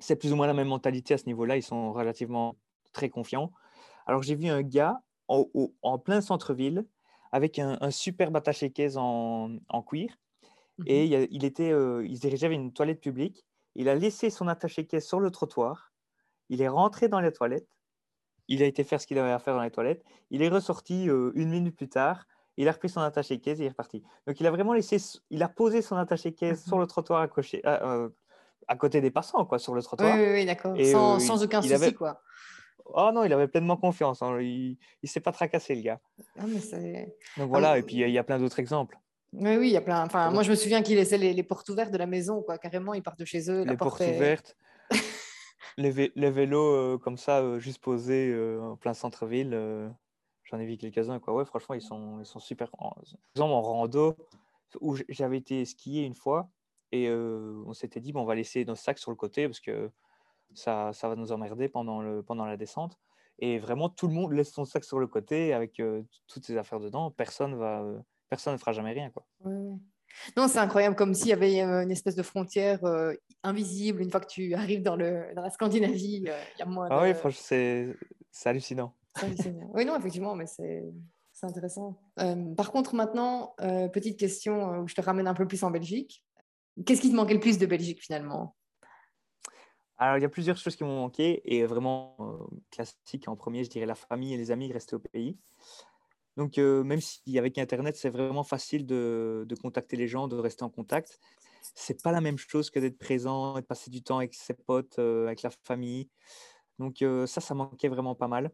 C'est 0.00 0.16
plus 0.16 0.32
ou 0.32 0.36
moins 0.36 0.46
la 0.46 0.54
même 0.54 0.68
mentalité 0.68 1.14
à 1.14 1.18
ce 1.18 1.26
niveau-là, 1.26 1.56
ils 1.56 1.62
sont 1.62 1.92
relativement 1.92 2.56
très 2.92 3.08
confiants. 3.08 3.52
Alors, 4.06 4.22
j'ai 4.22 4.34
vu 4.34 4.48
un 4.48 4.62
gars 4.62 5.00
en, 5.28 5.98
plein 5.98 6.20
centre-ville 6.20 6.84
avec 7.30 7.58
un, 7.58 7.78
un 7.80 7.90
superbe 7.90 8.36
attaché-caisse 8.36 8.96
en, 8.96 9.56
en 9.68 9.82
cuir. 9.82 10.14
Et 10.86 11.16
mhm. 11.18 11.26
il, 11.30 11.44
était, 11.44 11.70
euh, 11.70 12.04
il 12.06 12.16
se 12.16 12.20
dirigeait 12.22 12.48
vers 12.48 12.58
une 12.58 12.72
toilette 12.72 13.00
publique. 13.00 13.44
Il 13.74 13.88
a 13.88 13.94
laissé 13.94 14.30
son 14.30 14.48
attaché-caisse 14.48 15.06
sur 15.06 15.20
le 15.20 15.30
trottoir. 15.30 15.92
Il 16.48 16.60
est 16.62 16.68
rentré 16.68 17.08
dans 17.08 17.20
les 17.20 17.32
toilettes. 17.32 17.68
Il 18.48 18.62
a 18.62 18.66
été 18.66 18.84
faire 18.84 19.00
ce 19.00 19.06
qu'il 19.06 19.18
avait 19.18 19.30
à 19.32 19.38
faire 19.38 19.54
dans 19.54 19.62
les 19.62 19.70
toilettes. 19.70 20.04
Il 20.30 20.42
est 20.42 20.48
ressorti 20.48 21.08
euh, 21.08 21.30
une 21.34 21.50
minute 21.50 21.76
plus 21.76 21.88
tard. 21.88 22.26
Il 22.58 22.68
a 22.68 22.72
repris 22.72 22.88
son 22.90 23.00
attaché-caisse 23.00 23.60
et 23.60 23.62
il 23.62 23.66
est 23.66 23.70
reparti. 23.70 24.02
Donc 24.26 24.38
il 24.40 24.46
a 24.46 24.50
vraiment 24.50 24.74
laissé, 24.74 24.96
il 25.30 25.42
a 25.42 25.48
posé 25.48 25.80
son 25.80 25.96
attaché-caisse 25.96 26.64
sur 26.66 26.76
Mhm. 26.76 26.82
le 26.82 26.86
trottoir 26.86 27.20
à, 27.22 27.28
cocher- 27.28 27.64
à, 27.64 27.88
euh, 27.94 28.08
à 28.68 28.76
côté 28.76 29.00
des 29.00 29.10
passants, 29.10 29.44
quoi, 29.46 29.58
sur 29.58 29.74
le 29.74 29.82
trottoir. 29.82 30.16
oui, 30.16 30.26
oui, 30.32 30.44
d'accord. 30.46 30.76
Sans, 30.84 31.42
aucun 31.42 31.62
souci, 31.62 31.72
avait, 31.72 31.94
quoi. 31.94 32.20
oh 32.84 33.10
non, 33.14 33.24
il 33.24 33.32
avait 33.32 33.48
pleinement 33.48 33.76
confiance. 33.78 34.20
hein. 34.22 34.38
Il, 34.40 34.76
il 35.02 35.08
s'est 35.08 35.20
pas 35.20 35.32
tracassé, 35.32 35.74
le 35.74 35.80
gars. 35.82 36.00
Ah, 36.38 36.44
mais. 36.46 37.04
Donc 37.38 37.44
Ah, 37.44 37.46
voilà. 37.46 37.78
Et 37.78 37.82
puis 37.82 37.94
il 37.96 38.00
y 38.00 38.04
a- 38.04 38.08
il 38.08 38.12
y 38.12 38.18
a 38.18 38.24
plein 38.24 38.38
d'autres 38.38 38.58
exemples. 38.58 38.98
Oui, 39.32 39.56
oui, 39.56 39.68
il 39.68 39.72
y 39.72 39.76
a 39.76 39.80
plein. 39.80 40.04
Enfin, 40.04 40.30
moi, 40.30 40.42
je 40.42 40.50
me 40.50 40.54
souviens 40.56 40.82
qu'ils 40.82 40.96
laissaient 40.96 41.18
les, 41.18 41.32
les 41.32 41.42
portes 41.42 41.68
ouvertes 41.70 41.90
de 41.90 41.98
la 41.98 42.06
maison, 42.06 42.42
quoi. 42.42 42.58
Carrément, 42.58 42.92
ils 42.94 43.02
partent 43.02 43.18
de 43.18 43.24
chez 43.24 43.50
eux, 43.50 43.64
la 43.64 43.72
Les 43.72 43.76
porte 43.76 43.90
portes 43.98 44.00
est... 44.02 44.16
ouvertes. 44.16 44.56
Les, 45.78 45.90
vé- 45.90 46.12
les 46.16 46.30
vélos 46.30 46.74
euh, 46.74 46.98
comme 46.98 47.16
ça, 47.16 47.40
euh, 47.40 47.58
juste 47.58 47.80
posés 47.82 48.28
euh, 48.30 48.60
en 48.60 48.76
plein 48.76 48.92
centre-ville, 48.92 49.52
j'en 50.44 50.58
ai 50.58 50.66
vu 50.66 50.76
quelques-uns. 50.76 51.18
Quoi. 51.18 51.32
Ouais, 51.34 51.46
franchement, 51.46 51.74
ils 51.74 51.80
sont, 51.80 52.18
ils 52.20 52.26
sont 52.26 52.40
super. 52.40 52.70
Par 52.70 52.94
exemple, 53.34 53.52
en 53.52 53.62
rando, 53.62 54.14
où 54.82 54.96
j'avais 55.08 55.38
été 55.38 55.64
skier 55.64 56.04
une 56.04 56.14
fois, 56.14 56.50
et 56.90 57.10
on 57.10 57.72
s'était 57.72 58.00
dit, 58.00 58.12
bon, 58.12 58.20
on 58.20 58.26
va 58.26 58.34
laisser 58.34 58.66
nos 58.66 58.74
sacs 58.74 58.98
sur 58.98 59.10
le 59.10 59.16
côté 59.16 59.48
parce 59.48 59.60
que 59.60 59.90
ça, 60.52 60.92
ça 60.92 61.08
va 61.08 61.16
nous 61.16 61.32
emmerder 61.32 61.70
pendant, 61.70 62.02
le, 62.02 62.22
pendant 62.22 62.44
la 62.44 62.58
descente. 62.58 62.98
Et 63.38 63.58
vraiment, 63.58 63.88
tout 63.88 64.08
le 64.08 64.12
monde 64.12 64.32
laisse 64.32 64.52
son 64.52 64.66
sac 64.66 64.84
sur 64.84 64.98
le 64.98 65.06
côté 65.06 65.54
avec 65.54 65.80
toutes 66.26 66.44
ses 66.44 66.58
affaires 66.58 66.80
dedans. 66.80 67.10
Personne 67.10 67.54
va, 67.54 67.82
personne 68.32 68.54
ne 68.54 68.58
fera 68.58 68.72
jamais 68.72 68.92
rien. 68.92 69.10
Quoi. 69.10 69.26
Ouais. 69.44 69.76
Non, 70.38 70.48
c'est 70.48 70.58
incroyable, 70.58 70.96
comme 70.96 71.12
s'il 71.12 71.28
y 71.28 71.32
avait 71.34 71.60
euh, 71.60 71.82
une 71.82 71.90
espèce 71.90 72.14
de 72.14 72.22
frontière 72.22 72.82
euh, 72.84 73.12
invisible. 73.42 74.00
Une 74.00 74.10
fois 74.10 74.20
que 74.20 74.26
tu 74.26 74.54
arrives 74.54 74.82
dans, 74.82 74.96
le, 74.96 75.34
dans 75.36 75.42
la 75.42 75.50
Scandinavie, 75.50 76.24
euh, 76.26 76.42
il 76.56 76.60
y 76.60 76.62
a 76.62 76.64
moins 76.64 76.88
Ah 76.90 77.02
oui, 77.02 77.12
franchement, 77.12 77.42
c'est 77.42 77.94
hallucinant. 78.46 78.94
Oui, 79.74 79.84
non, 79.84 79.98
effectivement, 79.98 80.34
mais 80.34 80.46
c'est 80.46 80.82
intéressant. 81.42 82.00
Euh, 82.20 82.54
par 82.54 82.72
contre, 82.72 82.94
maintenant, 82.94 83.54
petite 83.92 84.18
question 84.18 84.78
où 84.78 84.88
je 84.88 84.94
te 84.94 85.02
ramène 85.02 85.26
un 85.26 85.34
peu 85.34 85.46
plus 85.46 85.62
en 85.62 85.70
Belgique. 85.70 86.24
Qu'est-ce 86.86 87.02
qui 87.02 87.10
te 87.10 87.14
manquait 87.14 87.34
le 87.34 87.40
plus 87.40 87.58
de 87.58 87.66
Belgique, 87.66 88.00
finalement? 88.00 88.56
Alors, 89.98 90.16
il 90.16 90.22
y 90.22 90.24
a 90.24 90.30
plusieurs 90.30 90.56
choses 90.56 90.74
qui 90.74 90.84
m'ont 90.84 91.00
manqué 91.00 91.42
et 91.44 91.66
vraiment 91.66 92.16
classique 92.70 93.28
en 93.28 93.36
premier, 93.36 93.62
je 93.62 93.68
dirais 93.68 93.84
la 93.84 93.94
famille 93.94 94.32
et 94.32 94.38
les 94.38 94.50
amis 94.50 94.72
rester 94.72 94.96
au 94.96 95.00
pays. 95.00 95.36
Donc, 96.36 96.56
même 96.56 97.00
si 97.00 97.38
avec 97.38 97.58
Internet, 97.58 97.96
c'est 97.96 98.10
vraiment 98.10 98.44
facile 98.44 98.86
de, 98.86 99.44
de 99.46 99.54
contacter 99.54 99.96
les 99.96 100.08
gens, 100.08 100.28
de 100.28 100.36
rester 100.36 100.64
en 100.64 100.70
contact, 100.70 101.20
c'est 101.74 102.02
pas 102.02 102.10
la 102.10 102.20
même 102.20 102.38
chose 102.38 102.70
que 102.70 102.78
d'être 102.80 102.98
présent 102.98 103.56
et 103.56 103.60
de 103.60 103.66
passer 103.66 103.90
du 103.90 104.02
temps 104.02 104.18
avec 104.18 104.34
ses 104.34 104.54
potes, 104.54 104.98
avec 104.98 105.42
la 105.42 105.50
famille. 105.64 106.08
Donc, 106.78 107.04
ça, 107.26 107.40
ça 107.40 107.54
manquait 107.54 107.88
vraiment 107.88 108.14
pas 108.14 108.28
mal. 108.28 108.50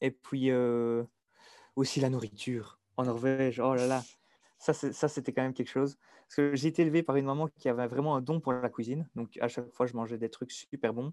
Et 0.00 0.10
puis, 0.10 0.50
aussi 1.76 2.00
la 2.00 2.10
nourriture 2.10 2.80
en 2.96 3.04
Norvège. 3.04 3.60
Oh 3.60 3.74
là 3.74 3.86
là, 3.86 4.02
ça 4.58 4.72
c'était 4.74 5.32
quand 5.32 5.42
même 5.42 5.54
quelque 5.54 5.70
chose. 5.70 5.98
Parce 6.22 6.36
que 6.36 6.56
j'ai 6.56 6.68
été 6.68 6.82
élevé 6.82 7.02
par 7.02 7.16
une 7.16 7.26
maman 7.26 7.48
qui 7.58 7.68
avait 7.68 7.86
vraiment 7.86 8.16
un 8.16 8.22
don 8.22 8.40
pour 8.40 8.52
la 8.54 8.70
cuisine. 8.70 9.06
Donc, 9.14 9.36
à 9.40 9.48
chaque 9.48 9.70
fois, 9.72 9.86
je 9.86 9.94
mangeais 9.94 10.16
des 10.16 10.30
trucs 10.30 10.50
super 10.50 10.94
bons. 10.94 11.12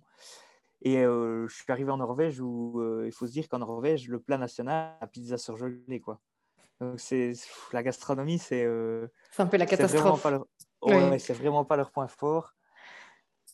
Et 0.81 0.97
euh, 0.99 1.47
je 1.47 1.55
suis 1.55 1.65
arrivé 1.69 1.91
en 1.91 1.97
Norvège 1.97 2.39
où 2.39 2.79
euh, 2.79 3.03
il 3.05 3.11
faut 3.11 3.27
se 3.27 3.31
dire 3.31 3.49
qu'en 3.49 3.59
Norvège, 3.59 4.07
le 4.07 4.19
plat 4.19 4.37
national, 4.37 4.95
la 5.01 5.07
pizza 5.07 5.37
surgelée, 5.37 5.99
quoi. 5.99 6.21
Donc, 6.79 6.99
c'est 6.99 7.33
la 7.73 7.83
gastronomie, 7.83 8.39
c'est 8.39 8.63
euh, 8.63 9.07
C'est 9.31 9.41
un 9.41 9.47
peu 9.47 9.57
la 9.57 9.65
catastrophe. 9.65 10.23
pas 10.23 10.31
leur... 10.31 10.45
Oui. 10.83 10.93
ouais, 10.93 11.09
ouais, 11.09 11.19
c'est 11.19 11.33
vraiment 11.33 11.65
pas 11.65 11.75
leur 11.75 11.91
point 11.91 12.07
fort. 12.07 12.53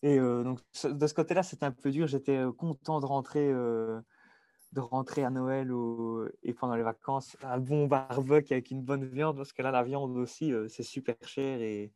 Et 0.03 0.19
donc, 0.19 0.59
de 0.83 1.07
ce 1.07 1.13
côté-là, 1.15 1.41
c'était 1.41 1.65
un 1.65 1.71
peu 1.71 1.89
dur. 1.89 2.05
J'étais 2.05 2.43
content 2.55 2.99
de 2.99 3.05
rentrer, 3.07 3.51
de 3.51 4.79
rentrer 4.79 5.23
à 5.23 5.31
Noël 5.31 5.71
ou- 5.71 6.27
et 6.43 6.53
pendant 6.53 6.75
les 6.75 6.83
vacances, 6.83 7.35
un 7.41 7.57
bon 7.59 7.87
barbecue 7.87 8.53
avec 8.53 8.69
une 8.69 8.83
bonne 8.83 9.05
viande, 9.05 9.37
parce 9.37 9.53
que 9.53 9.63
là, 9.63 9.71
la 9.71 9.81
viande 9.81 10.15
aussi, 10.17 10.53
c'est 10.69 10.83
super 10.83 11.15
cher 11.23 11.59
et, 11.61 11.91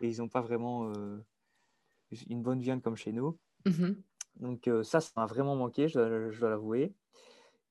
et 0.00 0.08
ils 0.08 0.18
n'ont 0.18 0.28
pas 0.28 0.42
vraiment 0.42 0.92
une 2.28 2.42
bonne 2.42 2.60
viande 2.60 2.82
comme 2.82 2.96
chez 2.96 3.12
nous. 3.12 3.38
Mhm. 3.66 4.02
Donc 4.36 4.68
euh, 4.68 4.82
ça, 4.82 5.00
ça 5.00 5.12
m'a 5.16 5.26
vraiment 5.26 5.56
manqué, 5.56 5.88
je 5.88 5.94
dois, 5.98 6.30
je 6.30 6.40
dois 6.40 6.50
l'avouer. 6.50 6.94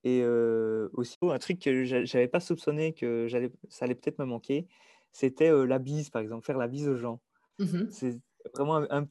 Et 0.04 0.22
euh, 0.24 0.89
aussi, 0.93 1.17
un 1.24 1.39
truc 1.39 1.60
que 1.62 1.84
j'a- 1.86 2.06
j'avais 2.06 2.28
pas 2.28 2.39
soupçonné 2.39 2.93
que 2.93 3.28
j'allais, 3.28 3.52
ça 3.69 3.86
allait 3.86 3.95
peut-être 3.95 4.19
me 4.19 4.26
manquer, 4.26 4.67
c'était 5.12 5.50
euh, 5.52 5.65
la 5.65 5.80
bise, 5.80 6.10
par 6.10 6.22
exemple, 6.22 6.45
faire 6.45 6.58
la 6.58 6.67
bise 6.67 6.88
aux 6.88 6.95
gens. 6.98 7.22
Mhm. 7.60 7.89
C'est 7.89 8.19
vraiment 8.56 8.78
un, 8.78 8.88
un- 9.04 9.08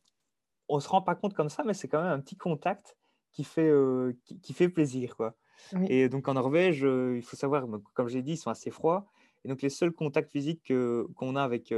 on 0.69 0.81
se 0.81 0.89
rend 0.89 1.03
pas 1.03 1.15
compte 1.17 1.35
comme 1.35 1.49
ça, 1.51 1.65
mais 1.65 1.75
c'est 1.75 1.89
quand 1.89 2.03
même 2.03 2.13
un 2.13 2.21
petit 2.21 2.37
contact 2.37 2.97
qui 3.33 3.45
fait, 3.45 3.71
qui, 4.25 4.41
qui 4.41 4.53
fait 4.55 4.69
plaisir, 4.69 5.17
quoi. 5.17 5.37
Oui. 5.73 5.87
Et 5.89 6.09
donc 6.09 6.29
en 6.29 6.35
Norvège, 6.35 6.81
il 6.83 7.23
faut 7.23 7.37
savoir, 7.37 7.67
comme 7.95 8.09
j'ai 8.09 8.23
dit, 8.23 8.33
ils 8.33 8.37
sont 8.39 8.51
assez 8.51 8.71
froids. 8.71 9.07
Et 9.45 9.49
donc 9.49 9.63
les 9.63 9.71
seuls 9.71 9.93
contacts 9.93 10.31
physiques 10.33 10.65
que- 10.65 11.07
qu'on 11.17 11.37
a 11.37 11.43
avec 11.43 11.73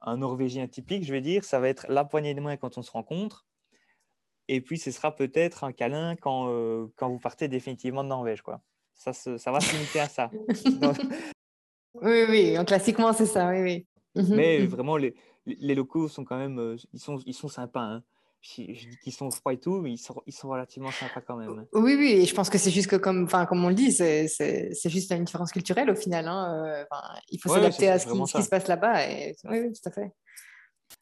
un 0.00 0.16
Norvégien 0.16 0.66
typique, 0.68 1.04
je 1.04 1.12
vais 1.12 1.20
dire, 1.20 1.44
ça 1.44 1.60
va 1.60 1.68
être 1.68 1.86
la 1.88 2.04
poignée 2.04 2.34
de 2.34 2.40
main 2.40 2.56
quand 2.56 2.78
on 2.78 2.82
se 2.82 2.90
rencontre. 2.90 3.47
Et 4.48 4.60
puis 4.60 4.78
ce 4.78 4.90
sera 4.90 5.14
peut-être 5.14 5.64
un 5.64 5.72
câlin 5.72 6.16
quand, 6.16 6.48
euh, 6.48 6.86
quand 6.96 7.08
vous 7.10 7.18
partez 7.18 7.48
définitivement 7.48 8.02
de 8.02 8.08
Norvège, 8.08 8.42
quoi. 8.42 8.60
Ça, 8.94 9.12
ça 9.12 9.52
va 9.52 9.60
se 9.60 9.72
limiter 9.74 10.00
à 10.00 10.08
ça. 10.08 10.30
Donc, 10.80 10.96
Oui, 12.02 12.24
oui, 12.28 12.64
classiquement, 12.66 13.12
c'est 13.12 13.26
ça, 13.26 13.48
oui, 13.50 13.60
oui. 13.62 13.86
Mhm, 14.14 14.34
mais 14.36 14.58
mhm. 14.60 14.66
vraiment, 14.66 14.96
les, 14.96 15.14
les 15.46 15.74
locaux 15.74 16.08
sont 16.08 16.24
quand 16.24 16.38
même, 16.38 16.76
ils 16.92 17.00
sont, 17.00 17.18
ils 17.26 17.34
sont 17.34 17.48
sympas. 17.48 17.80
hein. 17.82 18.02
Je, 18.40 18.62
je 18.72 18.88
dis 18.88 18.96
qu'ils 19.02 19.12
sont 19.12 19.30
froids 19.30 19.52
et 19.52 19.58
tout, 19.58 19.80
mais 19.80 19.92
ils 19.92 19.98
sont, 19.98 20.22
ils 20.26 20.32
sont 20.32 20.48
relativement 20.48 20.92
sympas 20.92 21.20
quand 21.20 21.36
même. 21.36 21.66
Oui, 21.72 21.94
oui, 21.96 22.12
et 22.12 22.24
je 22.24 22.34
pense 22.34 22.48
que 22.50 22.58
c'est 22.58 22.70
juste 22.70 22.88
que, 22.88 22.96
comme, 22.96 23.26
comme 23.28 23.64
on 23.64 23.68
le 23.68 23.74
dit, 23.74 23.90
c'est 23.90 24.28
juste 24.86 25.10
une 25.10 25.24
différence 25.24 25.50
culturelle 25.50 25.90
au 25.90 25.96
final. 25.96 26.28
hein, 26.28 26.84
enfin, 26.90 27.02
il 27.30 27.40
faut 27.40 27.48
ouais, 27.50 27.56
s'adapter 27.56 27.88
à 27.88 27.98
ce 27.98 28.06
qui, 28.06 28.16
ce 28.26 28.36
qui 28.36 28.42
se 28.44 28.48
passe 28.48 28.68
là-bas. 28.68 29.08
Et... 29.10 29.34
Oui, 29.44 29.58
oui, 29.60 29.72
tout 29.72 29.88
à 29.88 29.92
fait. 29.92 30.12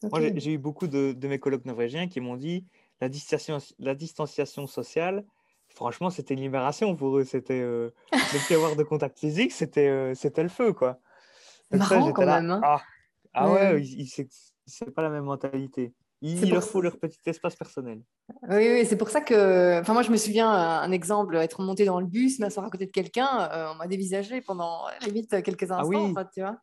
Moi, 0.03 0.21
j'ai 0.37 0.53
eu 0.55 0.59
beaucoup 0.59 0.87
de, 0.87 1.13
de 1.13 1.29
mes 1.29 1.39
collègues 1.39 1.65
norvégiens 1.67 2.09
qui 2.09 2.21
m'ont 2.21 2.37
dit 2.37 2.65
la 3.01 3.09
distanciation, 3.09 3.59
la 3.79 3.95
distanciation 3.95 4.67
sociale, 4.67 5.25
franchement, 5.69 6.11
c'était 6.11 6.35
une 6.35 6.41
libération 6.41 6.97
pour 6.97 7.19
eux. 7.19 7.25
C'était 7.25 7.61
euh, 7.61 7.91
ne 8.13 8.47
plus 8.47 8.55
avoir 8.55 8.77
de 8.77 8.83
contact 8.83 9.19
physique, 9.19 9.53
c'était 9.53 9.89
euh, 9.89 10.15
c'était 10.15 10.43
le 10.43 10.49
feu, 10.49 10.73
quoi. 10.73 10.99
Donc 11.71 11.81
Marrant 11.81 12.13
quand 12.13 12.25
là, 12.25 12.41
même. 12.41 12.51
hein. 12.51 12.61
ah, 12.63 12.83
ah 13.35 13.51
Ouais. 13.51 13.83
c'est 14.67 14.91
pas 14.95 15.03
la 15.03 15.11
même 15.11 15.25
mentalité. 15.25 15.93
Il, 16.23 16.51
leur 16.51 16.65
faut 16.65 16.81
leur 16.81 16.99
petit 16.99 17.19
espace 17.27 17.57
personnel. 17.57 18.03
Oui, 18.49 18.69
oui, 18.73 18.87
c'est 18.87 18.97
pour 18.97 19.09
ça 19.11 19.21
que. 19.21 19.81
Enfin, 19.81 19.93
moi, 19.93 20.03
je 20.03 20.11
me 20.11 20.17
souviens, 20.17 20.49
un 20.51 20.83
un 20.83 20.91
exemple, 20.93 21.37
être 21.37 21.63
monté 21.63 21.85
dans 21.85 22.01
le 22.01 22.07
bus, 22.07 22.39
m'asseoir 22.41 22.67
à 22.67 22.71
côté 22.71 22.87
de 22.87 22.91
quelqu'un, 22.91 23.49
euh, 23.53 23.71
on 23.73 23.77
m'a 23.77 23.87
dévisagé 23.87 24.41
pendant 24.41 24.81
limite 25.05 25.43
quelques 25.43 25.71
Ah 25.71 25.81
instants, 25.81 25.89
oui. 25.89 25.97
en 26.11 26.15
fait, 26.15 26.29
tu 26.35 26.41
vois. 26.41 26.59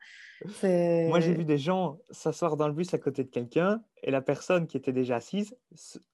Moi, 0.63 1.21
j'ai 1.21 1.34
vu 1.34 1.45
des 1.45 1.58
gens 1.58 1.99
s'asseoir 2.12 2.58
dans 2.58 2.67
le 2.67 2.73
bus 2.73 2.93
à 2.93 2.97
côté 2.97 3.23
de 3.23 3.30
quelqu'un 3.30 3.82
et 4.06 4.12
la 4.12 4.21
personne 4.21 4.67
qui 4.67 4.76
était 4.76 4.91
déjà 4.91 5.15
assise 5.15 5.56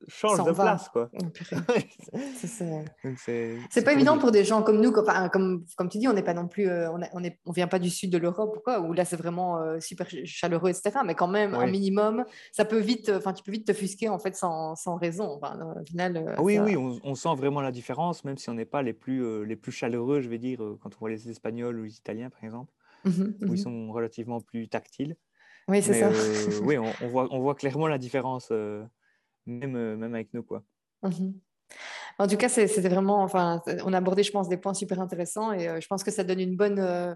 change 0.08 0.44
de 0.44 0.52
va. 0.52 0.64
place, 0.64 0.90
quoi. 0.90 1.10
Oh, 1.20 1.24
c'est- 3.16 3.84
pas 3.84 3.94
évident 3.94 4.20
pour 4.20 4.30
des 4.32 4.44
gens 4.44 4.62
comme 4.62 4.80
nous, 4.82 4.92
comme, 4.92 5.08
comme, 5.32 5.66
comme 5.76 5.90
tu 5.90 5.98
dis, 5.98 6.08
on 6.08 6.14
n'est 6.14 6.22
pas 6.24 6.36
non 6.36 6.48
plus, 6.48 6.70
euh, 6.70 6.92
on, 6.92 7.24
est, 7.24 7.40
on 7.48 7.52
vient 7.52 7.68
pas 7.68 7.80
du 7.80 7.90
sud 7.90 8.12
de 8.12 8.20
l'Europe 8.20 8.60
quoi, 8.64 8.82
où 8.82 8.94
là 8.94 9.04
c'est 9.06 9.16
vraiment 9.16 9.58
euh, 9.62 9.80
super 9.80 10.08
ch- 10.08 10.26
chaleureux, 10.28 10.70
etc. 10.70 10.92
Mais 11.06 11.16
quand 11.16 11.28
même, 11.28 11.56
un 11.56 11.66
Oui. 11.66 11.72
minimum, 11.72 12.24
ça 12.52 12.66
peut 12.66 12.78
vite, 12.78 13.10
enfin, 13.16 13.34
tu 13.34 13.42
peux 13.42 13.52
vite 13.52 13.66
te 13.66 13.74
fusquer 13.74 14.10
en 14.10 14.20
fait 14.20 14.36
sans, 14.36 14.76
sans 14.76 14.96
raison. 14.98 15.38
Au 15.43 15.86
final, 15.86 16.17
euh, 16.17 16.36
Ah 16.38 16.43
oui, 16.43 16.56
ça- 16.56 16.63
oui, 16.63 16.78
on, 16.78 16.99
on 17.04 17.15
sent 17.15 17.36
vraiment 17.36 17.62
la 17.62 17.71
différence, 17.71 18.23
même 18.23 18.38
si 18.38 18.49
on 18.49 18.54
n'est 18.54 18.65
pas 18.65 18.82
les 18.82 18.93
plus, 18.93 19.23
euh, 19.25 19.43
les 19.43 19.56
plus 19.56 19.71
chaleureux, 19.71 20.21
je 20.21 20.30
vais 20.30 20.38
dire, 20.38 20.63
euh, 20.63 20.78
quand 20.82 20.95
on 20.95 20.99
voit 20.99 21.10
les 21.10 21.30
Espagnols 21.30 21.80
ou 21.80 21.84
les 21.84 21.97
Italiens, 21.97 22.30
par 22.30 22.43
exemple, 22.43 22.73
Mhm, 23.04 23.36
où 23.47 23.54
ils 23.54 23.58
sont 23.60 23.91
relativement 23.91 24.41
plus 24.41 24.69
tactiles. 24.69 25.17
Oui, 25.67 25.82
c'est 25.84 25.93
ça. 25.93 26.12
euh, 26.12 26.60
oui, 26.63 26.78
on, 26.80 26.95
on 27.02 27.08
voit, 27.10 27.28
on 27.32 27.39
voit 27.39 27.56
clairement 27.56 27.88
la 27.88 27.97
différence, 27.97 28.49
euh, 28.52 28.86
même, 29.47 29.73
même 29.97 30.15
avec 30.15 30.34
nous, 30.34 30.43
quoi. 30.43 30.63
Mhm. 31.04 31.39
En 32.19 32.28
tout 32.28 32.38
cas, 32.38 32.49
c'était 32.49 32.89
vraiment, 32.89 33.23
enfin, 33.23 33.62
on 33.86 33.93
a 33.93 33.97
abordé, 33.97 34.23
je 34.23 34.32
pense, 34.32 34.49
des 34.49 34.58
points 34.58 34.73
super 34.73 34.99
intéressants 35.02 35.54
et 35.54 35.67
euh, 35.69 35.80
je 35.82 35.88
pense 35.88 36.04
que 36.04 36.12
ça 36.12 36.23
donne 36.23 36.39
une 36.39 36.58
bonne, 36.58 36.80
euh, 36.80 37.15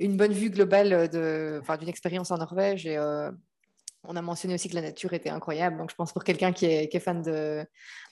une 0.00 0.16
bonne 0.16 0.32
vue 0.32 0.50
globale 0.50 0.94
enfin, 1.60 1.76
d'une 1.76 1.88
expérience 1.88 2.30
en 2.30 2.38
Norvège 2.38 2.86
et, 2.86 2.96
euh, 2.96 3.30
On 4.04 4.16
a 4.16 4.22
mentionné 4.22 4.54
aussi 4.54 4.68
que 4.68 4.74
la 4.74 4.82
nature 4.82 5.12
était 5.12 5.28
incroyable. 5.28 5.76
Donc, 5.76 5.90
je 5.90 5.94
pense 5.94 6.12
pour 6.12 6.24
quelqu'un 6.24 6.52
qui 6.52 6.66
est, 6.66 6.98
fan 7.00 7.22
de, 7.22 7.64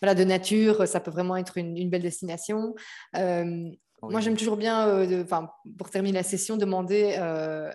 voilà, 0.02 0.14
de 0.14 0.24
nature, 0.24 0.86
ça 0.86 1.00
peut 1.00 1.10
vraiment 1.10 1.36
être 1.36 1.56
une, 1.56 1.88
belle 1.88 2.02
destination. 2.02 2.74
Euh, 3.16 3.70
moi, 4.02 4.20
j'aime 4.20 4.36
toujours 4.36 4.56
bien, 4.56 4.86
euh, 4.86 5.24
pour 5.76 5.90
terminer 5.90 6.18
la 6.18 6.22
session, 6.22 6.56
demander, 6.56 7.16
euh, 7.18 7.70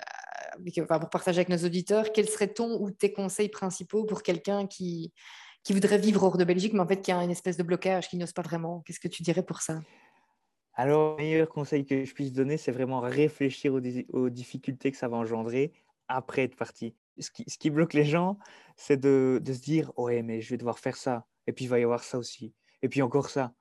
pour 0.75 1.09
partager 1.09 1.39
avec 1.39 1.49
nos 1.49 1.65
auditeurs, 1.65 2.11
quels 2.11 2.29
seraient 2.29 2.53
ton 2.53 2.79
ou 2.79 2.91
tes 2.91 3.11
conseils 3.11 3.49
principaux 3.49 4.05
pour 4.05 4.21
quelqu'un 4.21 4.67
qui, 4.67 5.11
qui 5.63 5.73
voudrait 5.73 5.97
vivre 5.97 6.23
hors 6.23 6.37
de 6.37 6.43
Belgique, 6.43 6.73
mais 6.73 6.81
en 6.81 6.87
fait 6.87 7.01
qui 7.01 7.11
a 7.11 7.23
une 7.23 7.31
espèce 7.31 7.57
de 7.57 7.63
blocage, 7.63 8.09
qui 8.09 8.17
n'ose 8.17 8.33
pas 8.33 8.41
vraiment? 8.41 8.81
Qu'est-ce 8.85 8.99
que 8.99 9.07
tu 9.07 9.23
dirais 9.23 9.43
pour 9.43 9.61
ça? 9.61 9.79
Alors, 10.75 11.17
le 11.17 11.23
meilleur 11.23 11.49
conseil 11.49 11.85
que 11.85 12.03
je 12.03 12.13
puisse 12.13 12.33
donner, 12.33 12.57
c'est 12.57 12.71
vraiment 12.71 12.99
réfléchir 12.99 13.73
aux, 13.73 14.29
difficultés 14.29 14.91
que 14.91 14.97
ça 14.97 15.07
va 15.07 15.17
engendrer 15.17 15.71
après 16.07 16.43
être 16.43 16.55
parti. 16.55 16.95
Ce 17.19 17.29
qui, 17.31 17.43
ce 17.47 17.57
qui 17.57 17.69
bloque 17.69 17.93
les 17.93 18.05
gens, 18.05 18.39
c'est 18.75 18.97
de, 18.97 19.39
de, 19.43 19.53
se 19.53 19.61
dire 19.61 19.91
Ouais, 19.97 20.21
mais 20.21 20.41
je 20.41 20.49
vais 20.49 20.57
devoir 20.57 20.79
faire 20.79 20.97
ça. 20.97 21.25
Et 21.47 21.53
puis, 21.53 21.65
il 21.65 21.67
va 21.67 21.79
y 21.79 21.83
avoir 21.83 22.03
ça 22.03 22.17
aussi. 22.17 22.53
Et 22.81 22.89
puis, 22.89 23.01
encore 23.01 23.29
ça. 23.29 23.53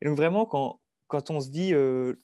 Et 0.00 0.06
donc, 0.06 0.16
vraiment, 0.16 0.46
quand, 0.46 0.80
quand 1.08 1.30
on 1.30 1.40
se 1.40 1.50
dit 1.50 1.74
euh, 1.74 2.14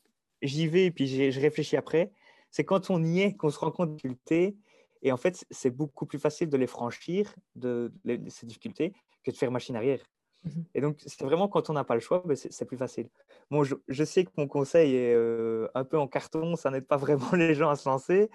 j'y 0.43 0.67
vais 0.69 0.87
et 0.87 0.91
puis 0.91 1.07
je 1.07 1.41
réfléchis 1.41 1.77
après, 1.77 2.13
c'est 2.51 2.65
quand 2.65 2.91
on 2.91 3.03
y 3.05 3.21
est 3.21 3.37
qu'on 3.37 3.51
se 3.51 3.59
rend 3.59 3.71
compte 3.71 3.91
des 3.91 3.97
difficultés. 3.97 4.57
Et 5.03 5.13
en 5.13 5.17
fait, 5.17 5.45
c'est 5.51 5.71
beaucoup 5.71 6.07
plus 6.07 6.19
facile 6.19 6.49
de 6.49 6.57
les 6.57 6.67
franchir, 6.67 7.35
de, 7.55 7.93
ces 8.29 8.47
difficultés, 8.47 8.95
que 9.25 9.31
de 9.31 9.37
faire 9.37 9.51
machine 9.51 9.77
arrière. 9.77 10.01
Mhm. 10.45 10.65
Et 10.75 10.81
donc, 10.81 10.97
c'est 11.05 11.25
vraiment 11.25 11.49
quand 11.49 11.69
on 11.71 11.75
n'a 11.75 11.85
pas 11.85 11.95
le 11.95 12.01
choix, 12.01 12.23
ben, 12.25 12.37
c'est 12.37 12.65
plus 12.65 12.79
facile. 12.79 13.09
Bon, 13.51 13.63
je, 13.63 14.05
sais 14.05 14.25
que 14.25 14.31
mon 14.37 14.49
conseil 14.49 14.95
est 14.95 15.15
euh, 15.15 15.69
un 15.75 15.85
peu 15.85 15.99
en 15.99 16.09
carton, 16.09 16.57
ça 16.57 16.71
n'aide 16.71 16.87
pas 16.87 16.97
vraiment 16.97 17.31
les 17.33 17.55
gens 17.55 17.69
à 17.69 17.77
se 17.77 17.89
lancer, 17.89 18.31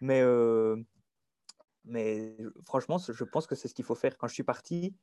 mais, 0.00 0.20
euh, 0.22 0.76
mais 1.84 2.36
franchement, 2.64 2.98
je 2.98 3.24
pense 3.24 3.46
que 3.46 3.54
c'est 3.54 3.68
ce 3.68 3.74
qu'il 3.74 3.84
faut 3.84 3.94
faire. 3.94 4.16
Quand 4.16 4.28
je 4.28 4.34
suis 4.34 4.42
parti, 4.42 4.94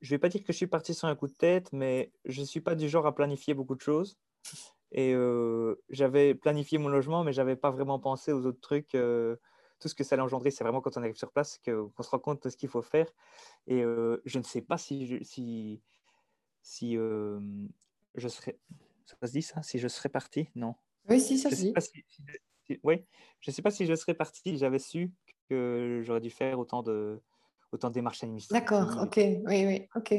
je 0.00 0.10
vais 0.10 0.18
pas 0.18 0.28
dire 0.28 0.42
que 0.42 0.52
je 0.52 0.56
suis 0.56 0.66
parti 0.66 0.94
sur 0.94 1.08
un 1.08 1.14
coup 1.16 1.28
de 1.28 1.34
tête, 1.34 1.72
mais 1.72 2.12
je 2.24 2.40
ne 2.40 2.46
suis 2.46 2.60
pas 2.60 2.74
du 2.74 2.88
genre 2.88 3.06
à 3.06 3.14
planifier 3.14 3.54
beaucoup 3.54 3.74
de 3.74 3.80
choses. 3.80 4.18
Et 4.92 5.12
euh, 5.14 5.82
j'avais 5.88 6.34
planifié 6.34 6.78
mon 6.78 6.88
logement, 6.88 7.24
mais 7.24 7.32
je 7.32 7.40
n'avais 7.40 7.56
pas 7.56 7.70
vraiment 7.70 7.98
pensé 7.98 8.32
aux 8.32 8.46
autres 8.46 8.60
trucs. 8.60 8.94
Euh, 8.94 9.36
tout 9.80 9.88
ce 9.88 9.94
que 9.94 10.04
ça 10.04 10.14
allait 10.14 10.22
engendrer, 10.22 10.50
c'est 10.50 10.64
vraiment 10.64 10.80
quand 10.80 10.96
on 10.96 11.00
arrive 11.00 11.16
sur 11.16 11.32
place 11.32 11.60
qu'on 11.64 12.02
se 12.02 12.10
rend 12.10 12.18
compte 12.18 12.44
de 12.44 12.48
ce 12.48 12.56
qu'il 12.56 12.68
faut 12.68 12.82
faire. 12.82 13.10
Et 13.66 13.82
euh, 13.82 14.22
je 14.24 14.38
ne 14.38 14.44
sais 14.44 14.62
pas 14.62 14.78
si 14.78 15.06
je, 15.06 15.22
si, 15.22 15.82
si, 16.62 16.94
je 16.94 18.28
serais. 18.28 18.58
Ça 19.04 19.26
se 19.26 19.32
dit 19.32 19.42
ça? 19.42 19.62
Si 19.62 19.78
je 19.78 19.88
serais 19.88 20.08
parti? 20.08 20.48
Non. 20.54 20.74
Oui, 21.08 21.20
si, 21.20 21.38
ça 21.38 21.50
se 21.50 21.56
dit. 21.56 21.74
oui, 22.82 23.04
je 23.40 23.50
ne 23.50 23.54
sais 23.54 23.62
pas 23.62 23.70
si 23.70 23.86
je 23.86 23.94
serais 23.94 24.14
parti. 24.14 24.56
J'avais 24.56 24.78
su 24.78 25.12
que 25.48 26.02
j'aurais 26.04 26.20
dû 26.20 26.30
faire 26.30 26.58
autant 26.58 26.82
de, 26.82 27.20
autant 27.72 27.88
de 27.88 27.94
démarches 27.94 28.22
administratives. 28.22 28.68
D'accord, 28.68 29.02
ok, 29.02 29.16
oui, 29.16 29.66
oui, 29.66 29.88
ok. 29.94 30.14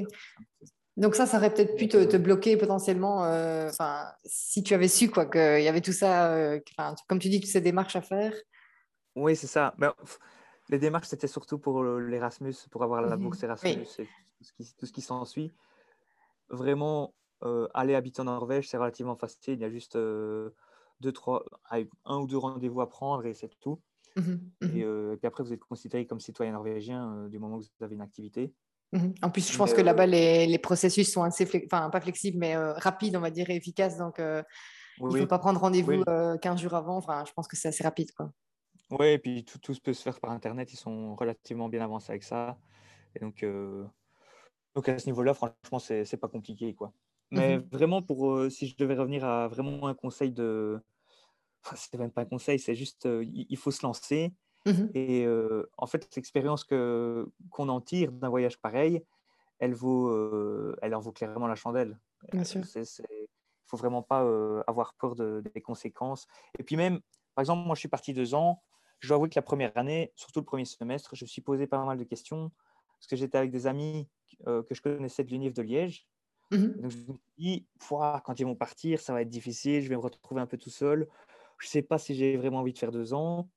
Donc 0.97 1.13
ça, 1.13 1.27
ça 1.27 1.37
aurait 1.37 1.53
peut-être 1.53 1.75
pu 1.75 1.87
te, 1.87 2.17
bloquer 2.17 2.57
potentiellement, 2.57 3.23
euh, 3.25 3.69
si 4.25 4.63
tu 4.63 4.73
avais 4.73 4.87
su 4.87 5.11
quoi 5.11 5.27
qu'il 5.27 5.61
y 5.61 5.67
avait 5.67 5.81
tout 5.81 5.93
ça, 5.93 6.31
euh, 6.33 6.59
comme 7.07 7.19
tu 7.19 7.29
dis, 7.29 7.39
toutes 7.39 7.51
ces 7.51 7.61
démarches 7.61 7.95
à 7.95 8.01
faire. 8.01 8.33
Oui, 9.15 9.35
c'est 9.35 9.47
ça. 9.47 9.75
Mais, 9.77 9.87
les 10.69 10.79
démarches, 10.79 11.07
c'était 11.07 11.27
surtout 11.27 11.59
pour 11.59 11.83
l'Erasmus, 11.83 12.55
pour 12.71 12.83
avoir 12.83 13.01
la 13.01 13.15
bourse 13.15 13.41
Erasmus 13.43 13.85
et 13.99 14.07
tout 14.77 14.85
ce 14.85 14.91
qui, 14.91 15.01
s'ensuit. 15.01 15.51
Vraiment, 16.49 17.13
euh, 17.43 17.67
aller 17.73 17.95
habiter 17.95 18.21
en 18.21 18.25
Norvège, 18.25 18.67
c'est 18.67 18.77
relativement 18.77 19.15
facile. 19.15 19.53
Il 19.53 19.61
y 19.61 19.65
a 19.65 19.69
juste 19.69 19.95
deux, 19.95 21.11
trois, 21.13 21.45
un 21.69 22.17
ou 22.17 22.27
deux 22.27 22.37
rendez-vous 22.37 22.81
à 22.81 22.89
prendre 22.89 23.25
et 23.25 23.33
c'est 23.33 23.49
tout. 23.59 23.79
Mhm, 24.15 24.51
mhm. 24.61 24.77
Et, 24.77 25.17
puis 25.17 25.27
après, 25.27 25.43
vous 25.43 25.53
êtes 25.53 25.59
considéré 25.59 26.05
comme 26.07 26.19
citoyen 26.19 26.51
norvégien 26.53 27.27
du 27.29 27.39
moment 27.39 27.57
où 27.57 27.61
vous 27.61 27.85
avez 27.85 27.95
une 27.95 28.01
activité. 28.01 28.53
Mhm. 28.93 29.13
En 29.21 29.29
plus, 29.29 29.51
je 29.51 29.57
pense 29.57 29.73
que 29.73 29.81
là-bas, 29.81 30.05
les, 30.05 30.47
les, 30.47 30.57
processus 30.57 31.11
sont 31.11 31.23
assez, 31.23 31.47
enfin, 31.65 31.89
pas 31.89 32.01
flexibles, 32.01 32.37
mais 32.37 32.55
rapides, 32.55 33.15
on 33.15 33.21
va 33.21 33.31
dire, 33.31 33.49
et 33.49 33.55
efficaces. 33.55 33.97
Donc, 33.97 34.19
il 34.99 35.05
ne 35.05 35.19
faut 35.19 35.27
pas 35.27 35.39
prendre 35.39 35.59
rendez-vous 35.59 36.03
15 36.03 36.05
euh, 36.07 36.57
jours 36.57 36.73
avant. 36.73 36.97
Enfin, 36.97 37.23
je 37.25 37.33
pense 37.33 37.47
que 37.47 37.55
c'est 37.55 37.67
assez 37.67 37.83
rapide. 37.83 38.11
Quoi. 38.13 38.31
Oui, 38.91 39.07
et 39.07 39.19
puis 39.19 39.43
tout, 39.43 39.59
tout 39.59 39.75
peut 39.83 39.93
se 39.93 40.01
faire 40.01 40.19
par 40.19 40.31
Internet. 40.31 40.71
Ils 40.73 40.77
sont 40.77 41.15
relativement 41.15 41.69
bien 41.69 41.81
avancés 41.81 42.11
avec 42.11 42.23
ça. 42.23 42.57
Et 43.15 43.19
donc, 43.19 43.45
donc 44.75 44.89
à 44.89 44.97
ce 44.97 45.05
niveau-là, 45.07 45.33
franchement, 45.33 45.79
c'est 45.79 46.11
n'est 46.11 46.19
pas 46.19 46.27
compliqué. 46.27 46.73
Quoi. 46.73 46.91
Mais 47.31 47.57
vraiment, 47.71 48.01
pour, 48.01 48.49
si 48.49 48.67
je 48.67 48.77
devais 48.77 48.95
revenir 48.95 49.25
à 49.25 49.47
vraiment 49.47 49.87
un 49.87 49.93
conseil 49.93 50.31
de. 50.31 50.79
C'est 51.75 51.97
même 51.97 52.11
pas 52.11 52.21
un 52.21 52.25
conseil, 52.25 52.59
c'est 52.59 52.75
juste 52.75 53.07
il 53.09 53.57
faut 53.57 53.71
se 53.71 53.85
lancer. 53.85 54.33
Mmh 54.65 54.87
et 54.93 55.27
en 55.77 55.87
fait, 55.87 56.13
l'expérience 56.15 56.63
qu'on 56.63 57.29
en 57.69 57.81
tire 57.81 58.11
d'un 58.11 58.29
voyage 58.29 58.59
pareil, 58.59 59.03
elle, 59.59 59.73
vaut, 59.73 60.11
elle 60.81 60.93
en 60.93 60.99
vaut 60.99 61.11
clairement 61.11 61.47
la 61.47 61.55
chandelle. 61.55 61.99
Bien 62.31 62.43
sûr. 62.43 62.61
Il 62.75 62.81
ne 62.81 62.85
faut 63.65 63.77
vraiment 63.77 64.01
pas 64.01 64.21
avoir 64.67 64.93
peur 64.95 65.15
des 65.15 65.61
conséquences. 65.61 66.27
Et 66.59 66.63
puis 66.63 66.75
même, 66.75 66.99
par 67.35 67.43
exemple, 67.43 67.65
moi, 67.65 67.75
je 67.75 67.79
suis 67.79 67.89
parti 67.89 68.13
deux 68.13 68.33
ans. 68.33 68.61
Je 68.99 69.07
dois 69.07 69.15
avouer 69.15 69.29
que 69.29 69.35
la 69.35 69.43
première 69.43 69.71
année, 69.77 70.11
surtout 70.15 70.39
le 70.39 70.45
premier 70.45 70.65
semestre, 70.65 71.15
je 71.15 71.23
me 71.23 71.27
suis 71.27 71.41
posé 71.41 71.67
pas 71.67 71.83
mal 71.85 71.97
de 71.97 72.03
questions 72.03 72.51
parce 72.97 73.07
que 73.07 73.15
j'étais 73.15 73.37
avec 73.37 73.51
des 73.51 73.67
amis 73.67 74.09
que 74.45 74.73
je 74.73 74.81
connaissais 74.81 75.23
de 75.23 75.29
l'UNIF 75.29 75.53
de 75.53 75.61
Liège. 75.61 76.07
Mmh 76.51 76.67
donc 76.81 76.91
je 76.91 76.97
me 76.97 77.03
suis 77.03 77.19
dit, 77.37 77.67
quand 77.89 78.39
ils 78.39 78.45
vont 78.45 78.55
partir, 78.55 78.99
ça 79.01 79.13
va 79.13 79.21
être 79.21 79.29
difficile, 79.29 79.81
je 79.81 79.89
vais 79.89 79.95
me 79.95 80.01
retrouver 80.01 80.41
un 80.41 80.47
peu 80.47 80.57
tout 80.57 80.69
seul. 80.69 81.07
Je 81.59 81.67
ne 81.67 81.69
sais 81.69 81.81
pas 81.81 81.97
si 81.97 82.15
j'ai 82.15 82.37
vraiment 82.37 82.59
envie 82.59 82.73
de 82.73 82.77
faire 82.77 82.91
deux 82.91 83.13
ans. 83.13 83.49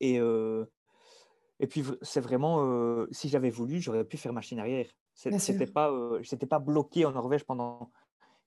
Et, 0.00 0.16
et 0.16 1.66
puis, 1.66 1.84
c'est 2.02 2.20
vraiment, 2.20 3.06
si 3.10 3.28
j'avais 3.28 3.50
voulu, 3.50 3.80
j'aurais 3.80 4.04
pu 4.04 4.16
faire 4.16 4.32
machine 4.32 4.58
arrière. 4.58 4.88
C'était 5.14 5.66
pas, 5.66 5.90
je 6.20 6.34
n'étais 6.34 6.46
pas 6.46 6.58
bloqué 6.58 7.04
en 7.04 7.12
Norvège 7.12 7.44
pendant. 7.44 7.90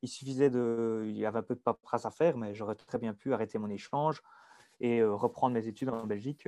Il 0.02 0.08
suffisait 0.08 0.50
de. 0.50 1.04
Il 1.08 1.18
y 1.18 1.26
avait 1.26 1.40
un 1.40 1.44
peu 1.44 1.56
de 1.56 1.60
paperasse 1.60 2.06
à 2.06 2.12
faire, 2.12 2.38
mais 2.38 2.54
j'aurais 2.54 2.76
très 2.76 3.00
bien 3.00 3.14
pu 3.14 3.34
arrêter 3.34 3.58
mon 3.58 3.70
échange 3.70 4.22
et 4.80 5.04
reprendre 5.04 5.54
mes 5.54 5.68
études 5.68 5.90
en 5.90 6.06
Belgique. 6.06 6.48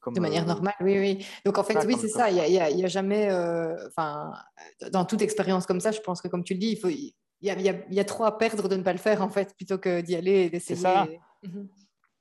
Comme, 0.00 0.14
de 0.14 0.20
manière 0.20 0.44
normale, 0.44 0.74
oui, 0.80 0.98
oui. 0.98 1.26
Donc 1.46 1.56
en 1.58 1.64
fait, 1.64 1.82
oui, 1.86 1.96
c'est 1.98 2.08
ça. 2.08 2.30
Il 2.30 2.36
n'y 2.36 2.58
a, 2.58 2.64
a, 2.64 2.88
jamais, 2.88 3.30
enfin, 3.86 4.32
dans 4.90 5.04
toute 5.04 5.22
expérience 5.22 5.66
comme 5.66 5.80
ça, 5.80 5.92
je 5.92 6.00
pense 6.00 6.20
que 6.20 6.28
comme 6.28 6.44
tu 6.44 6.54
le 6.54 6.60
dis, 6.60 6.72
il 6.72 6.78
faut, 6.78 6.88
il 7.40 7.48
y 7.48 7.50
a, 7.50 7.74
y 7.90 8.00
a, 8.00 8.04
trop 8.04 8.24
à 8.24 8.38
perdre 8.38 8.68
de 8.68 8.76
ne 8.76 8.82
pas 8.82 8.92
le 8.92 8.98
faire 8.98 9.22
en 9.22 9.28
fait, 9.28 9.54
plutôt 9.56 9.78
que 9.78 10.00
d'y 10.00 10.16
aller 10.16 10.44
et 10.44 10.50
d'essayer. 10.50 10.76
C'est 10.76 10.82
ça. 10.82 11.06
Mmh 11.42 11.66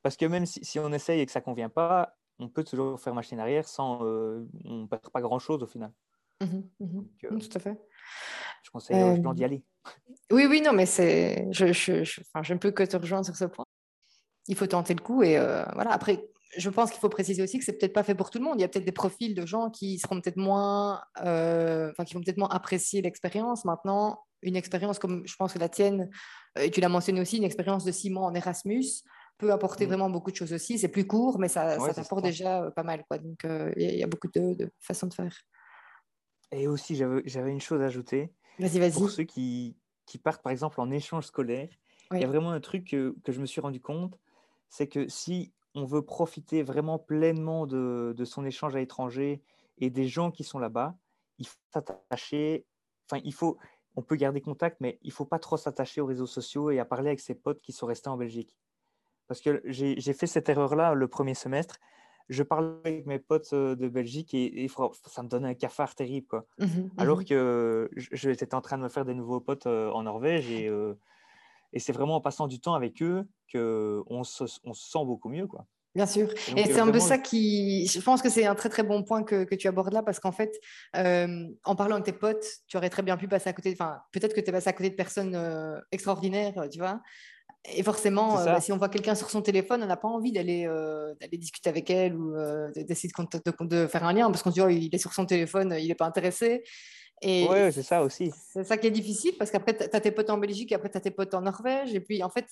parce 0.03 0.17
que 0.17 0.25
même 0.25 0.45
si, 0.45 0.79
on 0.79 0.91
essaye 0.91 1.21
et 1.21 1.25
que 1.25 1.31
ça 1.31 1.39
ne 1.39 1.45
convient 1.45 1.69
pas, 1.69 2.15
on 2.37 2.49
peut 2.49 2.63
toujours 2.63 2.99
faire 2.99 3.15
machine 3.15 3.39
arrière 3.39 3.67
sans. 3.67 4.05
Euh, 4.05 4.45
on 4.65 4.81
ne 4.81 4.85
perd 4.85 5.09
pas 5.09 5.21
grand-chose 5.21 5.63
au 5.63 5.67
final. 5.67 5.91
Mmh 6.41 6.45
mmh 6.81 7.01
euh, 7.23 7.39
tout 7.39 7.49
à 7.57 7.59
fait. 7.59 7.79
Je 8.63 8.69
conseille 8.69 9.01
aux 9.01 9.23
gens 9.23 9.33
d'y 9.33 9.45
aller. 9.45 9.63
Oui, 10.29 10.45
oui, 10.45 10.61
non, 10.61 10.73
mais 10.73 10.85
c'est, 10.85 11.47
je, 11.51 11.71
je, 11.71 12.03
je, 12.03 12.21
enfin, 12.21 12.43
je, 12.43 12.53
ne 12.53 12.59
peux 12.59 12.71
que 12.71 12.83
te 12.83 12.97
rejoindre 12.97 13.25
sur 13.25 13.35
ce 13.35 13.45
point. 13.45 13.65
Il 14.47 14.55
faut 14.55 14.67
tenter 14.67 14.93
le 14.93 15.01
coup 15.01 15.23
et 15.23 15.37
euh, 15.37 15.63
voilà. 15.73 15.91
Après, 15.91 16.27
je 16.57 16.69
pense 16.69 16.91
qu'il 16.91 16.99
faut 16.99 17.09
préciser 17.09 17.41
aussi 17.41 17.59
que 17.59 17.65
c'est 17.65 17.73
peut-être 17.73 17.93
pas 17.93 18.03
fait 18.03 18.15
pour 18.15 18.29
tout 18.29 18.39
le 18.39 18.43
monde. 18.43 18.55
Il 18.57 18.61
y 18.61 18.63
a 18.63 18.67
peut-être 18.67 18.85
des 18.85 18.91
profils 18.91 19.33
de 19.35 19.45
gens 19.45 19.69
qui 19.69 19.99
seront 19.99 20.19
peut-être 20.21 20.37
moins, 20.37 21.01
enfin, 21.15 22.03
qui 22.05 22.13
vont 22.13 22.21
peut-être 22.21 22.37
moins 22.37 22.49
apprécier 22.49 23.01
l'expérience. 23.01 23.65
Maintenant, 23.65 24.23
une 24.41 24.55
expérience 24.55 24.99
comme 24.99 25.25
je 25.25 25.35
pense 25.35 25.53
que 25.53 25.59
la 25.59 25.69
tienne, 25.69 26.09
et 26.59 26.69
tu 26.69 26.81
l'as 26.81 26.89
mentionné 26.89 27.21
aussi, 27.21 27.37
une 27.37 27.43
expérience 27.43 27.83
de 27.83 27.91
six 27.91 28.09
mois 28.09 28.25
en 28.25 28.33
Erasmus 28.33 28.85
peut 29.37 29.51
apporter 29.51 29.85
mmh. 29.85 29.89
vraiment 29.89 30.09
beaucoup 30.09 30.31
de 30.31 30.35
choses 30.35 30.53
aussi. 30.53 30.77
C'est 30.77 30.89
plus 30.89 31.07
court, 31.07 31.39
mais 31.39 31.47
ça, 31.47 31.79
ça 31.79 31.93
t'apporte 31.93 32.23
déjà 32.23 32.63
euh, 32.63 32.71
pas 32.71 32.83
mal. 32.83 33.03
Quoi. 33.07 33.17
Donc, 33.17 33.43
euh, 33.45 33.71
il 33.75 33.95
y, 33.95 34.03
a 34.03 34.07
beaucoup 34.07 34.27
de, 34.27 34.71
façons 34.79 35.07
de 35.07 35.13
faire. 35.13 35.35
Et 36.51 36.67
aussi, 36.67 36.95
j'avais 36.95 37.51
une 37.51 37.61
chose 37.61 37.81
à 37.81 37.85
ajouter. 37.85 38.31
Vas-y, 38.59 38.79
vas-y. 38.79 38.93
Pour 38.93 39.09
ceux 39.09 39.23
qui, 39.23 39.75
qui, 40.05 40.19
partent, 40.19 40.43
par 40.43 40.51
exemple, 40.51 40.79
en 40.79 40.91
échange 40.91 41.25
scolaire, 41.25 41.69
il 42.11 42.21
y 42.21 42.23
a 42.23 42.27
vraiment 42.27 42.51
un 42.51 42.59
truc 42.59 42.87
que, 42.91 43.15
que 43.23 43.31
je 43.31 43.41
me 43.41 43.47
suis 43.47 43.59
rendu 43.59 43.81
compte, 43.81 44.19
c'est 44.69 44.87
que 44.87 45.07
si 45.07 45.51
on 45.75 45.85
veut 45.85 46.03
profiter 46.03 46.63
vraiment 46.63 46.99
pleinement 46.99 47.65
de, 47.65 48.13
de 48.15 48.25
son 48.25 48.45
échange 48.45 48.75
à 48.75 48.79
l'étranger 48.79 49.41
et 49.79 49.89
des 49.89 50.07
gens 50.07 50.31
qui 50.31 50.43
sont 50.43 50.59
là-bas, 50.59 50.95
il 51.39 51.47
faut 51.47 51.57
s'attacher, 51.71 52.65
enfin, 53.09 53.21
il 53.25 53.33
faut, 53.33 53.57
on 53.95 54.01
peut 54.01 54.15
garder 54.15 54.41
contact, 54.41 54.77
mais 54.79 54.99
il 55.01 55.11
faut 55.11 55.25
pas 55.25 55.39
trop 55.39 55.57
s'attacher 55.57 56.01
aux 56.01 56.05
réseaux 56.05 56.27
sociaux 56.27 56.71
et 56.71 56.79
à 56.79 56.85
parler 56.85 57.09
avec 57.09 57.19
ses 57.19 57.35
potes 57.35 57.61
qui 57.61 57.71
sont 57.71 57.85
restés 57.85 58.09
en 58.09 58.17
Belgique. 58.17 58.57
Parce 59.27 59.41
que 59.41 59.61
j'ai 59.65 60.13
fait 60.13 60.27
cette 60.27 60.49
erreur-là 60.49 60.93
le 60.93 61.07
premier 61.07 61.33
semestre. 61.33 61.79
Je 62.29 62.43
parlais 62.43 62.77
avec 62.85 63.05
mes 63.05 63.19
potes 63.19 63.51
euh, 63.53 63.75
de 63.75 63.89
Belgique 63.89 64.33
et, 64.33 64.69
ça 65.05 65.23
me 65.23 65.27
donnait 65.27 65.49
un 65.49 65.53
cafard 65.53 65.93
terrible. 65.93 66.27
Quoi. 66.27 66.45
Mmh 66.57 66.65
mmh 66.65 66.91
Alors 66.97 67.25
que 67.25 67.89
j'étais 67.95 68.55
en 68.55 68.61
train 68.61 68.77
de 68.77 68.83
me 68.83 68.89
faire 68.89 69.05
des 69.05 69.13
nouveaux 69.13 69.41
potes 69.41 69.67
euh, 69.67 69.91
en 69.91 70.03
Norvège 70.03 70.49
et, 70.49 70.67
euh, 70.69 70.93
et 71.73 71.79
c'est 71.79 71.91
vraiment 71.91 72.15
en 72.15 72.21
passant 72.21 72.47
du 72.47 72.59
temps 72.59 72.75
avec 72.75 73.01
eux 73.01 73.27
qu'on 73.51 74.23
se, 74.23 74.43
on 74.63 74.73
se 74.73 74.89
sent 74.91 75.05
beaucoup 75.05 75.29
mieux. 75.29 75.47
Quoi. 75.47 75.65
Bien 75.95 76.07
sûr. 76.07 76.27
Et, 76.55 76.65
c'est 76.65 76.79
un 76.79 76.89
peu 76.89 76.99
ça 76.99 77.19
qui. 77.19 77.85
Je 77.85 77.99
pense 78.01 78.21
que 78.21 78.29
c'est 78.29 78.45
un 78.45 78.55
très 78.55 78.69
très 78.69 78.81
bon 78.81 79.03
point 79.03 79.23
que, 79.23 79.43
que 79.43 79.53
tu 79.53 79.67
abordes 79.67 79.93
là 79.93 80.01
parce 80.01 80.19
qu'en 80.19 80.31
fait, 80.31 80.59
en 80.93 81.75
parlant 81.75 81.95
avec 81.95 82.05
tes 82.05 82.13
potes, 82.13 82.45
tu 82.67 82.77
aurais 82.77 82.89
très 82.89 83.03
bien 83.03 83.17
pu 83.17 83.27
passer 83.27 83.49
à 83.49 83.53
côté. 83.53 83.71
Enfin, 83.73 83.99
peut-être 84.11 84.33
que 84.33 84.41
tu 84.41 84.49
es 84.49 84.51
passé 84.51 84.69
à 84.69 84.73
côté 84.73 84.89
de 84.89 84.95
personnes 84.95 85.81
extraordinaires, 85.91 86.67
tu 86.71 86.79
vois. 86.79 87.01
Et 87.75 87.83
forcément, 87.83 88.35
bah, 88.43 88.59
si 88.59 88.73
on 88.73 88.77
voit 88.77 88.89
quelqu'un 88.89 89.15
sur 89.15 89.29
son 89.29 89.41
téléphone, 89.41 89.83
on 89.83 89.85
n'a 89.85 89.95
pas 89.95 90.07
envie 90.07 90.31
d'aller 90.31 90.65
d'aller 91.21 91.37
discuter 91.37 91.69
avec 91.69 91.89
elle 91.91 92.15
ou 92.15 92.35
d'essayer 92.75 93.09
de, 93.09 93.65
de, 93.65 93.87
faire 93.87 94.03
un 94.03 94.13
lien 94.13 94.31
parce 94.31 94.41
qu'on 94.41 94.49
se 94.49 94.55
dit, 94.55 94.61
oh, 94.61 94.69
il 94.69 94.93
est 94.93 94.97
sur 94.97 95.13
son 95.13 95.25
téléphone, 95.25 95.75
il 95.79 95.87
n'est 95.87 95.95
pas 95.95 96.07
intéressé. 96.07 96.63
Oui, 97.23 97.71
c'est 97.71 97.83
ça 97.83 98.03
aussi. 98.03 98.31
C'est 98.51 98.63
ça 98.63 98.77
qui 98.77 98.87
est 98.87 98.91
difficile 98.91 99.33
parce 99.37 99.51
qu'après, 99.51 99.75
tu 99.75 99.83
as 99.83 99.99
tes 99.99 100.11
potes 100.11 100.29
en 100.29 100.37
Belgique, 100.37 100.71
après, 100.71 100.89
tu 100.89 100.97
as 100.97 101.01
tes 101.01 101.11
potes 101.11 101.33
en 101.33 101.41
Norvège. 101.41 101.93
Et 101.93 101.99
puis, 101.99 102.23
en 102.23 102.29
fait, 102.29 102.47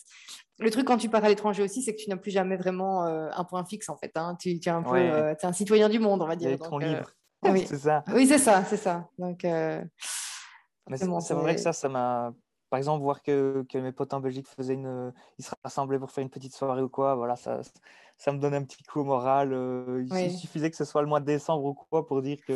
le 0.60 0.70
truc 0.72 0.86
quand 0.88 0.98
tu 0.98 1.10
pars 1.10 1.24
à 1.24 1.30
l'étranger 1.30 1.64
aussi, 1.64 1.82
c'est 1.82 1.96
que 1.96 2.02
tu 2.02 2.10
n'as 2.10 2.18
plus 2.18 2.32
jamais 2.32 2.58
vraiment 2.58 3.06
euh, 3.06 3.30
un 3.34 3.44
point 3.44 3.64
fixe, 3.66 3.90
en 3.90 3.98
fait. 3.98 4.12
Hein. 4.16 4.36
Tu, 4.40 4.52
es 4.52 4.70
un 4.70 4.84
peu 4.84 4.96
euh, 4.96 5.34
es 5.34 5.46
un 5.46 5.54
citoyen 5.54 5.90
du 5.90 6.00
monde, 6.00 6.22
on 6.22 6.28
va 6.28 6.36
dire. 6.36 6.58
Donc, 6.58 6.84
euh, 6.84 6.86
libre. 6.86 7.12
oui. 7.44 7.66
c'est 7.68 7.78
ça. 7.78 8.04
Oui, 8.14 8.28
c'est 8.28 8.38
ça, 8.38 8.64
c'est 8.66 8.78
ça. 8.78 9.10
Donc, 9.18 9.40
c'est 9.42 11.34
vrai 11.34 11.56
que 11.56 11.62
ça, 11.62 11.74
ça 11.74 11.90
m'a. 11.90 12.34
Par 12.70 12.78
exemple, 12.78 13.04
voir 13.04 13.22
que, 13.22 13.66
que, 13.70 13.78
mes 13.80 13.92
potes 13.92 14.14
en 14.14 14.22
Belgique 14.22 14.48
faisaient 14.48 14.76
une. 14.76 15.12
Ils 15.38 15.44
se 15.44 15.52
rassemblaient 15.64 16.00
pour 16.00 16.12
faire 16.12 16.22
une 16.22 16.30
petite 16.30 16.56
soirée 16.56 16.82
ou 16.82 16.88
quoi, 16.88 17.16
voilà, 17.16 17.36
ça, 17.36 17.60
ça 18.18 18.32
me 18.32 18.40
donne 18.40 18.54
un 18.54 18.64
petit 18.64 18.82
coup 18.84 19.02
au 19.02 19.04
moral. 19.04 19.52
Il 20.10 20.32
suffisait 20.32 20.72
que 20.72 20.78
ce 20.78 20.86
soit 20.86 21.02
le 21.02 21.08
mois 21.10 21.20
de 21.20 21.26
décembre 21.26 21.66
ou 21.66 21.74
quoi 21.74 22.08
pour 22.08 22.22
dire 22.22 22.38
que 22.48 22.54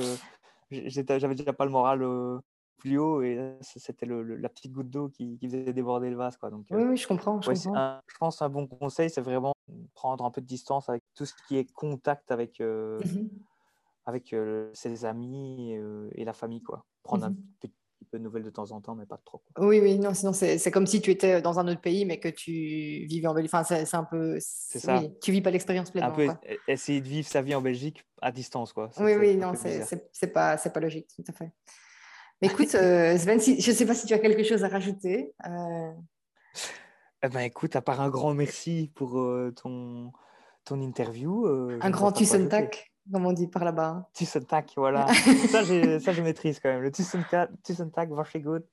j'avais 0.71 1.35
déjà 1.35 1.53
pas 1.53 1.65
le 1.65 1.71
moral 1.71 2.01
euh, 2.03 2.39
plus 2.77 2.97
haut 2.97 3.21
et 3.21 3.57
c'était 3.61 4.05
la 4.05 4.49
petite 4.49 4.71
goutte 4.71 4.89
d'eau 4.89 5.09
qui, 5.09 5.37
faisait 5.41 5.73
déborder 5.73 6.09
le 6.09 6.15
vase. 6.15 6.37
Quoi. 6.37 6.49
Donc, 6.49 6.65
oui, 6.71 6.83
oui, 6.83 6.97
je 6.97 7.07
comprends. 7.07 7.41
Je, 7.41 7.53
je 7.53 8.17
pense 8.19 8.41
un 8.41 8.49
bon 8.49 8.67
conseil, 8.67 9.09
c'est 9.09 9.21
vraiment 9.21 9.53
prendre 9.93 10.25
un 10.25 10.31
peu 10.31 10.41
de 10.41 10.47
distance 10.47 10.89
avec 10.89 11.03
tout 11.15 11.25
ce 11.25 11.33
qui 11.47 11.57
est 11.57 11.71
contact 11.71 12.31
avec, 12.31 12.59
euh, 12.61 12.99
avec 14.05 14.33
euh, 14.33 14.69
ses 14.73 15.05
amis 15.05 15.73
et 16.13 16.25
la 16.25 16.33
famille. 16.33 16.61
Quoi. 16.61 16.85
Prendre 17.03 17.25
un 17.25 17.29
mmh 17.31 17.69
petit 18.05 18.11
peu 18.11 18.19
de 18.19 18.23
nouvelles 18.23 18.43
de 18.43 18.49
temps 18.49 18.71
en 18.71 18.81
temps, 18.81 18.95
mais 18.95 19.05
pas 19.05 19.19
trop. 19.25 19.41
Oui, 19.57 19.79
oui, 19.81 19.99
non, 19.99 20.13
sinon 20.13 20.33
c'est 20.33 20.71
comme 20.71 20.87
si 20.87 21.01
tu 21.01 21.11
étais 21.11 21.41
dans 21.41 21.59
un 21.59 21.67
autre 21.67 21.81
pays, 21.81 22.05
mais 22.05 22.19
que 22.19 22.29
tu 22.29 22.51
vivais 23.07 23.27
en 23.27 23.33
Belgique. 23.33 23.51
Enfin, 23.53 23.63
c'est 23.63 23.95
un 23.95 24.03
peu. 24.03 24.37
C'est 24.39 24.79
ça. 24.79 24.99
Oui, 24.99 25.11
tu 25.21 25.31
vis 25.31 25.41
pas 25.41 25.51
l'expérience 25.51 25.91
pleinement. 25.91 26.11
Un 26.11 26.13
peu 26.15 26.29
essayer 26.67 27.01
de 27.01 27.07
vivre 27.07 27.27
sa 27.27 27.41
vie 27.41 27.55
en 27.55 27.61
Belgique 27.61 28.05
à 28.21 28.31
distance, 28.31 28.73
quoi. 28.73 28.89
Oui, 28.99 29.15
oui, 29.15 29.35
non, 29.35 29.53
c'est 29.55 30.27
pas, 30.27 30.57
pas 30.57 30.79
logique, 30.79 31.07
tout 31.15 31.23
à 31.27 31.33
fait. 31.33 31.51
Mais 32.41 32.49
écoute, 32.49 32.75
euh, 32.75 33.17
Sven, 33.17 33.39
je 33.39 33.51
ne 33.51 33.75
sais 33.75 33.85
pas 33.85 33.93
si 33.93 34.05
tu 34.05 34.13
as 34.13 34.19
quelque 34.19 34.43
chose 34.43 34.63
à 34.63 34.67
rajouter. 34.67 35.33
Euh... 35.47 35.91
Eh 37.23 37.29
ben, 37.29 37.39
écoute, 37.39 37.75
à 37.75 37.81
part 37.81 38.01
un 38.01 38.09
grand 38.09 38.33
merci 38.33 38.91
pour 38.93 39.19
euh, 39.19 39.53
ton, 39.55 40.11
ton 40.65 40.81
interview. 40.81 41.47
Euh, 41.47 41.79
un 41.81 41.89
grand 41.89 42.11
Tussentac 42.11 42.93
comme 43.11 43.25
on 43.25 43.33
dit 43.33 43.47
par 43.47 43.63
là-bas. 43.63 44.07
Tussentac, 44.13 44.71
voilà. 44.75 45.07
ça, 45.49 45.63
ça, 45.63 46.13
je 46.13 46.21
maîtrise 46.21 46.59
quand 46.59 46.69
même. 46.69 46.81
Le 46.81 46.91
Tussentac, 46.91 47.49
good. 48.37 48.63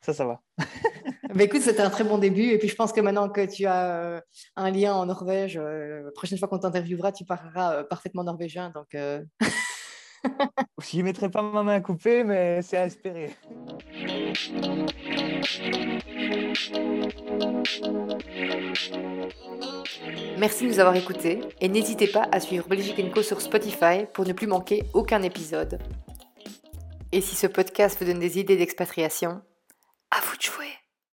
ça, 0.00 0.12
ça 0.12 0.24
va. 0.24 0.40
bah, 1.34 1.42
écoute, 1.42 1.60
c'était 1.62 1.82
un 1.82 1.90
très 1.90 2.04
bon 2.04 2.18
début. 2.18 2.50
Et 2.50 2.58
puis, 2.58 2.68
je 2.68 2.76
pense 2.76 2.92
que 2.92 3.00
maintenant 3.00 3.28
que 3.28 3.44
tu 3.46 3.66
as 3.66 3.90
euh, 3.90 4.20
un 4.56 4.70
lien 4.70 4.94
en 4.94 5.06
Norvège, 5.06 5.58
euh, 5.58 6.04
la 6.04 6.12
prochaine 6.12 6.38
fois 6.38 6.48
qu'on 6.48 6.58
t'interviewera, 6.58 7.12
tu 7.12 7.24
parleras 7.24 7.74
euh, 7.74 7.84
parfaitement 7.84 8.24
norvégien. 8.24 8.70
Donc, 8.70 8.96
Je 10.82 10.96
n'y 10.96 11.02
mettrai 11.02 11.30
pas 11.30 11.42
ma 11.42 11.62
main 11.62 11.74
à 11.74 11.80
couper, 11.80 12.24
mais 12.24 12.62
c'est 12.62 12.76
à 12.76 12.86
espérer. 12.86 13.30
Merci 20.38 20.64
de 20.64 20.68
nous 20.68 20.80
avoir 20.80 20.96
écoutés 20.96 21.40
et 21.60 21.68
n'hésitez 21.68 22.06
pas 22.06 22.28
à 22.32 22.40
suivre 22.40 22.66
Belgique 22.68 23.12
Co 23.12 23.22
sur 23.22 23.40
Spotify 23.40 24.06
pour 24.12 24.26
ne 24.26 24.32
plus 24.32 24.46
manquer 24.46 24.84
aucun 24.94 25.22
épisode. 25.22 25.78
Et 27.12 27.20
si 27.20 27.36
ce 27.36 27.46
podcast 27.46 27.98
vous 28.00 28.06
donne 28.06 28.20
des 28.20 28.38
idées 28.38 28.56
d'expatriation, 28.56 29.42